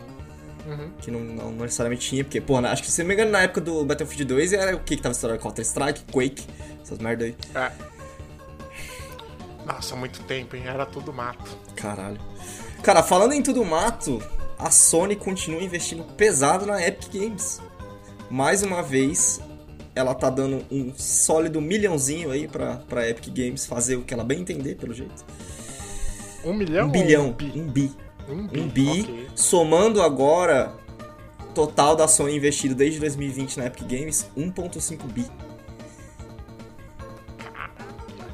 Uhum. 0.65 0.91
Que 0.99 1.11
não, 1.11 1.19
não 1.19 1.51
necessariamente 1.51 2.07
tinha, 2.07 2.23
porque, 2.23 2.39
pô, 2.39 2.57
acho 2.57 2.83
que 2.83 2.91
se 2.91 3.01
não 3.01 3.07
me 3.07 3.13
engano, 3.13 3.31
na 3.31 3.41
época 3.41 3.61
do 3.61 3.83
Battlefield 3.83 4.25
2 4.25 4.53
era 4.53 4.75
o 4.75 4.79
que 4.79 4.95
que 4.95 5.01
tava 5.01 5.13
estourando? 5.13 5.41
Counter-Strike, 5.41 6.05
Quake, 6.11 6.45
essas 6.81 6.99
merda 6.99 7.25
aí. 7.25 7.35
É. 7.53 7.71
Nossa, 9.65 9.95
muito 9.95 10.21
tempo, 10.23 10.55
hein? 10.55 10.63
Era 10.65 10.85
tudo 10.85 11.11
mato. 11.13 11.57
Caralho. 11.75 12.19
Cara, 12.81 13.01
falando 13.03 13.33
em 13.33 13.41
tudo 13.41 13.63
mato, 13.63 14.21
a 14.57 14.69
Sony 14.69 15.15
continua 15.15 15.61
investindo 15.61 16.03
pesado 16.15 16.65
na 16.65 16.85
Epic 16.85 17.13
Games. 17.13 17.61
Mais 18.29 18.63
uma 18.63 18.81
vez, 18.81 19.41
ela 19.95 20.15
tá 20.15 20.29
dando 20.29 20.65
um 20.71 20.93
sólido 20.95 21.61
milhãozinho 21.61 22.31
aí 22.31 22.47
pra, 22.47 22.77
pra 22.89 23.07
Epic 23.09 23.27
Games 23.33 23.65
fazer 23.65 23.95
o 23.95 24.03
que 24.03 24.13
ela 24.13 24.23
bem 24.23 24.41
entender, 24.41 24.75
pelo 24.75 24.93
jeito. 24.93 25.23
Um 26.43 26.53
milhão? 26.53 26.87
Um 26.87 26.91
bilhão. 26.91 27.27
Um 27.27 27.31
bi. 27.33 27.51
Um 27.55 27.67
bi. 27.67 27.91
Um 28.27 28.47
bi. 28.47 28.59
Um 28.61 28.67
bi, 28.67 29.01
ok. 29.01 29.27
somando 29.35 30.01
agora 30.01 30.73
total 31.53 31.95
da 31.95 32.07
Sony 32.07 32.35
investido 32.37 32.73
desde 32.73 32.99
2020 32.99 33.57
na 33.57 33.65
Epic 33.67 33.83
Games, 33.87 34.29
1.5 34.35 35.03
bi. 35.07 35.25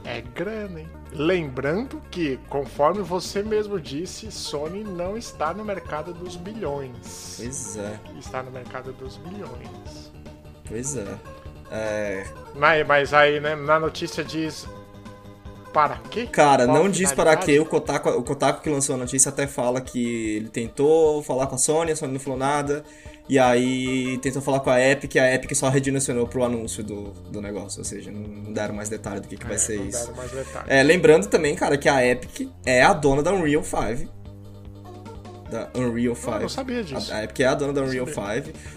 É 0.06 0.22
grana, 0.22 0.80
hein? 0.82 0.88
Lembrando 1.12 2.02
que, 2.12 2.38
conforme 2.50 3.02
você 3.02 3.42
mesmo 3.44 3.80
disse, 3.80 4.32
Sony 4.32 4.84
não 4.84 5.18
está 5.18 5.54
no 5.54 5.64
mercado 5.66 6.14
dos 6.14 6.36
bilhões. 6.36 7.36
Pois 7.38 7.78
é, 7.78 8.00
Está 8.18 8.44
no 8.44 8.52
mercado 8.52 8.94
dos 8.94 9.18
bilhões. 9.18 10.12
pois 10.68 10.96
é. 10.96 11.18
É, 11.72 12.26
Mas, 12.56 12.88
mas 12.88 13.14
aí, 13.14 13.40
né, 13.40 13.56
na 13.56 13.80
notícia 13.80 14.24
diz. 14.24 14.68
Para 15.74 15.98
quê? 16.10 16.26
Cara, 16.26 16.66
Qual 16.66 16.78
não 16.78 16.90
diz 16.90 17.14
para 17.14 17.36
quê. 17.38 17.60
O 17.60 17.66
Kotaku, 17.66 18.10
o 18.10 18.24
Kotaku 18.24 18.62
que 18.64 18.70
lançou 18.72 18.96
a 18.96 18.98
notícia 18.98 19.30
até 19.30 19.46
fala 19.46 19.80
que 19.80 20.38
ele 20.38 20.50
tentou 20.50 21.22
falar 21.22 21.46
com 21.46 21.54
a 21.54 21.58
Sony, 21.60 21.92
a 21.92 21.96
Sony 21.96 22.14
não 22.14 22.20
falou 22.20 22.40
nada. 22.40 22.84
E 23.30 23.38
aí 23.38 24.18
tentou 24.18 24.42
falar 24.42 24.62
com 24.62 24.72
a 24.72 24.82
Epic, 24.82 25.14
e 25.14 25.20
a 25.20 25.32
Epic 25.36 25.54
só 25.56 25.70
redirecionou 25.70 26.26
pro 26.26 26.44
anúncio 26.44 26.84
do, 26.84 27.12
do 27.30 27.40
negócio. 27.40 27.78
Ou 27.78 27.86
seja, 27.86 28.10
não, 28.10 28.52
deram 28.52 28.74
mais 28.74 28.90
detalhe 28.90 29.20
do 29.20 29.28
que, 29.28 29.38
que 29.38 29.46
vai 29.46 29.54
É, 29.54 29.60
ser 29.60 29.78
não 29.78 29.86
isso. 29.86 30.12
É, 30.66 30.82
lembrando 30.82 31.28
também, 31.28 31.54
cara, 31.54 31.78
que 31.78 31.88
a 31.88 32.04
Epic 32.04 32.50
é 32.66 32.82
a 32.82 32.92
dona 32.92 33.22
da 33.22 33.32
Unreal 33.32 33.64
5. 33.64 34.12
Da 35.50 35.70
Unreal 35.76 36.16
5. 36.16 36.32
Eu 36.32 36.40
não 36.42 36.50
sabia 36.50 36.84
disso. 36.84 37.12
A, 37.12 37.18
a 37.18 37.24
Epic 37.24 37.40
é 37.40 37.46
a 37.46 37.56
dona 37.56 37.74
da 37.74 37.82
Unreal 37.82 38.06
5. 38.06 38.20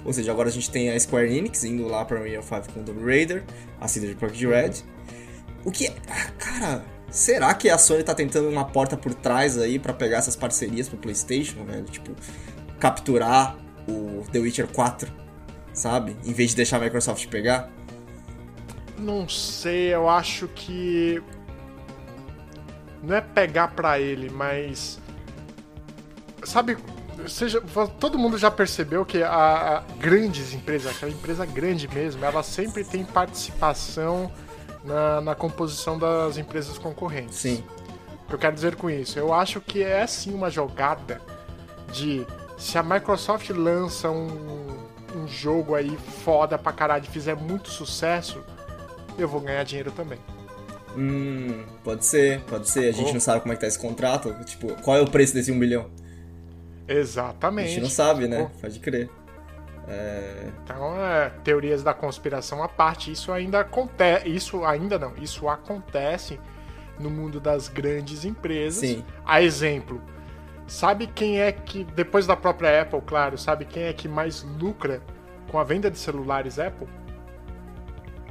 Ou 0.04 0.12
seja, 0.12 0.32
agora 0.32 0.48
a 0.48 0.52
gente 0.52 0.70
tem 0.70 0.90
a 0.90 0.98
Square 0.98 1.36
Enix 1.36 1.64
indo 1.64 1.86
lá 1.86 2.04
pra 2.04 2.18
Unreal 2.20 2.42
5 2.42 2.72
com 2.72 2.80
o 2.80 2.82
Tomb 2.82 3.04
Raider, 3.04 3.44
a 3.80 3.86
CD 3.88 4.14
Projekt 4.14 4.46
Red. 4.46 4.72
O 5.64 5.70
que. 5.70 5.88
ah, 6.08 6.30
Cara, 6.38 6.84
será 7.10 7.52
que 7.54 7.68
a 7.68 7.76
Sony 7.76 8.02
tá 8.02 8.14
tentando 8.14 8.48
uma 8.48 8.64
porta 8.64 8.96
por 8.96 9.12
trás 9.14 9.58
aí 9.58 9.78
pra 9.78 9.92
pegar 9.92 10.18
essas 10.18 10.34
parcerias 10.34 10.88
pro 10.88 10.96
PlayStation, 10.98 11.64
velho? 11.64 11.84
Tipo, 11.84 12.12
capturar 12.80 13.56
o 13.86 14.24
The 14.32 14.38
Witcher 14.38 14.66
4, 14.68 15.12
sabe? 15.74 16.16
Em 16.24 16.32
vez 16.32 16.50
de 16.50 16.56
deixar 16.56 16.78
a 16.78 16.80
Microsoft 16.80 17.26
pegar? 17.28 17.70
Não 18.98 19.28
sei, 19.28 19.92
eu 19.92 20.08
acho 20.08 20.48
que. 20.48 21.22
Não 23.02 23.16
é 23.16 23.20
pegar 23.20 23.68
pra 23.68 23.98
ele, 23.98 24.30
mas. 24.30 24.98
Sabe, 26.44 26.76
seja, 27.28 27.60
todo 28.00 28.18
mundo 28.18 28.36
já 28.36 28.50
percebeu 28.50 29.04
que 29.04 29.22
a, 29.22 29.28
a 29.78 29.80
grandes 29.98 30.52
empresas, 30.52 30.94
aquela 30.96 31.12
empresa 31.12 31.46
grande 31.46 31.88
mesmo, 31.88 32.24
ela 32.24 32.42
sempre 32.42 32.84
tem 32.84 33.04
participação 33.04 34.30
na, 34.84 35.20
na 35.20 35.34
composição 35.34 35.98
das 35.98 36.36
empresas 36.36 36.78
concorrentes. 36.78 37.36
Sim. 37.38 37.62
O 38.24 38.28
que 38.28 38.34
eu 38.34 38.38
quero 38.38 38.54
dizer 38.54 38.76
com 38.76 38.90
isso? 38.90 39.18
Eu 39.18 39.32
acho 39.32 39.60
que 39.60 39.82
é 39.82 40.06
sim 40.06 40.32
uma 40.34 40.50
jogada 40.50 41.20
de 41.92 42.26
se 42.58 42.78
a 42.78 42.82
Microsoft 42.82 43.50
lança 43.50 44.10
um, 44.10 44.68
um 45.14 45.28
jogo 45.28 45.74
aí 45.74 45.96
foda 46.24 46.56
pra 46.58 46.72
caralho 46.72 47.04
e 47.04 47.08
fizer 47.08 47.36
muito 47.36 47.68
sucesso, 47.68 48.42
eu 49.18 49.28
vou 49.28 49.40
ganhar 49.40 49.62
dinheiro 49.64 49.90
também. 49.92 50.18
Hum, 50.96 51.64
pode 51.84 52.04
ser, 52.04 52.40
pode 52.42 52.68
ser. 52.68 52.88
A 52.88 52.92
gente 52.92 53.10
Oh. 53.10 53.14
não 53.14 53.20
sabe 53.20 53.40
como 53.40 53.52
é 53.52 53.56
que 53.56 53.60
tá 53.62 53.66
esse 53.66 53.78
contrato. 53.78 54.34
Tipo, 54.44 54.74
qual 54.82 54.96
é 54.96 55.00
o 55.00 55.10
preço 55.10 55.32
desse 55.34 55.50
um 55.52 55.58
bilhão? 55.58 55.86
A 56.88 56.92
Exatamente. 56.92 57.70
gente 57.70 57.82
não 57.82 57.90
sabe, 57.90 58.26
né? 58.28 58.50
Oh. 58.50 58.60
Pode 58.60 58.78
crer. 58.80 59.10
É... 59.88 60.48
Então, 60.62 61.04
é, 61.04 61.30
teorias 61.42 61.82
da 61.82 61.92
conspiração 61.92 62.62
à 62.62 62.68
parte, 62.68 63.10
isso 63.10 63.32
ainda 63.32 63.60
acontece. 63.60 64.28
Isso 64.28 64.64
ainda 64.64 64.98
não, 64.98 65.12
isso 65.16 65.48
acontece 65.48 66.38
no 66.98 67.10
mundo 67.10 67.40
das 67.40 67.68
grandes 67.68 68.24
empresas. 68.24 68.80
Sim. 68.88 69.04
A 69.24 69.42
exemplo, 69.42 70.00
sabe 70.66 71.06
quem 71.06 71.40
é 71.40 71.50
que, 71.52 71.84
depois 71.84 72.26
da 72.26 72.36
própria 72.36 72.82
Apple, 72.82 73.00
claro, 73.04 73.36
sabe 73.36 73.64
quem 73.64 73.84
é 73.84 73.92
que 73.92 74.06
mais 74.08 74.42
lucra 74.42 75.02
com 75.50 75.58
a 75.58 75.64
venda 75.64 75.90
de 75.90 75.98
celulares 75.98 76.58
Apple? 76.58 76.88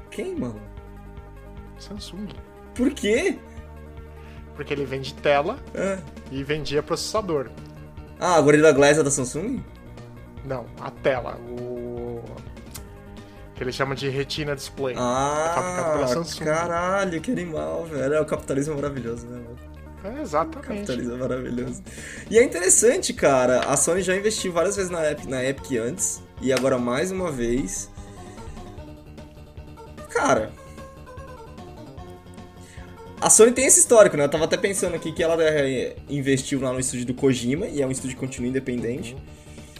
Quem, 0.09 0.35
mano? 0.35 0.61
Samsung. 1.77 2.29
Por 2.75 2.91
quê? 2.91 3.37
Porque 4.55 4.73
ele 4.73 4.85
vende 4.85 5.13
tela 5.13 5.57
Ah, 5.75 5.99
e 6.31 6.43
vendia 6.43 6.83
processador. 6.83 7.49
Ah, 8.21 8.35
a 8.35 8.41
Gorilla 8.41 8.71
Glass 8.71 8.97
é 8.99 9.03
da 9.03 9.09
Samsung? 9.11 9.59
Não, 10.45 10.65
a 10.79 10.89
tela, 10.91 11.37
o. 11.39 12.21
que 13.55 13.63
eles 13.63 13.75
chamam 13.75 13.95
de 13.95 14.07
Retina 14.09 14.55
Display. 14.55 14.95
Ah, 14.97 15.47
é 15.51 15.55
fabricado 15.55 15.91
pela 15.93 16.07
Samsung. 16.07 16.45
caralho, 16.45 17.19
que 17.21 17.31
animal, 17.31 17.85
velho. 17.85 18.13
É, 18.13 18.21
o 18.21 18.25
capitalismo 18.25 18.73
é 18.73 18.75
maravilhoso, 18.77 19.25
né, 19.27 19.37
mano? 19.37 19.71
É, 20.03 20.19
O 20.19 20.21
exatamente. 20.23 20.67
capitalismo 20.67 21.13
é 21.13 21.17
maravilhoso. 21.17 21.83
E 22.29 22.37
é 22.39 22.43
interessante, 22.43 23.13
cara. 23.13 23.59
A 23.61 23.75
Sony 23.77 24.01
já 24.01 24.15
investiu 24.15 24.51
várias 24.51 24.75
vezes 24.75 24.89
na 24.91 25.11
Epic, 25.11 25.25
na 25.27 25.43
Epic 25.43 25.71
antes. 25.79 26.23
E 26.41 26.51
agora 26.51 26.79
mais 26.79 27.11
uma 27.11 27.31
vez. 27.31 27.90
Sony 33.31 33.51
tem 33.51 33.65
esse 33.65 33.79
histórico, 33.79 34.15
né? 34.15 34.25
Eu 34.25 34.29
tava 34.29 34.45
até 34.45 34.57
pensando 34.57 34.95
aqui 34.95 35.11
que 35.11 35.23
ela 35.23 35.37
investiu 36.09 36.61
lá 36.61 36.71
no 36.71 36.79
estúdio 36.79 37.05
do 37.05 37.13
Kojima, 37.13 37.67
e 37.67 37.81
é 37.81 37.87
um 37.87 37.91
estúdio 37.91 38.15
que 38.15 38.19
continua 38.19 38.49
independente. 38.49 39.15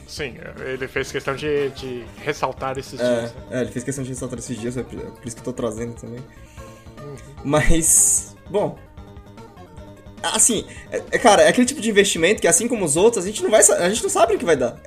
Sim, 0.08 0.36
ele 0.60 0.88
fez 0.90 1.10
questão 1.12 1.36
de, 1.36 1.70
de 1.70 2.04
ressaltar 2.18 2.78
esses 2.78 3.00
dias. 3.00 3.02
É, 3.02 3.22
né? 3.22 3.32
é, 3.52 3.62
ele 3.62 3.72
fez 3.72 3.86
questão 3.86 4.04
de 4.04 4.10
ressaltar 4.10 4.40
esses 4.40 4.60
dias, 4.60 4.76
é 4.76 4.84
por 4.84 5.00
é 5.00 5.06
isso 5.26 5.36
que 5.36 5.42
eu 5.42 5.46
tô 5.46 5.54
trazendo 5.54 5.94
também. 5.94 6.20
Mas, 7.44 8.36
bom. 8.50 8.78
Assim, 10.22 10.66
é, 10.92 11.02
é, 11.12 11.18
cara, 11.18 11.44
é 11.44 11.48
aquele 11.48 11.66
tipo 11.66 11.82
de 11.82 11.90
investimento 11.90 12.42
que, 12.42 12.48
assim 12.48 12.68
como 12.68 12.84
os 12.86 12.96
outros, 12.98 13.24
a 13.24 13.28
gente 13.28 13.42
não 13.42 13.50
vai 13.50 13.62
a 13.62 13.90
gente 13.90 14.04
não 14.04 14.10
sabe 14.10 14.36
o 14.36 14.38
que 14.38 14.46
vai 14.46 14.58
dar. 14.58 14.78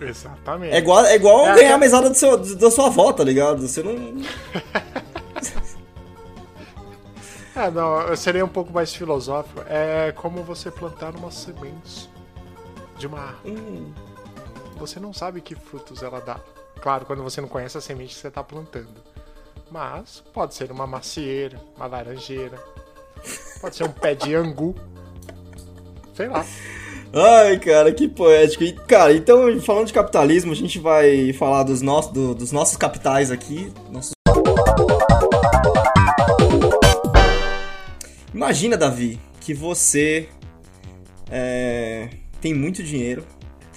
Exatamente. 0.00 0.74
É 0.74 0.78
igual, 0.78 1.04
é 1.04 1.14
igual 1.14 1.48
É, 1.48 1.54
ganhar 1.56 1.74
a 1.74 1.78
mesada 1.78 2.08
do 2.08 2.16
seu, 2.16 2.36
da 2.38 2.70
sua 2.70 2.86
avó, 2.86 3.12
tá 3.12 3.22
ligado? 3.22 3.66
Você 3.66 3.82
não. 3.82 3.94
É, 7.56 7.70
não, 7.70 8.00
eu 8.02 8.16
seria 8.16 8.44
um 8.44 8.48
pouco 8.48 8.72
mais 8.72 8.94
filosófico. 8.94 9.60
É 9.68 10.12
como 10.12 10.42
você 10.42 10.70
plantar 10.70 11.14
umas 11.16 11.34
sementes 11.34 12.08
de 12.98 13.06
uma 13.06 13.18
árvore. 13.20 13.52
Hum, 13.56 13.92
Você 14.78 14.98
não 15.00 15.12
sabe 15.12 15.40
que 15.40 15.54
frutos 15.54 16.02
ela 16.02 16.20
dá. 16.20 16.38
Claro, 16.80 17.04
quando 17.04 17.22
você 17.22 17.40
não 17.40 17.48
conhece 17.48 17.76
a 17.76 17.80
semente 17.80 18.14
que 18.14 18.20
você 18.20 18.28
está 18.28 18.42
plantando. 18.42 18.88
Mas 19.70 20.22
pode 20.32 20.54
ser 20.54 20.70
uma 20.72 20.86
macieira, 20.86 21.60
uma 21.76 21.86
laranjeira. 21.86 22.58
Pode 23.60 23.76
ser 23.76 23.84
um 23.84 23.92
pé 23.92 24.14
de 24.14 24.34
angu. 24.34 24.74
Sei 26.14 26.28
lá. 26.28 26.44
Ai, 27.12 27.58
cara, 27.58 27.92
que 27.92 28.08
poético. 28.08 28.62
E, 28.64 28.72
cara, 28.72 29.12
então, 29.12 29.60
falando 29.60 29.86
de 29.88 29.92
capitalismo, 29.92 30.52
a 30.52 30.54
gente 30.56 30.78
vai 30.78 31.32
falar 31.32 31.64
dos, 31.64 31.82
nossos 31.82 32.12
do- 32.12 32.34
dos 32.34 32.52
nossos 32.52 32.76
capitais 32.76 33.30
aqui. 33.30 33.72
Nossos... 33.90 34.12
Imagina, 38.40 38.74
Davi, 38.74 39.20
que 39.38 39.52
você 39.52 40.26
é, 41.30 42.08
tem 42.40 42.54
muito 42.54 42.82
dinheiro. 42.82 43.22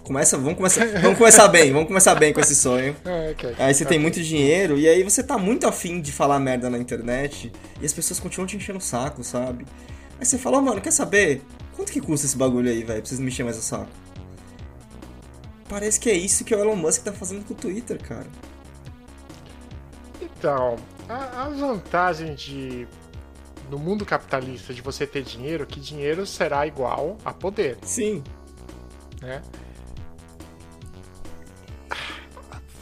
Começa, 0.06 0.38
vamos, 0.38 0.56
começar, 0.56 0.86
vamos 1.04 1.18
começar 1.18 1.50
bem, 1.50 1.74
vamos 1.74 1.90
começar 1.90 2.16
bem 2.16 2.32
com 2.32 2.40
esse 2.40 2.56
sonho. 2.56 2.96
É, 3.04 3.32
ok. 3.36 3.56
Aí 3.60 3.74
você 3.74 3.84
tem 3.84 4.00
muito 4.00 4.24
dinheiro 4.24 4.80
e 4.80 4.88
aí 4.88 5.04
você 5.04 5.22
tá 5.22 5.38
muito 5.38 5.68
afim 5.68 6.00
de 6.00 6.14
falar 6.14 6.40
merda 6.40 6.70
na 6.70 6.78
internet 6.78 7.52
e 7.82 7.86
as 7.86 7.92
pessoas 7.92 8.22
continuam 8.22 8.48
te 8.48 8.56
enchendo 8.56 8.80
o 8.80 8.82
saco, 8.82 9.22
sabe? 9.22 9.66
Aí 10.18 10.26
você 10.26 10.38
fala, 10.38 10.60
"Ô, 10.60 10.62
mano, 10.62 10.80
quer 10.80 10.92
saber? 10.92 11.42
Quanto 11.76 11.92
que 11.92 12.00
custa 12.00 12.26
esse 12.26 12.38
bagulho 12.38 12.70
aí, 12.70 12.86
velho? 12.86 13.02
Pra 13.02 13.06
vocês 13.06 13.20
me 13.20 13.28
encher 13.28 13.44
mais 13.44 13.58
o 13.58 13.62
saco. 13.62 13.92
Parece 15.68 16.00
que 16.00 16.10
é 16.10 16.14
isso 16.14 16.46
que 16.46 16.56
o 16.56 16.58
Elon 16.58 16.78
Musk 16.78 17.04
tá 17.04 17.12
fazendo 17.12 17.44
com 17.44 17.54
o 17.54 17.58
Twitter, 17.58 18.02
cara. 18.02 18.28
Então, 20.22 20.78
A, 21.10 21.48
a 21.48 21.50
vantagem 21.50 22.34
de 22.34 22.88
no 23.70 23.78
mundo 23.78 24.06
capitalista 24.06 24.74
de 24.74 24.82
você 24.82 25.06
ter 25.08 25.24
dinheiro, 25.24 25.66
que 25.66 25.80
dinheiro 25.80 26.26
será 26.26 26.66
igual 26.68 27.18
a 27.24 27.34
poder, 27.34 27.78
Sim. 27.82 28.24
né? 29.22 29.42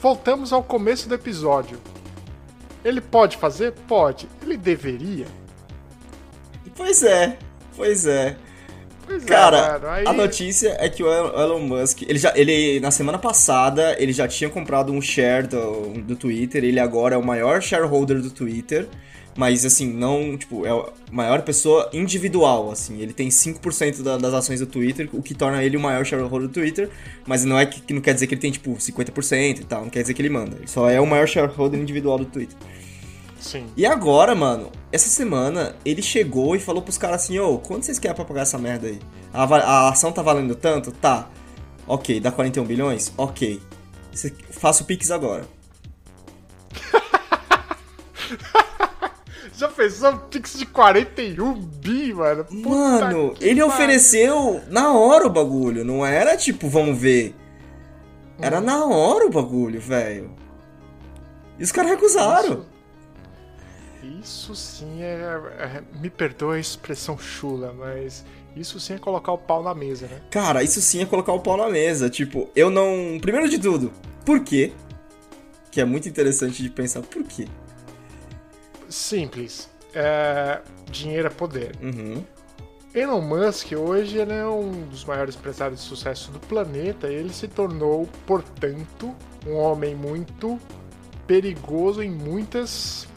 Voltamos 0.01 0.51
ao 0.51 0.63
começo 0.63 1.07
do 1.07 1.13
episódio. 1.13 1.79
Ele 2.83 2.99
pode 2.99 3.37
fazer? 3.37 3.71
Pode. 3.87 4.27
Ele 4.41 4.57
deveria? 4.57 5.27
Pois 6.75 7.03
é, 7.03 7.37
pois 7.75 8.07
é. 8.07 8.35
Pois 9.05 9.25
Cara, 9.25 9.79
é. 9.83 9.89
Aí... 9.89 10.07
a 10.07 10.13
notícia 10.13 10.75
é 10.79 10.87
que 10.87 11.03
o 11.03 11.07
Elon 11.07 11.59
Musk, 11.59 12.03
ele 12.03 12.17
já, 12.17 12.31
ele 12.35 12.79
na 12.79 12.91
semana 12.91 13.17
passada, 13.17 13.95
ele 13.99 14.13
já 14.13 14.27
tinha 14.27 14.49
comprado 14.49 14.91
um 14.91 15.01
share 15.01 15.47
do, 15.47 16.01
do 16.01 16.15
Twitter, 16.15 16.63
ele 16.63 16.79
agora 16.79 17.15
é 17.15 17.17
o 17.17 17.23
maior 17.23 17.61
shareholder 17.61 18.21
do 18.21 18.31
Twitter, 18.31 18.87
mas 19.35 19.65
assim, 19.65 19.91
não, 19.91 20.37
tipo, 20.37 20.65
é 20.65 20.69
a 20.69 20.85
maior 21.11 21.41
pessoa 21.41 21.89
individual, 21.93 22.71
assim, 22.71 22.99
ele 22.99 23.13
tem 23.13 23.29
5% 23.29 24.01
da, 24.01 24.17
das 24.17 24.33
ações 24.33 24.59
do 24.59 24.65
Twitter, 24.65 25.09
o 25.13 25.21
que 25.21 25.33
torna 25.33 25.63
ele 25.63 25.77
o 25.77 25.79
maior 25.79 26.05
shareholder 26.05 26.47
do 26.47 26.53
Twitter, 26.53 26.89
mas 27.25 27.45
não 27.45 27.57
é 27.57 27.65
que, 27.65 27.81
que 27.81 27.93
não 27.93 28.01
quer 28.01 28.13
dizer 28.13 28.27
que 28.27 28.33
ele 28.33 28.41
tem, 28.41 28.51
tipo, 28.51 28.71
50% 28.71 29.59
e 29.59 29.63
tal, 29.63 29.83
não 29.83 29.89
quer 29.89 30.01
dizer 30.01 30.13
que 30.13 30.21
ele 30.21 30.29
manda, 30.29 30.57
ele 30.57 30.67
só 30.67 30.89
é 30.89 30.99
o 30.99 31.07
maior 31.07 31.27
shareholder 31.27 31.79
individual 31.79 32.17
do 32.17 32.25
Twitter. 32.25 32.57
Sim. 33.41 33.65
E 33.75 33.85
agora, 33.87 34.35
mano, 34.35 34.71
essa 34.91 35.09
semana 35.09 35.75
ele 35.83 36.01
chegou 36.03 36.55
e 36.55 36.59
falou 36.59 36.83
pros 36.83 36.97
caras 36.97 37.23
assim: 37.23 37.39
Ô, 37.39 37.57
quanto 37.57 37.83
vocês 37.83 37.97
querem 37.97 38.15
pra 38.15 38.23
pagar 38.23 38.41
essa 38.41 38.59
merda 38.59 38.87
aí? 38.87 38.99
A, 39.33 39.43
a 39.43 39.89
ação 39.89 40.11
tá 40.11 40.21
valendo 40.21 40.53
tanto? 40.53 40.91
Tá. 40.91 41.27
Ok, 41.87 42.19
dá 42.19 42.31
41 42.31 42.63
bilhões? 42.63 43.11
Ok. 43.17 43.59
Faça 44.51 44.83
o 44.83 44.85
Pix 44.85 45.09
agora. 45.09 45.45
Já 49.61 49.67
pensou 49.67 50.11
um 50.13 50.17
Pix 50.17 50.57
de 50.57 50.65
41 50.65 51.53
bi, 51.53 52.11
mano? 52.15 52.43
Puta 52.45 52.67
Mano, 52.69 53.35
ele 53.39 53.61
ofereceu 53.61 54.59
na 54.67 54.91
hora 54.91 55.27
o 55.27 55.29
bagulho, 55.29 55.85
não 55.85 56.03
era 56.03 56.35
tipo, 56.35 56.67
vamos 56.67 56.97
ver. 56.97 57.35
Era 58.39 58.59
na 58.59 58.83
hora 58.85 59.27
o 59.27 59.29
bagulho, 59.29 59.79
velho. 59.79 60.31
E 61.59 61.63
os 61.63 61.71
caras 61.71 61.91
recusaram. 61.91 62.65
Isso 64.19 64.55
sim 64.55 65.03
é, 65.03 65.13
é- 65.59 65.83
Me 65.99 66.09
perdoa 66.09 66.55
a 66.55 66.59
expressão 66.59 67.15
chula, 67.19 67.71
mas 67.71 68.25
isso 68.55 68.79
sim 68.79 68.95
é 68.95 68.97
colocar 68.97 69.31
o 69.31 69.37
pau 69.37 69.61
na 69.61 69.75
mesa, 69.75 70.07
né? 70.07 70.21
Cara, 70.31 70.63
isso 70.63 70.81
sim 70.81 71.03
é 71.03 71.05
colocar 71.05 71.33
o 71.33 71.39
pau 71.39 71.55
na 71.55 71.69
mesa. 71.69 72.09
Tipo, 72.09 72.49
eu 72.55 72.71
não. 72.71 73.19
Primeiro 73.21 73.47
de 73.47 73.59
tudo, 73.59 73.91
por 74.25 74.39
quê? 74.39 74.73
Que 75.69 75.79
é 75.79 75.85
muito 75.85 76.09
interessante 76.09 76.63
de 76.63 76.69
pensar 76.71 77.03
por 77.03 77.23
quê. 77.23 77.47
Simples. 78.91 79.69
É, 79.93 80.61
dinheiro 80.89 81.27
é 81.27 81.29
poder. 81.29 81.75
Uhum. 81.81 82.23
Elon 82.93 83.21
Musk 83.21 83.71
hoje 83.71 84.17
ele 84.17 84.33
é 84.33 84.45
um 84.45 84.87
dos 84.89 85.05
maiores 85.05 85.35
empresários 85.35 85.79
de 85.81 85.85
sucesso 85.85 86.31
do 86.31 86.39
planeta. 86.39 87.07
e 87.09 87.15
Ele 87.15 87.33
se 87.33 87.47
tornou, 87.47 88.07
portanto, 88.25 89.15
um 89.47 89.55
homem 89.55 89.95
muito 89.95 90.59
perigoso 91.25 92.03
em 92.03 92.11
muitas, 92.11 93.07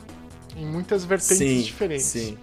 em 0.56 0.64
muitas 0.64 1.04
vertentes 1.04 1.38
Sim, 1.38 1.62
diferentes. 1.62 2.06
sim. 2.06 2.38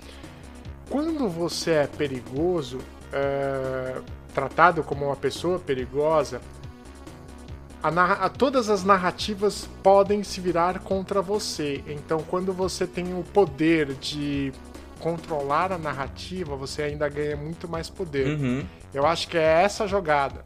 Quando 0.89 1.29
você 1.29 1.71
é 1.71 1.87
perigoso, 1.87 2.79
é, 3.13 4.01
tratado 4.33 4.83
como 4.83 5.05
uma 5.05 5.15
pessoa 5.15 5.57
perigosa, 5.57 6.41
a 7.83 8.25
a- 8.25 8.29
todas 8.29 8.69
as 8.69 8.83
narrativas 8.83 9.67
podem 9.81 10.23
se 10.23 10.39
virar 10.41 10.79
contra 10.79 11.21
você. 11.21 11.83
Então, 11.87 12.23
quando 12.27 12.53
você 12.53 12.85
tem 12.85 13.13
o 13.17 13.23
poder 13.23 13.93
de 13.95 14.51
controlar 14.99 15.71
a 15.71 15.77
narrativa, 15.77 16.55
você 16.55 16.83
ainda 16.83 17.09
ganha 17.09 17.35
muito 17.35 17.67
mais 17.67 17.89
poder. 17.89 18.27
Uhum. 18.27 18.65
Eu 18.93 19.05
acho 19.05 19.27
que 19.27 19.37
é 19.37 19.63
essa 19.63 19.87
jogada. 19.87 20.45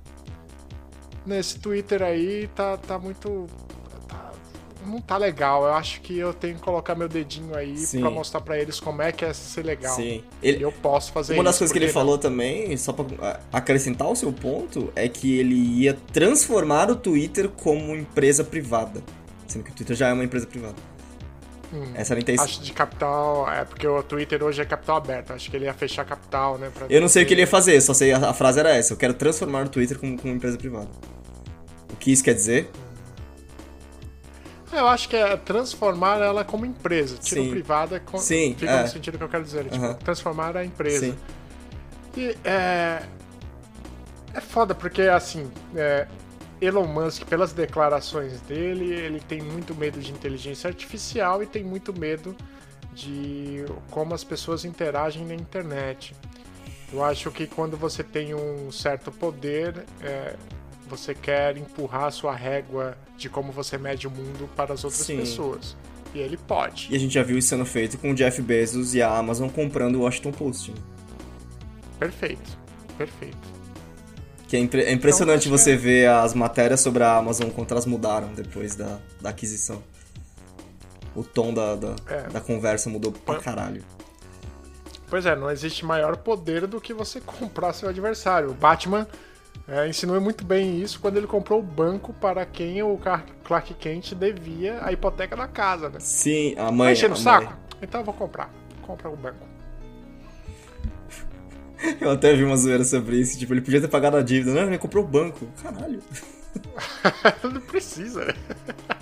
Nesse 1.25 1.59
Twitter 1.59 2.01
aí 2.03 2.47
tá, 2.55 2.77
tá 2.77 2.97
muito. 2.99 3.47
Não 4.85 5.01
tá 5.01 5.17
legal. 5.17 5.63
Eu 5.65 5.73
acho 5.73 6.01
que 6.01 6.17
eu 6.17 6.33
tenho 6.33 6.55
que 6.55 6.61
colocar 6.61 6.95
meu 6.95 7.07
dedinho 7.07 7.55
aí 7.55 7.77
Sim. 7.77 8.01
pra 8.01 8.09
mostrar 8.09 8.41
pra 8.41 8.57
eles 8.59 8.79
como 8.79 9.01
é 9.01 9.11
que 9.11 9.25
é 9.25 9.33
ser 9.33 9.63
legal. 9.63 9.95
Sim. 9.95 10.23
Ele, 10.41 10.63
eu 10.63 10.71
posso 10.71 11.11
fazer 11.11 11.33
uma 11.33 11.43
das 11.43 11.55
isso, 11.55 11.59
coisas 11.59 11.73
que 11.73 11.79
ele 11.79 11.87
não? 11.87 11.93
falou 11.93 12.17
também, 12.17 12.75
só 12.77 12.93
pra 12.93 13.39
acrescentar 13.51 14.07
o 14.09 14.15
seu 14.15 14.31
ponto, 14.31 14.91
é 14.95 15.07
que 15.07 15.37
ele 15.37 15.55
ia 15.55 15.93
transformar 16.13 16.89
o 16.89 16.95
Twitter 16.95 17.49
como 17.49 17.95
empresa 17.95 18.43
privada. 18.43 19.01
Sendo 19.47 19.63
que 19.63 19.71
o 19.71 19.73
Twitter 19.73 19.95
já 19.95 20.09
é 20.09 20.13
uma 20.13 20.23
empresa 20.23 20.47
privada. 20.47 20.75
Hum, 21.73 21.91
Essa 21.93 22.13
era 22.13 22.19
a 22.19 22.21
intenção. 22.21 22.45
Acho 22.45 22.61
de 22.61 22.71
capital. 22.71 23.51
É 23.51 23.65
porque 23.65 23.87
o 23.87 24.01
Twitter 24.03 24.43
hoje 24.43 24.61
é 24.61 24.65
capital 24.65 24.97
aberto. 24.97 25.33
Acho 25.33 25.49
que 25.49 25.57
ele 25.57 25.65
ia 25.65 25.73
fechar 25.73 26.05
capital, 26.05 26.57
né? 26.57 26.71
Eu 26.89 27.01
não 27.01 27.07
sei 27.07 27.23
o 27.23 27.25
que 27.25 27.33
ele 27.33 27.41
ia 27.41 27.47
fazer, 27.47 27.81
só 27.81 27.93
sei 27.93 28.13
a, 28.13 28.29
a 28.29 28.33
frase 28.33 28.59
era 28.59 28.69
essa: 28.69 28.93
eu 28.93 28.97
quero 28.97 29.13
transformar 29.13 29.65
o 29.65 29.69
Twitter 29.69 29.99
como, 29.99 30.17
como 30.17 30.33
empresa 30.33 30.57
privada. 30.57 30.89
O 31.91 31.95
que 31.97 32.11
isso 32.11 32.23
quer 32.23 32.33
dizer? 32.33 32.69
Eu 34.75 34.87
acho 34.87 35.09
que 35.09 35.15
é 35.15 35.37
transformar 35.37 36.21
ela 36.21 36.43
como 36.43 36.65
empresa. 36.65 37.17
Tira 37.17 37.41
Sim. 37.41 37.47
o 37.47 37.51
privada 37.51 37.99
com... 37.99 38.17
Sim, 38.17 38.55
fica 38.57 38.71
é. 38.71 38.81
no 38.83 38.87
sentido 38.87 39.17
que 39.17 39.23
eu 39.23 39.29
quero 39.29 39.43
dizer. 39.43 39.65
Tipo, 39.65 39.93
transformar 39.95 40.55
a 40.57 40.65
empresa. 40.65 41.07
Sim. 41.07 41.17
E 42.17 42.37
é. 42.43 43.03
É 44.33 44.41
foda, 44.41 44.75
porque 44.75 45.03
assim. 45.03 45.49
é, 45.75 46.07
Elon 46.61 46.85
Musk, 46.85 47.23
pelas 47.25 47.51
declarações 47.53 48.39
dele, 48.41 48.93
ele 48.93 49.19
tem 49.19 49.41
muito 49.41 49.75
medo 49.75 49.99
de 49.99 50.11
inteligência 50.11 50.69
artificial 50.69 51.43
e 51.43 51.45
tem 51.45 51.63
muito 51.63 51.97
medo 51.97 52.35
de 52.93 53.65
como 53.91 54.13
as 54.13 54.23
pessoas 54.23 54.63
interagem 54.63 55.25
na 55.25 55.35
internet. 55.35 56.15
Eu 56.91 57.03
acho 57.03 57.29
que 57.29 57.45
quando 57.45 57.75
você 57.75 58.03
tem 58.03 58.33
um 58.33 58.71
certo 58.71 59.11
poder, 59.11 59.83
é, 60.01 60.35
você 60.87 61.13
quer 61.15 61.57
empurrar 61.57 62.05
a 62.05 62.11
sua 62.11 62.33
régua 62.35 62.97
de 63.17 63.29
como 63.29 63.51
você 63.51 63.77
mede 63.77 64.07
o 64.07 64.11
mundo 64.11 64.49
para 64.55 64.73
as 64.73 64.83
outras 64.83 65.01
Sim. 65.05 65.17
pessoas. 65.17 65.75
E 66.13 66.19
ele 66.19 66.37
pode. 66.37 66.87
E 66.91 66.95
a 66.95 66.99
gente 66.99 67.13
já 67.13 67.23
viu 67.23 67.37
isso 67.37 67.49
sendo 67.49 67.65
feito 67.65 67.97
com 67.97 68.11
o 68.11 68.15
Jeff 68.15 68.41
Bezos 68.41 68.95
e 68.95 69.01
a 69.01 69.09
Amazon 69.17 69.49
comprando 69.49 69.95
o 69.97 70.01
Washington 70.03 70.31
Post. 70.31 70.73
Perfeito. 71.99 72.57
Perfeito. 72.97 73.55
Que 74.47 74.55
é, 74.55 74.59
impre- 74.59 74.83
é 74.83 74.91
impressionante 74.91 75.47
Então, 75.47 75.57
você 75.57 75.75
ver 75.75 76.07
as 76.09 76.33
matérias 76.33 76.79
sobre 76.79 77.03
a 77.03 77.17
Amazon 77.17 77.49
quanto 77.49 77.71
elas 77.73 77.85
mudaram 77.85 78.33
depois 78.33 78.75
da, 78.75 78.99
da 79.19 79.29
aquisição. 79.31 79.81
O 81.15 81.23
tom 81.23 81.53
da, 81.53 81.75
da, 81.75 81.95
É. 82.07 82.21
da 82.29 82.39
conversa 82.41 82.89
mudou 82.89 83.11
pra 83.11 83.39
caralho. 83.39 83.83
Pois 85.09 85.25
é, 85.25 85.35
não 85.35 85.49
existe 85.49 85.85
maior 85.85 86.17
poder 86.17 86.67
do 86.67 86.79
que 86.81 86.93
você 86.93 87.19
comprar 87.21 87.73
seu 87.73 87.89
adversário. 87.89 88.49
O 88.51 88.53
Batman 88.53 89.07
é, 89.67 89.87
ensinou 89.87 90.19
muito 90.21 90.45
bem 90.45 90.79
isso 90.81 90.99
quando 90.99 91.17
ele 91.17 91.27
comprou 91.27 91.59
o 91.59 91.63
banco 91.63 92.13
para 92.13 92.45
quem 92.45 92.81
o 92.83 92.99
Clark 93.43 93.73
Kent 93.75 94.13
devia 94.13 94.79
a 94.85 94.91
hipoteca 94.91 95.35
da 95.35 95.47
casa, 95.47 95.89
né? 95.89 95.99
Sim, 95.99 96.53
a 96.53 96.65
Tá 96.65 96.71
mãe. 96.71 96.93
enchendo 96.93 97.15
a 97.15 97.17
o 97.17 97.21
mãe- 97.21 97.23
saco? 97.41 97.53
Então 97.81 98.01
eu 98.01 98.05
vou 98.05 98.13
comprar. 98.13 98.49
Compra 98.83 99.09
o 99.09 99.15
banco. 99.17 99.45
Eu 101.99 102.11
até 102.11 102.33
vi 102.33 102.43
uma 102.43 102.55
zoeira 102.57 102.83
sobre 102.83 103.17
isso. 103.19 103.37
Tipo, 103.37 103.53
ele 103.53 103.61
podia 103.61 103.81
ter 103.81 103.87
pagado 103.89 104.15
a 104.17 104.21
dívida. 104.21 104.53
Não, 104.53 104.67
ele 104.67 104.77
comprou 104.77 105.03
o 105.03 105.07
banco. 105.07 105.47
Caralho. 105.61 106.01
não 107.43 107.61
precisa. 107.61 108.33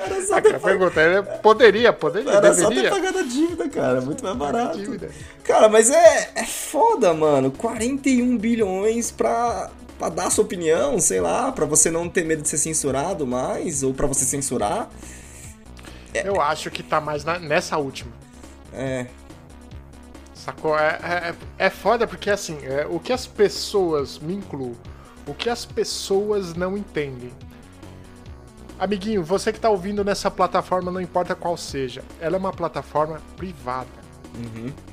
Era 0.00 0.22
só 0.26 0.36
A 0.38 0.40
ter, 0.42 0.52
pag... 0.58 0.62
pergunta 0.64 1.00
é, 1.00 1.22
poderia, 1.22 1.92
poderia, 1.92 2.30
Era 2.32 2.54
só 2.54 2.68
ter 2.68 2.74
deveria. 2.76 2.90
pagado 2.90 3.18
a 3.18 3.22
dívida, 3.22 3.68
cara. 3.68 4.00
Muito 4.00 4.24
mais 4.24 4.36
barato. 4.36 4.78
dívida. 4.78 5.10
Cara, 5.44 5.68
mas 5.68 5.90
é, 5.90 6.30
é 6.34 6.44
foda, 6.44 7.12
mano. 7.12 7.50
41 7.50 8.38
bilhões 8.38 9.10
pra, 9.10 9.70
pra 9.98 10.08
dar 10.08 10.30
sua 10.30 10.44
opinião, 10.44 10.98
sei 10.98 11.20
lá, 11.20 11.52
pra 11.52 11.66
você 11.66 11.90
não 11.90 12.08
ter 12.08 12.24
medo 12.24 12.42
de 12.42 12.48
ser 12.48 12.58
censurado 12.58 13.26
mais, 13.26 13.82
ou 13.82 13.92
pra 13.92 14.06
você 14.06 14.24
censurar. 14.24 14.88
Eu 16.14 16.40
acho 16.40 16.70
que 16.70 16.82
tá 16.82 17.00
mais 17.00 17.22
na- 17.24 17.38
nessa 17.38 17.76
última. 17.76 18.10
É. 18.72 19.06
Sacou? 20.34 20.76
É, 20.78 21.34
é, 21.58 21.66
é 21.66 21.70
foda 21.70 22.06
porque, 22.06 22.30
assim, 22.30 22.58
é, 22.62 22.86
o 22.88 22.98
que 22.98 23.12
as 23.12 23.26
pessoas, 23.26 24.18
me 24.18 24.34
incluo, 24.34 24.74
o 25.26 25.34
que 25.34 25.50
as 25.50 25.64
pessoas 25.66 26.54
não 26.54 26.76
entendem. 26.76 27.30
Amiguinho, 28.80 29.22
você 29.22 29.52
que 29.52 29.60
tá 29.60 29.68
ouvindo 29.68 30.02
nessa 30.02 30.30
plataforma, 30.30 30.90
não 30.90 31.00
importa 31.00 31.34
qual 31.34 31.54
seja, 31.54 32.02
ela 32.18 32.36
é 32.36 32.38
uma 32.38 32.52
plataforma 32.52 33.20
privada. 33.36 34.00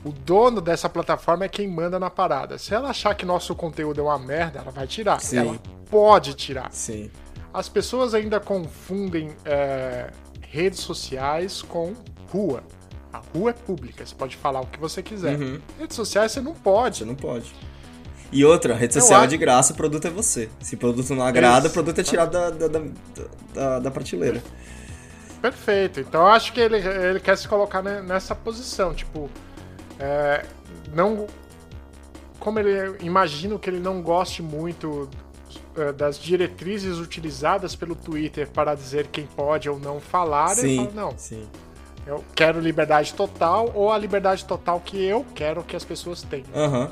O 0.04 0.12
dono 0.12 0.60
dessa 0.60 0.90
plataforma 0.90 1.46
é 1.46 1.48
quem 1.48 1.70
manda 1.70 1.98
na 1.98 2.10
parada. 2.10 2.58
Se 2.58 2.74
ela 2.74 2.90
achar 2.90 3.16
que 3.16 3.26
nosso 3.26 3.56
conteúdo 3.56 4.02
é 4.02 4.04
uma 4.04 4.20
merda, 4.20 4.60
ela 4.60 4.72
vai 4.72 4.88
tirar. 4.88 5.22
Sim. 5.22 5.38
Ela 5.38 5.60
pode 5.90 6.34
tirar. 6.34 6.72
Sim. 6.72 7.10
As 7.54 7.70
pessoas 7.70 8.14
ainda 8.14 8.40
confundem 8.40 9.32
é, 9.46 10.12
redes 10.42 10.80
sociais 10.80 11.62
com 11.62 11.94
rua. 12.30 12.64
A 13.14 13.22
rua 13.34 13.52
é 13.52 13.54
pública, 13.54 14.06
você 14.06 14.14
pode 14.14 14.36
falar 14.36 14.62
o 14.62 14.68
que 14.68 14.80
você 14.80 15.02
quiser. 15.02 15.40
Uhum. 15.40 15.62
Redes 15.80 15.96
sociais 15.96 16.34
você 16.34 16.42
não 16.42 16.54
pode. 16.54 16.98
Você 16.98 17.06
não 17.06 17.16
pode. 17.16 17.54
E 18.32 18.44
outra, 18.44 18.76
rede 18.76 18.94
social 18.94 19.24
é 19.24 19.28
de 19.28 19.38
graça, 19.38 19.74
o 19.74 19.76
produto 19.76 20.06
é 20.06 20.10
você. 20.10 20.50
Se 20.60 20.76
o 20.76 20.78
produto 20.78 21.16
não 21.16 21.26
agrada, 21.26 21.68
o 21.68 21.72
produto 21.72 22.00
é 22.00 22.04
tirado 22.04 22.32
da, 22.32 22.50
da, 22.50 22.82
da, 23.54 23.80
da, 23.80 23.92
prateleira. 23.92 24.44
Perfeito. 25.42 26.00
Então 26.00 26.22
eu 26.22 26.28
acho 26.28 26.52
que 26.52 26.60
ele, 26.60 26.78
ele 26.78 27.20
quer 27.20 27.38
se 27.38 27.48
colocar 27.48 27.82
ne- 27.82 28.02
nessa 28.02 28.36
posição. 28.36 28.94
Tipo, 28.94 29.30
é, 30.00 30.46
não. 30.94 31.28
Como 32.40 32.60
ele. 32.60 32.98
Imagino 33.02 33.58
que 33.58 33.70
ele 33.70 33.80
não 33.80 34.02
goste 34.02 34.42
muito 34.42 35.10
é, 35.78 35.92
das 35.94 36.20
diretrizes 36.20 36.98
utilizadas 36.98 37.76
pelo 37.76 37.96
Twitter 37.96 38.50
para 38.50 38.76
dizer 38.76 39.08
quem 39.08 39.26
pode 39.26 39.70
ou 39.70 39.80
não 39.80 40.00
falar. 40.02 40.52
Ele 40.58 40.62
Sim, 40.62 40.78
fala, 40.78 40.92
não, 40.94 41.18
sim. 41.18 41.48
eu 42.06 42.24
quero 42.36 42.60
liberdade 42.60 43.14
total 43.14 43.72
ou 43.74 43.92
a 43.92 43.98
liberdade 43.98 44.44
total 44.44 44.80
que 44.80 45.02
eu 45.02 45.26
quero 45.36 45.64
que 45.64 45.76
as 45.76 45.86
pessoas 45.86 46.24
tenham. 46.24 46.48
Aham. 46.54 46.92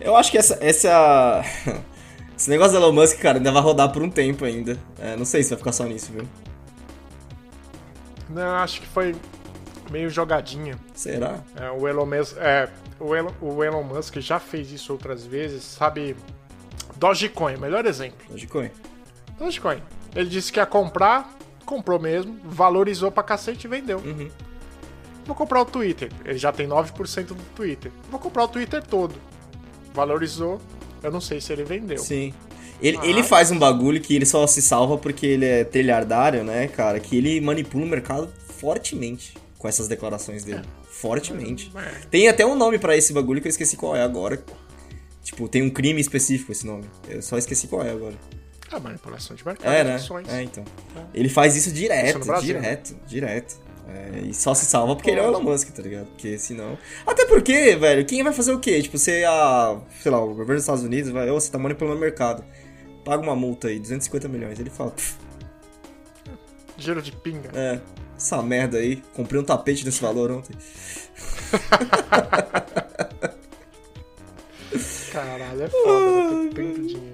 Eu 0.00 0.16
acho 0.16 0.30
que 0.30 0.38
essa. 0.38 0.58
essa... 0.60 1.42
Esse 2.36 2.48
negócio 2.48 2.72
da 2.72 2.78
Elon 2.78 2.92
Musk, 2.92 3.18
cara, 3.18 3.36
ainda 3.36 3.52
vai 3.52 3.60
rodar 3.60 3.92
por 3.92 4.02
um 4.02 4.08
tempo 4.08 4.46
ainda. 4.46 4.78
É, 4.98 5.14
não 5.14 5.26
sei 5.26 5.42
se 5.42 5.50
vai 5.50 5.58
ficar 5.58 5.72
só 5.72 5.84
nisso, 5.84 6.10
viu? 6.10 6.26
Não, 8.30 8.54
acho 8.56 8.80
que 8.80 8.86
foi 8.86 9.14
meio 9.90 10.08
jogadinha. 10.08 10.78
Será? 10.94 11.40
É, 11.54 11.70
o, 11.70 11.86
Elon 11.86 12.06
Musk, 12.06 12.38
é, 12.38 12.70
o, 12.98 13.14
Elon, 13.14 13.32
o 13.42 13.62
Elon 13.62 13.82
Musk 13.82 14.16
já 14.20 14.38
fez 14.38 14.72
isso 14.72 14.90
outras 14.90 15.26
vezes, 15.26 15.64
sabe? 15.64 16.16
Dogecoin, 16.96 17.58
melhor 17.58 17.84
exemplo. 17.84 18.26
Dogecoin. 18.30 18.70
Dogecoin. 19.38 19.82
Ele 20.14 20.30
disse 20.30 20.50
que 20.50 20.58
ia 20.58 20.66
comprar, 20.66 21.36
comprou 21.66 21.98
mesmo, 21.98 22.38
valorizou 22.44 23.10
pra 23.10 23.22
cacete 23.22 23.66
e 23.66 23.70
vendeu. 23.70 23.98
Uhum. 23.98 24.30
Vou 25.26 25.36
comprar 25.36 25.60
o 25.60 25.64
Twitter. 25.64 26.10
Ele 26.24 26.38
já 26.38 26.52
tem 26.52 26.66
9% 26.66 27.26
do 27.26 27.54
Twitter. 27.54 27.92
Vou 28.10 28.18
comprar 28.18 28.44
o 28.44 28.48
Twitter 28.48 28.82
todo. 28.82 29.14
Valorizou. 29.94 30.60
Eu 31.02 31.10
não 31.10 31.20
sei 31.20 31.40
se 31.40 31.52
ele 31.52 31.64
vendeu. 31.64 31.98
Sim. 31.98 32.32
Ele, 32.82 32.96
Ah. 32.98 33.06
ele 33.06 33.22
faz 33.22 33.50
um 33.50 33.58
bagulho 33.58 34.00
que 34.00 34.14
ele 34.14 34.24
só 34.24 34.46
se 34.46 34.62
salva 34.62 34.96
porque 34.96 35.26
ele 35.26 35.44
é 35.44 35.64
trilhardário, 35.64 36.42
né, 36.44 36.68
cara? 36.68 36.98
Que 37.00 37.16
ele 37.16 37.40
manipula 37.40 37.84
o 37.84 37.88
mercado 37.88 38.30
fortemente 38.58 39.34
com 39.58 39.68
essas 39.68 39.86
declarações 39.88 40.44
dele. 40.44 40.62
Fortemente. 40.90 41.70
É. 41.74 42.06
Tem 42.10 42.28
até 42.28 42.44
um 42.44 42.54
nome 42.54 42.78
pra 42.78 42.96
esse 42.96 43.12
bagulho 43.12 43.40
que 43.40 43.48
eu 43.48 43.50
esqueci 43.50 43.76
qual 43.76 43.94
é 43.96 44.02
agora. 44.02 44.42
Tipo, 45.22 45.48
tem 45.48 45.62
um 45.62 45.70
crime 45.70 46.00
específico 46.00 46.52
esse 46.52 46.66
nome. 46.66 46.84
Eu 47.08 47.20
só 47.22 47.36
esqueci 47.38 47.66
qual 47.66 47.82
é 47.82 47.90
agora. 47.90 48.14
É 48.72 48.78
manipulação 48.78 49.34
de 49.36 49.44
mercado. 49.44 49.70
É, 49.72 49.82
né? 49.84 49.98
É, 50.28 50.42
então. 50.42 50.64
Ele 51.12 51.28
faz 51.28 51.56
isso 51.56 51.68
Isso 51.68 51.76
direto, 51.76 52.18
no 52.20 52.24
Brasil. 52.24 52.54
direto, 52.54 52.96
direto. 53.06 53.56
É, 53.92 54.20
e 54.28 54.34
só 54.34 54.54
se 54.54 54.66
salva 54.66 54.94
porque 54.94 55.10
ele 55.10 55.20
é 55.20 55.22
o 55.22 55.26
Elon 55.26 55.42
Musk, 55.42 55.70
tá 55.70 55.82
ligado? 55.82 56.06
Porque 56.08 56.38
senão. 56.38 56.78
Até 57.06 57.26
porque, 57.26 57.74
velho, 57.76 58.04
quem 58.04 58.22
vai 58.22 58.32
fazer 58.32 58.52
o 58.52 58.60
quê? 58.60 58.80
Tipo, 58.82 58.98
você, 58.98 59.24
a. 59.24 59.78
Sei 60.00 60.12
lá, 60.12 60.22
o 60.22 60.28
governo 60.28 60.54
dos 60.54 60.62
Estados 60.62 60.84
Unidos 60.84 61.10
vai. 61.10 61.28
Ô, 61.30 61.40
você 61.40 61.50
tá 61.50 61.58
manipulando 61.58 61.96
o 61.96 62.00
mercado. 62.00 62.44
Paga 63.04 63.22
uma 63.22 63.34
multa 63.34 63.68
aí, 63.68 63.78
250 63.80 64.28
milhões. 64.28 64.60
Ele 64.60 64.70
fala, 64.70 64.90
"Pff, 64.90 65.16
Giro 66.78 67.02
de 67.02 67.12
pinga. 67.12 67.50
é, 67.54 67.80
essa 68.16 68.40
merda 68.42 68.78
aí, 68.78 69.02
comprei 69.14 69.40
um 69.40 69.44
tapete 69.44 69.84
desse 69.84 70.00
valor 70.00 70.30
ontem. 70.30 70.54
Caralho, 75.12 75.62
é 75.64 75.68
foda? 75.68 76.54
Ter 76.54 76.54
tanto 76.54 76.86
dinheiro. 76.86 77.09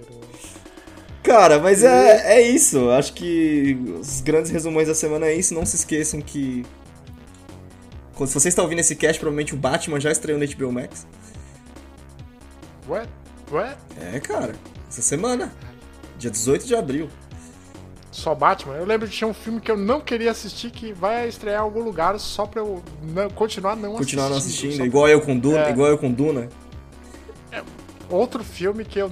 Cara, 1.26 1.58
mas 1.58 1.82
é, 1.82 2.38
é 2.38 2.40
isso. 2.42 2.88
Acho 2.90 3.12
que 3.12 3.76
os 4.00 4.20
grandes 4.20 4.50
resumões 4.50 4.86
da 4.88 4.94
semana 4.94 5.26
é 5.26 5.34
isso. 5.34 5.52
Não 5.52 5.66
se 5.66 5.74
esqueçam 5.76 6.20
que. 6.20 6.64
Quando- 8.14 8.28
Se 8.28 8.34
você 8.34 8.48
está 8.48 8.62
ouvindo 8.62 8.78
esse 8.78 8.94
cast, 8.96 9.18
provavelmente 9.20 9.52
o 9.52 9.56
Batman 9.58 9.98
já 10.00 10.10
estreou 10.12 10.38
no 10.38 10.44
HBO 10.46 10.72
Max. 10.72 11.06
Ué? 12.88 13.06
Ué? 13.52 13.76
É, 14.14 14.20
cara. 14.20 14.54
Essa 14.88 15.02
semana. 15.02 15.52
Dia 16.18 16.30
18 16.30 16.66
de 16.66 16.74
abril. 16.74 17.08
Só 18.10 18.34
Batman? 18.34 18.76
Eu 18.76 18.86
lembro 18.86 19.06
que 19.06 19.14
tinha 19.14 19.28
um 19.28 19.34
filme 19.34 19.60
que 19.60 19.70
eu 19.70 19.76
não 19.76 20.00
queria 20.00 20.30
assistir 20.30 20.70
que 20.70 20.92
vai 20.94 21.28
estrear 21.28 21.56
em 21.56 21.62
algum 21.62 21.82
lugar 21.82 22.18
só 22.18 22.46
pra 22.46 22.62
eu 22.62 22.82
não- 23.02 23.28
continuar 23.28 23.76
não 23.76 23.92
Continuar 23.92 24.30
não 24.30 24.38
assistindo. 24.38 24.68
assistindo. 24.68 24.78
Só- 24.78 24.86
Igual 24.86 25.08
eu 25.08 25.20
com 25.20 25.36
Duna. 25.38 25.66
É. 25.66 25.70
Igual 25.70 25.88
eu 25.90 25.98
com 25.98 26.10
Duna. 26.10 26.48
Outro 28.10 28.44
filme 28.44 28.84
que 28.84 28.98
eu 28.98 29.08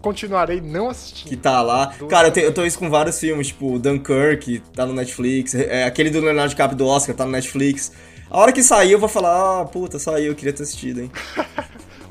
continuarei 0.00 0.60
não 0.60 0.88
assistindo. 0.88 1.28
Que 1.28 1.36
tá 1.36 1.60
lá. 1.62 1.86
Duna. 1.98 2.10
Cara, 2.10 2.28
eu, 2.28 2.32
te- 2.32 2.40
eu 2.40 2.52
tô 2.54 2.64
isso 2.64 2.78
com 2.78 2.88
vários 2.88 3.18
filmes. 3.18 3.48
Tipo, 3.48 3.78
Dunkirk, 3.78 4.60
tá 4.74 4.86
no 4.86 4.92
Netflix. 4.94 5.54
É, 5.54 5.84
aquele 5.84 6.10
do 6.10 6.20
Leonardo 6.20 6.50
DiCaprio 6.50 6.76
do 6.78 6.86
Oscar, 6.86 7.14
tá 7.14 7.24
no 7.24 7.32
Netflix. 7.32 7.92
A 8.30 8.38
hora 8.38 8.52
que 8.52 8.62
sair, 8.62 8.92
eu 8.92 8.98
vou 8.98 9.08
falar, 9.08 9.60
ah, 9.60 9.64
puta, 9.64 9.98
saiu, 9.98 10.26
eu 10.28 10.34
queria 10.34 10.52
ter 10.52 10.62
assistido, 10.62 11.00
hein. 11.00 11.10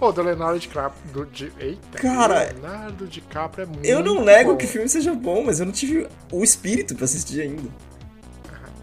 Ô, 0.02 0.12
do 0.12 0.22
Leonardo 0.22 0.60
DiCaprio. 0.60 1.02
Do, 1.14 1.26
de, 1.26 1.52
eita, 1.60 1.98
Cara, 1.98 2.52
Leonardo 2.54 3.08
DiCaprio 3.08 3.64
é 3.64 3.66
muito 3.66 3.86
Eu 3.86 4.04
não 4.04 4.24
nego 4.24 4.52
bom. 4.52 4.58
que 4.58 4.66
o 4.66 4.68
filme 4.68 4.88
seja 4.88 5.14
bom, 5.14 5.44
mas 5.46 5.60
eu 5.60 5.66
não 5.66 5.74
tive 5.74 6.08
o 6.32 6.44
espírito 6.44 6.96
pra 6.96 7.06
assistir 7.06 7.42
ainda. 7.42 7.70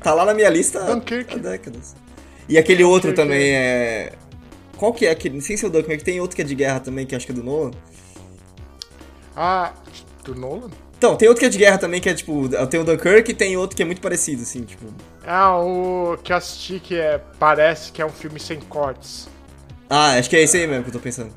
Tá 0.02 0.12
lá 0.14 0.24
na 0.24 0.34
minha 0.34 0.48
lista 0.50 0.80
Dunkirk. 0.80 1.34
há 1.34 1.38
décadas. 1.38 1.94
E 2.48 2.56
aquele 2.58 2.84
outro 2.84 3.10
Dunkirk. 3.10 3.28
também 3.28 3.52
é. 3.54 4.12
Qual 4.76 4.92
que 4.92 5.06
é 5.06 5.10
aquele? 5.10 5.34
Não 5.34 5.42
sei 5.42 5.56
se 5.56 5.64
é 5.64 5.68
o 5.68 5.70
Dunkirk, 5.70 6.04
tem 6.04 6.20
outro 6.20 6.36
que 6.36 6.42
é 6.42 6.44
de 6.44 6.54
guerra 6.54 6.80
também, 6.80 7.06
que 7.06 7.14
acho 7.14 7.26
que 7.26 7.32
é 7.32 7.34
do 7.34 7.42
Nolan. 7.42 7.70
Ah, 9.34 9.72
do 10.24 10.34
Nolan? 10.34 10.70
Então, 10.98 11.14
tem 11.14 11.28
outro 11.28 11.40
que 11.40 11.46
é 11.46 11.50
de 11.50 11.58
guerra 11.58 11.76
também, 11.78 12.00
que 12.00 12.08
é 12.08 12.14
tipo. 12.14 12.48
Tem 12.68 12.80
o 12.80 12.84
Dunkirk 12.84 13.30
e 13.30 13.34
tem 13.34 13.56
outro 13.56 13.76
que 13.76 13.82
é 13.82 13.86
muito 13.86 14.00
parecido, 14.00 14.42
assim, 14.42 14.62
tipo. 14.62 14.86
Ah, 15.26 15.58
o 15.58 16.16
que 16.22 16.32
eu 16.32 16.36
assisti 16.36 16.80
que 16.80 16.98
é, 16.98 17.18
parece 17.38 17.92
que 17.92 18.00
é 18.00 18.06
um 18.06 18.10
filme 18.10 18.40
sem 18.40 18.58
cortes. 18.60 19.28
Ah, 19.90 20.14
acho 20.14 20.30
que 20.30 20.36
é 20.36 20.42
esse 20.42 20.56
aí 20.56 20.66
mesmo 20.66 20.84
que 20.84 20.88
eu 20.88 20.94
tô 20.94 21.00
pensando. 21.00 21.32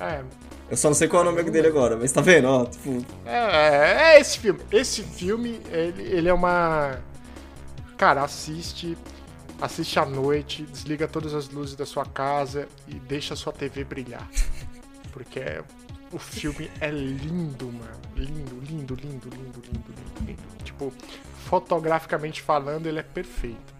É, 0.00 0.22
Eu 0.70 0.76
só 0.76 0.88
não 0.88 0.94
sei 0.94 1.08
qual 1.08 1.24
é 1.24 1.28
o 1.28 1.30
nome 1.30 1.50
dele 1.50 1.68
agora, 1.68 1.96
mas 1.96 2.10
tá 2.10 2.20
vendo, 2.22 2.48
ó, 2.48 2.64
tipo. 2.64 3.04
É, 3.26 4.14
é 4.14 4.20
esse 4.20 4.38
filme. 4.38 4.60
Esse 4.72 5.02
filme, 5.02 5.60
ele, 5.70 6.02
ele 6.02 6.28
é 6.28 6.32
uma. 6.32 6.98
Cara, 7.98 8.22
assiste. 8.22 8.96
Assiste 9.60 9.98
à 9.98 10.06
noite, 10.06 10.62
desliga 10.62 11.06
todas 11.06 11.34
as 11.34 11.48
luzes 11.50 11.76
da 11.76 11.84
sua 11.84 12.06
casa 12.06 12.66
e 12.88 12.94
deixa 12.94 13.34
a 13.34 13.36
sua 13.36 13.52
TV 13.52 13.84
brilhar. 13.84 14.26
Porque 15.12 15.38
é- 15.38 15.62
o 16.12 16.18
filme 16.18 16.70
é 16.80 16.90
lindo, 16.90 17.66
mano. 17.66 18.00
Lindo, 18.16 18.58
lindo, 18.60 18.94
lindo, 18.94 19.28
lindo, 19.28 19.60
lindo, 19.66 19.92
lindo, 19.92 20.26
lindo. 20.26 20.42
Tipo, 20.64 20.92
fotograficamente 21.46 22.40
falando, 22.42 22.86
ele 22.86 22.98
é 23.00 23.02
perfeito. 23.02 23.74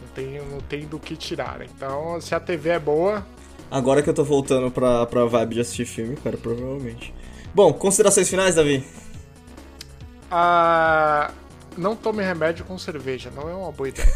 Não 0.00 0.08
tem, 0.14 0.40
não 0.46 0.60
tem 0.60 0.86
do 0.86 0.98
que 0.98 1.14
tirar. 1.14 1.60
Então, 1.62 2.20
se 2.20 2.34
a 2.34 2.40
TV 2.40 2.70
é 2.70 2.78
boa, 2.78 3.26
Agora 3.70 4.02
que 4.02 4.08
eu 4.08 4.14
tô 4.14 4.24
voltando 4.24 4.70
pra, 4.70 5.04
pra 5.04 5.26
vibe 5.26 5.56
de 5.56 5.60
assistir 5.60 5.84
filme, 5.84 6.16
cara, 6.16 6.38
provavelmente. 6.38 7.12
Bom, 7.54 7.70
considerações 7.70 8.26
finais, 8.26 8.54
Davi? 8.54 8.82
ah, 10.30 11.30
não 11.76 11.94
tome 11.94 12.22
remédio 12.22 12.64
com 12.64 12.78
cerveja. 12.78 13.30
Não 13.30 13.46
é 13.48 13.54
uma 13.54 13.70
boa 13.70 13.90
ideia. 13.90 14.08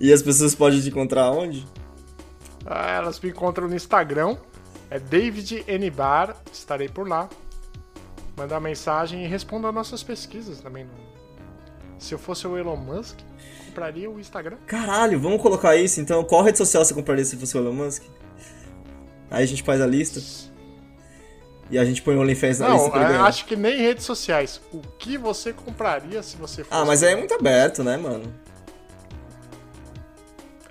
E 0.00 0.12
as 0.12 0.22
pessoas 0.22 0.54
podem 0.54 0.80
te 0.80 0.88
encontrar 0.88 1.30
onde? 1.30 1.66
Ah, 2.66 2.90
Elas 2.92 3.20
me 3.20 3.30
encontram 3.30 3.68
no 3.68 3.74
Instagram, 3.76 4.36
é 4.90 4.98
David 4.98 5.64
N. 5.66 5.90
Bar, 5.90 6.36
estarei 6.52 6.88
por 6.88 7.08
lá. 7.08 7.28
Manda 8.36 8.54
uma 8.54 8.60
mensagem 8.60 9.24
e 9.24 9.28
responda 9.28 9.70
nossas 9.70 10.02
pesquisas 10.02 10.60
também. 10.60 10.84
no- 10.84 10.90
Se 11.98 12.12
eu 12.14 12.18
fosse 12.18 12.46
o 12.46 12.58
Elon 12.58 12.76
Musk, 12.76 13.18
compraria 13.66 14.10
o 14.10 14.18
Instagram. 14.18 14.56
Caralho, 14.66 15.18
vamos 15.20 15.40
colocar 15.40 15.76
isso 15.76 16.00
então. 16.00 16.24
Qual 16.24 16.42
rede 16.42 16.58
social 16.58 16.84
você 16.84 16.92
compraria 16.92 17.24
se 17.24 17.36
fosse 17.36 17.56
o 17.56 17.60
Elon 17.60 17.72
Musk? 17.72 18.02
Aí 19.30 19.42
a 19.44 19.46
gente 19.46 19.62
faz 19.62 19.80
a 19.80 19.86
lista. 19.86 20.20
E 21.70 21.78
a 21.78 21.84
gente 21.84 22.02
põe 22.02 22.14
o 22.16 22.20
OnlyFans 22.20 22.58
na 22.58 22.68
lista 22.68 22.82
Não, 22.82 22.90
pra 22.90 23.00
ele 23.00 23.08
é, 23.10 23.12
ganhar. 23.14 23.24
acho 23.26 23.46
que 23.46 23.56
nem 23.56 23.76
redes 23.78 24.04
sociais. 24.04 24.60
O 24.72 24.80
que 24.98 25.16
você 25.16 25.52
compraria 25.52 26.22
se 26.22 26.36
você 26.36 26.62
fosse. 26.64 26.68
Ah, 26.82 26.84
mas 26.84 27.02
aí 27.02 27.12
é 27.12 27.16
muito 27.16 27.32
aberto, 27.34 27.82
né, 27.82 27.96
mano? 27.96 28.32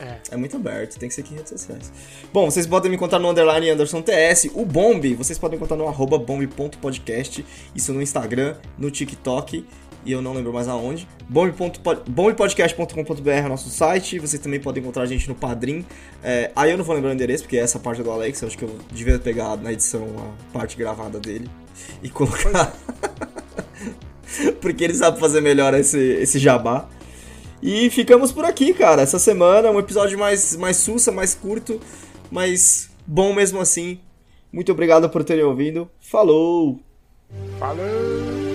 É. 0.03 0.17
É 0.31 0.37
muito 0.37 0.57
aberto, 0.57 0.99
tem 0.99 1.07
que 1.07 1.15
ser 1.15 1.21
aqui 1.21 1.33
em 1.33 1.37
redes 1.37 1.51
sociais. 1.51 1.91
Bom, 2.33 2.49
vocês 2.49 2.67
podem 2.67 2.89
me 2.89 2.97
encontrar 2.97 3.19
no 3.19 3.29
underline 3.29 3.69
Anderson 3.69 4.01
TS. 4.01 4.49
O 4.53 4.65
Bomb, 4.65 5.15
vocês 5.15 5.39
podem 5.39 5.55
encontrar 5.55 5.77
no 5.77 5.87
arroba 5.87 6.17
bomb.podcast. 6.17 7.45
Isso 7.73 7.93
no 7.93 8.01
Instagram, 8.01 8.57
no 8.77 8.91
TikTok 8.91 9.65
e 10.05 10.11
eu 10.11 10.21
não 10.21 10.33
lembro 10.33 10.51
mais 10.51 10.67
aonde. 10.67 11.07
Bombpodcast.com.br 11.29 13.29
é 13.29 13.41
nosso 13.43 13.69
site. 13.69 14.19
Vocês 14.19 14.41
também 14.41 14.59
podem 14.59 14.83
encontrar 14.83 15.03
a 15.03 15.05
gente 15.05 15.27
no 15.29 15.35
Padrim. 15.35 15.85
É, 16.21 16.51
aí 16.55 16.71
eu 16.71 16.77
não 16.77 16.83
vou 16.83 16.95
lembrar 16.95 17.11
o 17.11 17.13
endereço, 17.13 17.43
porque 17.43 17.57
essa 17.57 17.79
parte 17.79 18.01
é 18.01 18.03
do 18.03 18.11
Alex. 18.11 18.41
Eu 18.41 18.47
acho 18.47 18.57
que 18.57 18.65
eu 18.65 18.77
devia 18.91 19.17
pegar 19.17 19.55
na 19.57 19.71
edição 19.71 20.05
a 20.17 20.53
parte 20.53 20.75
gravada 20.75 21.19
dele 21.19 21.49
e 22.01 22.09
colocar. 22.09 22.75
porque 24.59 24.83
ele 24.83 24.93
sabe 24.93 25.19
fazer 25.19 25.41
melhor 25.41 25.73
esse, 25.73 25.97
esse 25.97 26.37
jabá. 26.37 26.87
E 27.65 27.89
ficamos 27.89 28.29
por 28.29 28.43
aqui, 28.43 28.73
cara. 28.73 29.01
Essa 29.01 29.17
semana, 29.17 29.71
um 29.71 29.79
episódio 29.79 30.19
mais, 30.19 30.53
mais 30.57 30.75
sussa, 30.75 31.13
mais 31.13 31.33
curto, 31.33 31.79
mas 32.29 32.89
bom 33.07 33.33
mesmo 33.33 33.61
assim. 33.61 34.01
Muito 34.51 34.69
obrigado 34.69 35.09
por 35.09 35.23
terem 35.23 35.45
ouvido. 35.45 35.89
Falou! 36.01 36.81
Falou! 37.57 38.52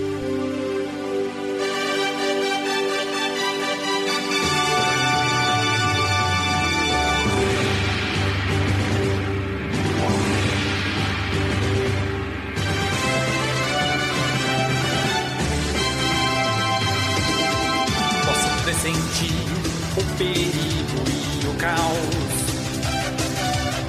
Perigo 20.19 21.01
e 21.07 21.47
o 21.47 21.53
caos. 21.53 22.35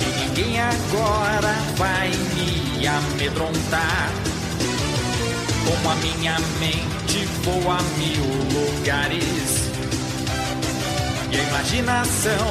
E 0.00 0.04
ninguém 0.20 0.60
agora 0.60 1.52
vai 1.76 2.08
me 2.08 2.86
amedrontar. 2.86 4.10
Com 5.66 5.90
a 5.90 5.94
minha 5.96 6.38
mente 6.60 7.26
vou 7.42 7.70
a 7.70 7.82
mil 7.98 8.24
lugares. 8.54 9.70
E 11.32 11.36
a 11.36 11.42
imaginação 11.42 12.46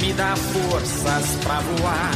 me 0.00 0.12
dá 0.14 0.34
forças 0.36 1.26
pra 1.42 1.60
voar. 1.60 2.12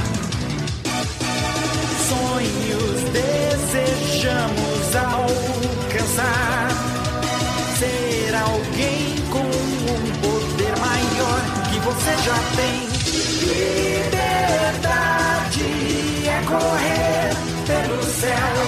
Sonhos 2.08 3.02
desejamos 3.12 4.96
alcançar. 4.96 6.73
você 11.94 12.16
já 12.22 12.38
tem. 12.56 12.88
Liberdade 14.04 14.48
é 16.28 16.42
correr 16.46 17.30
pelo 17.66 18.02
céu. 18.02 18.63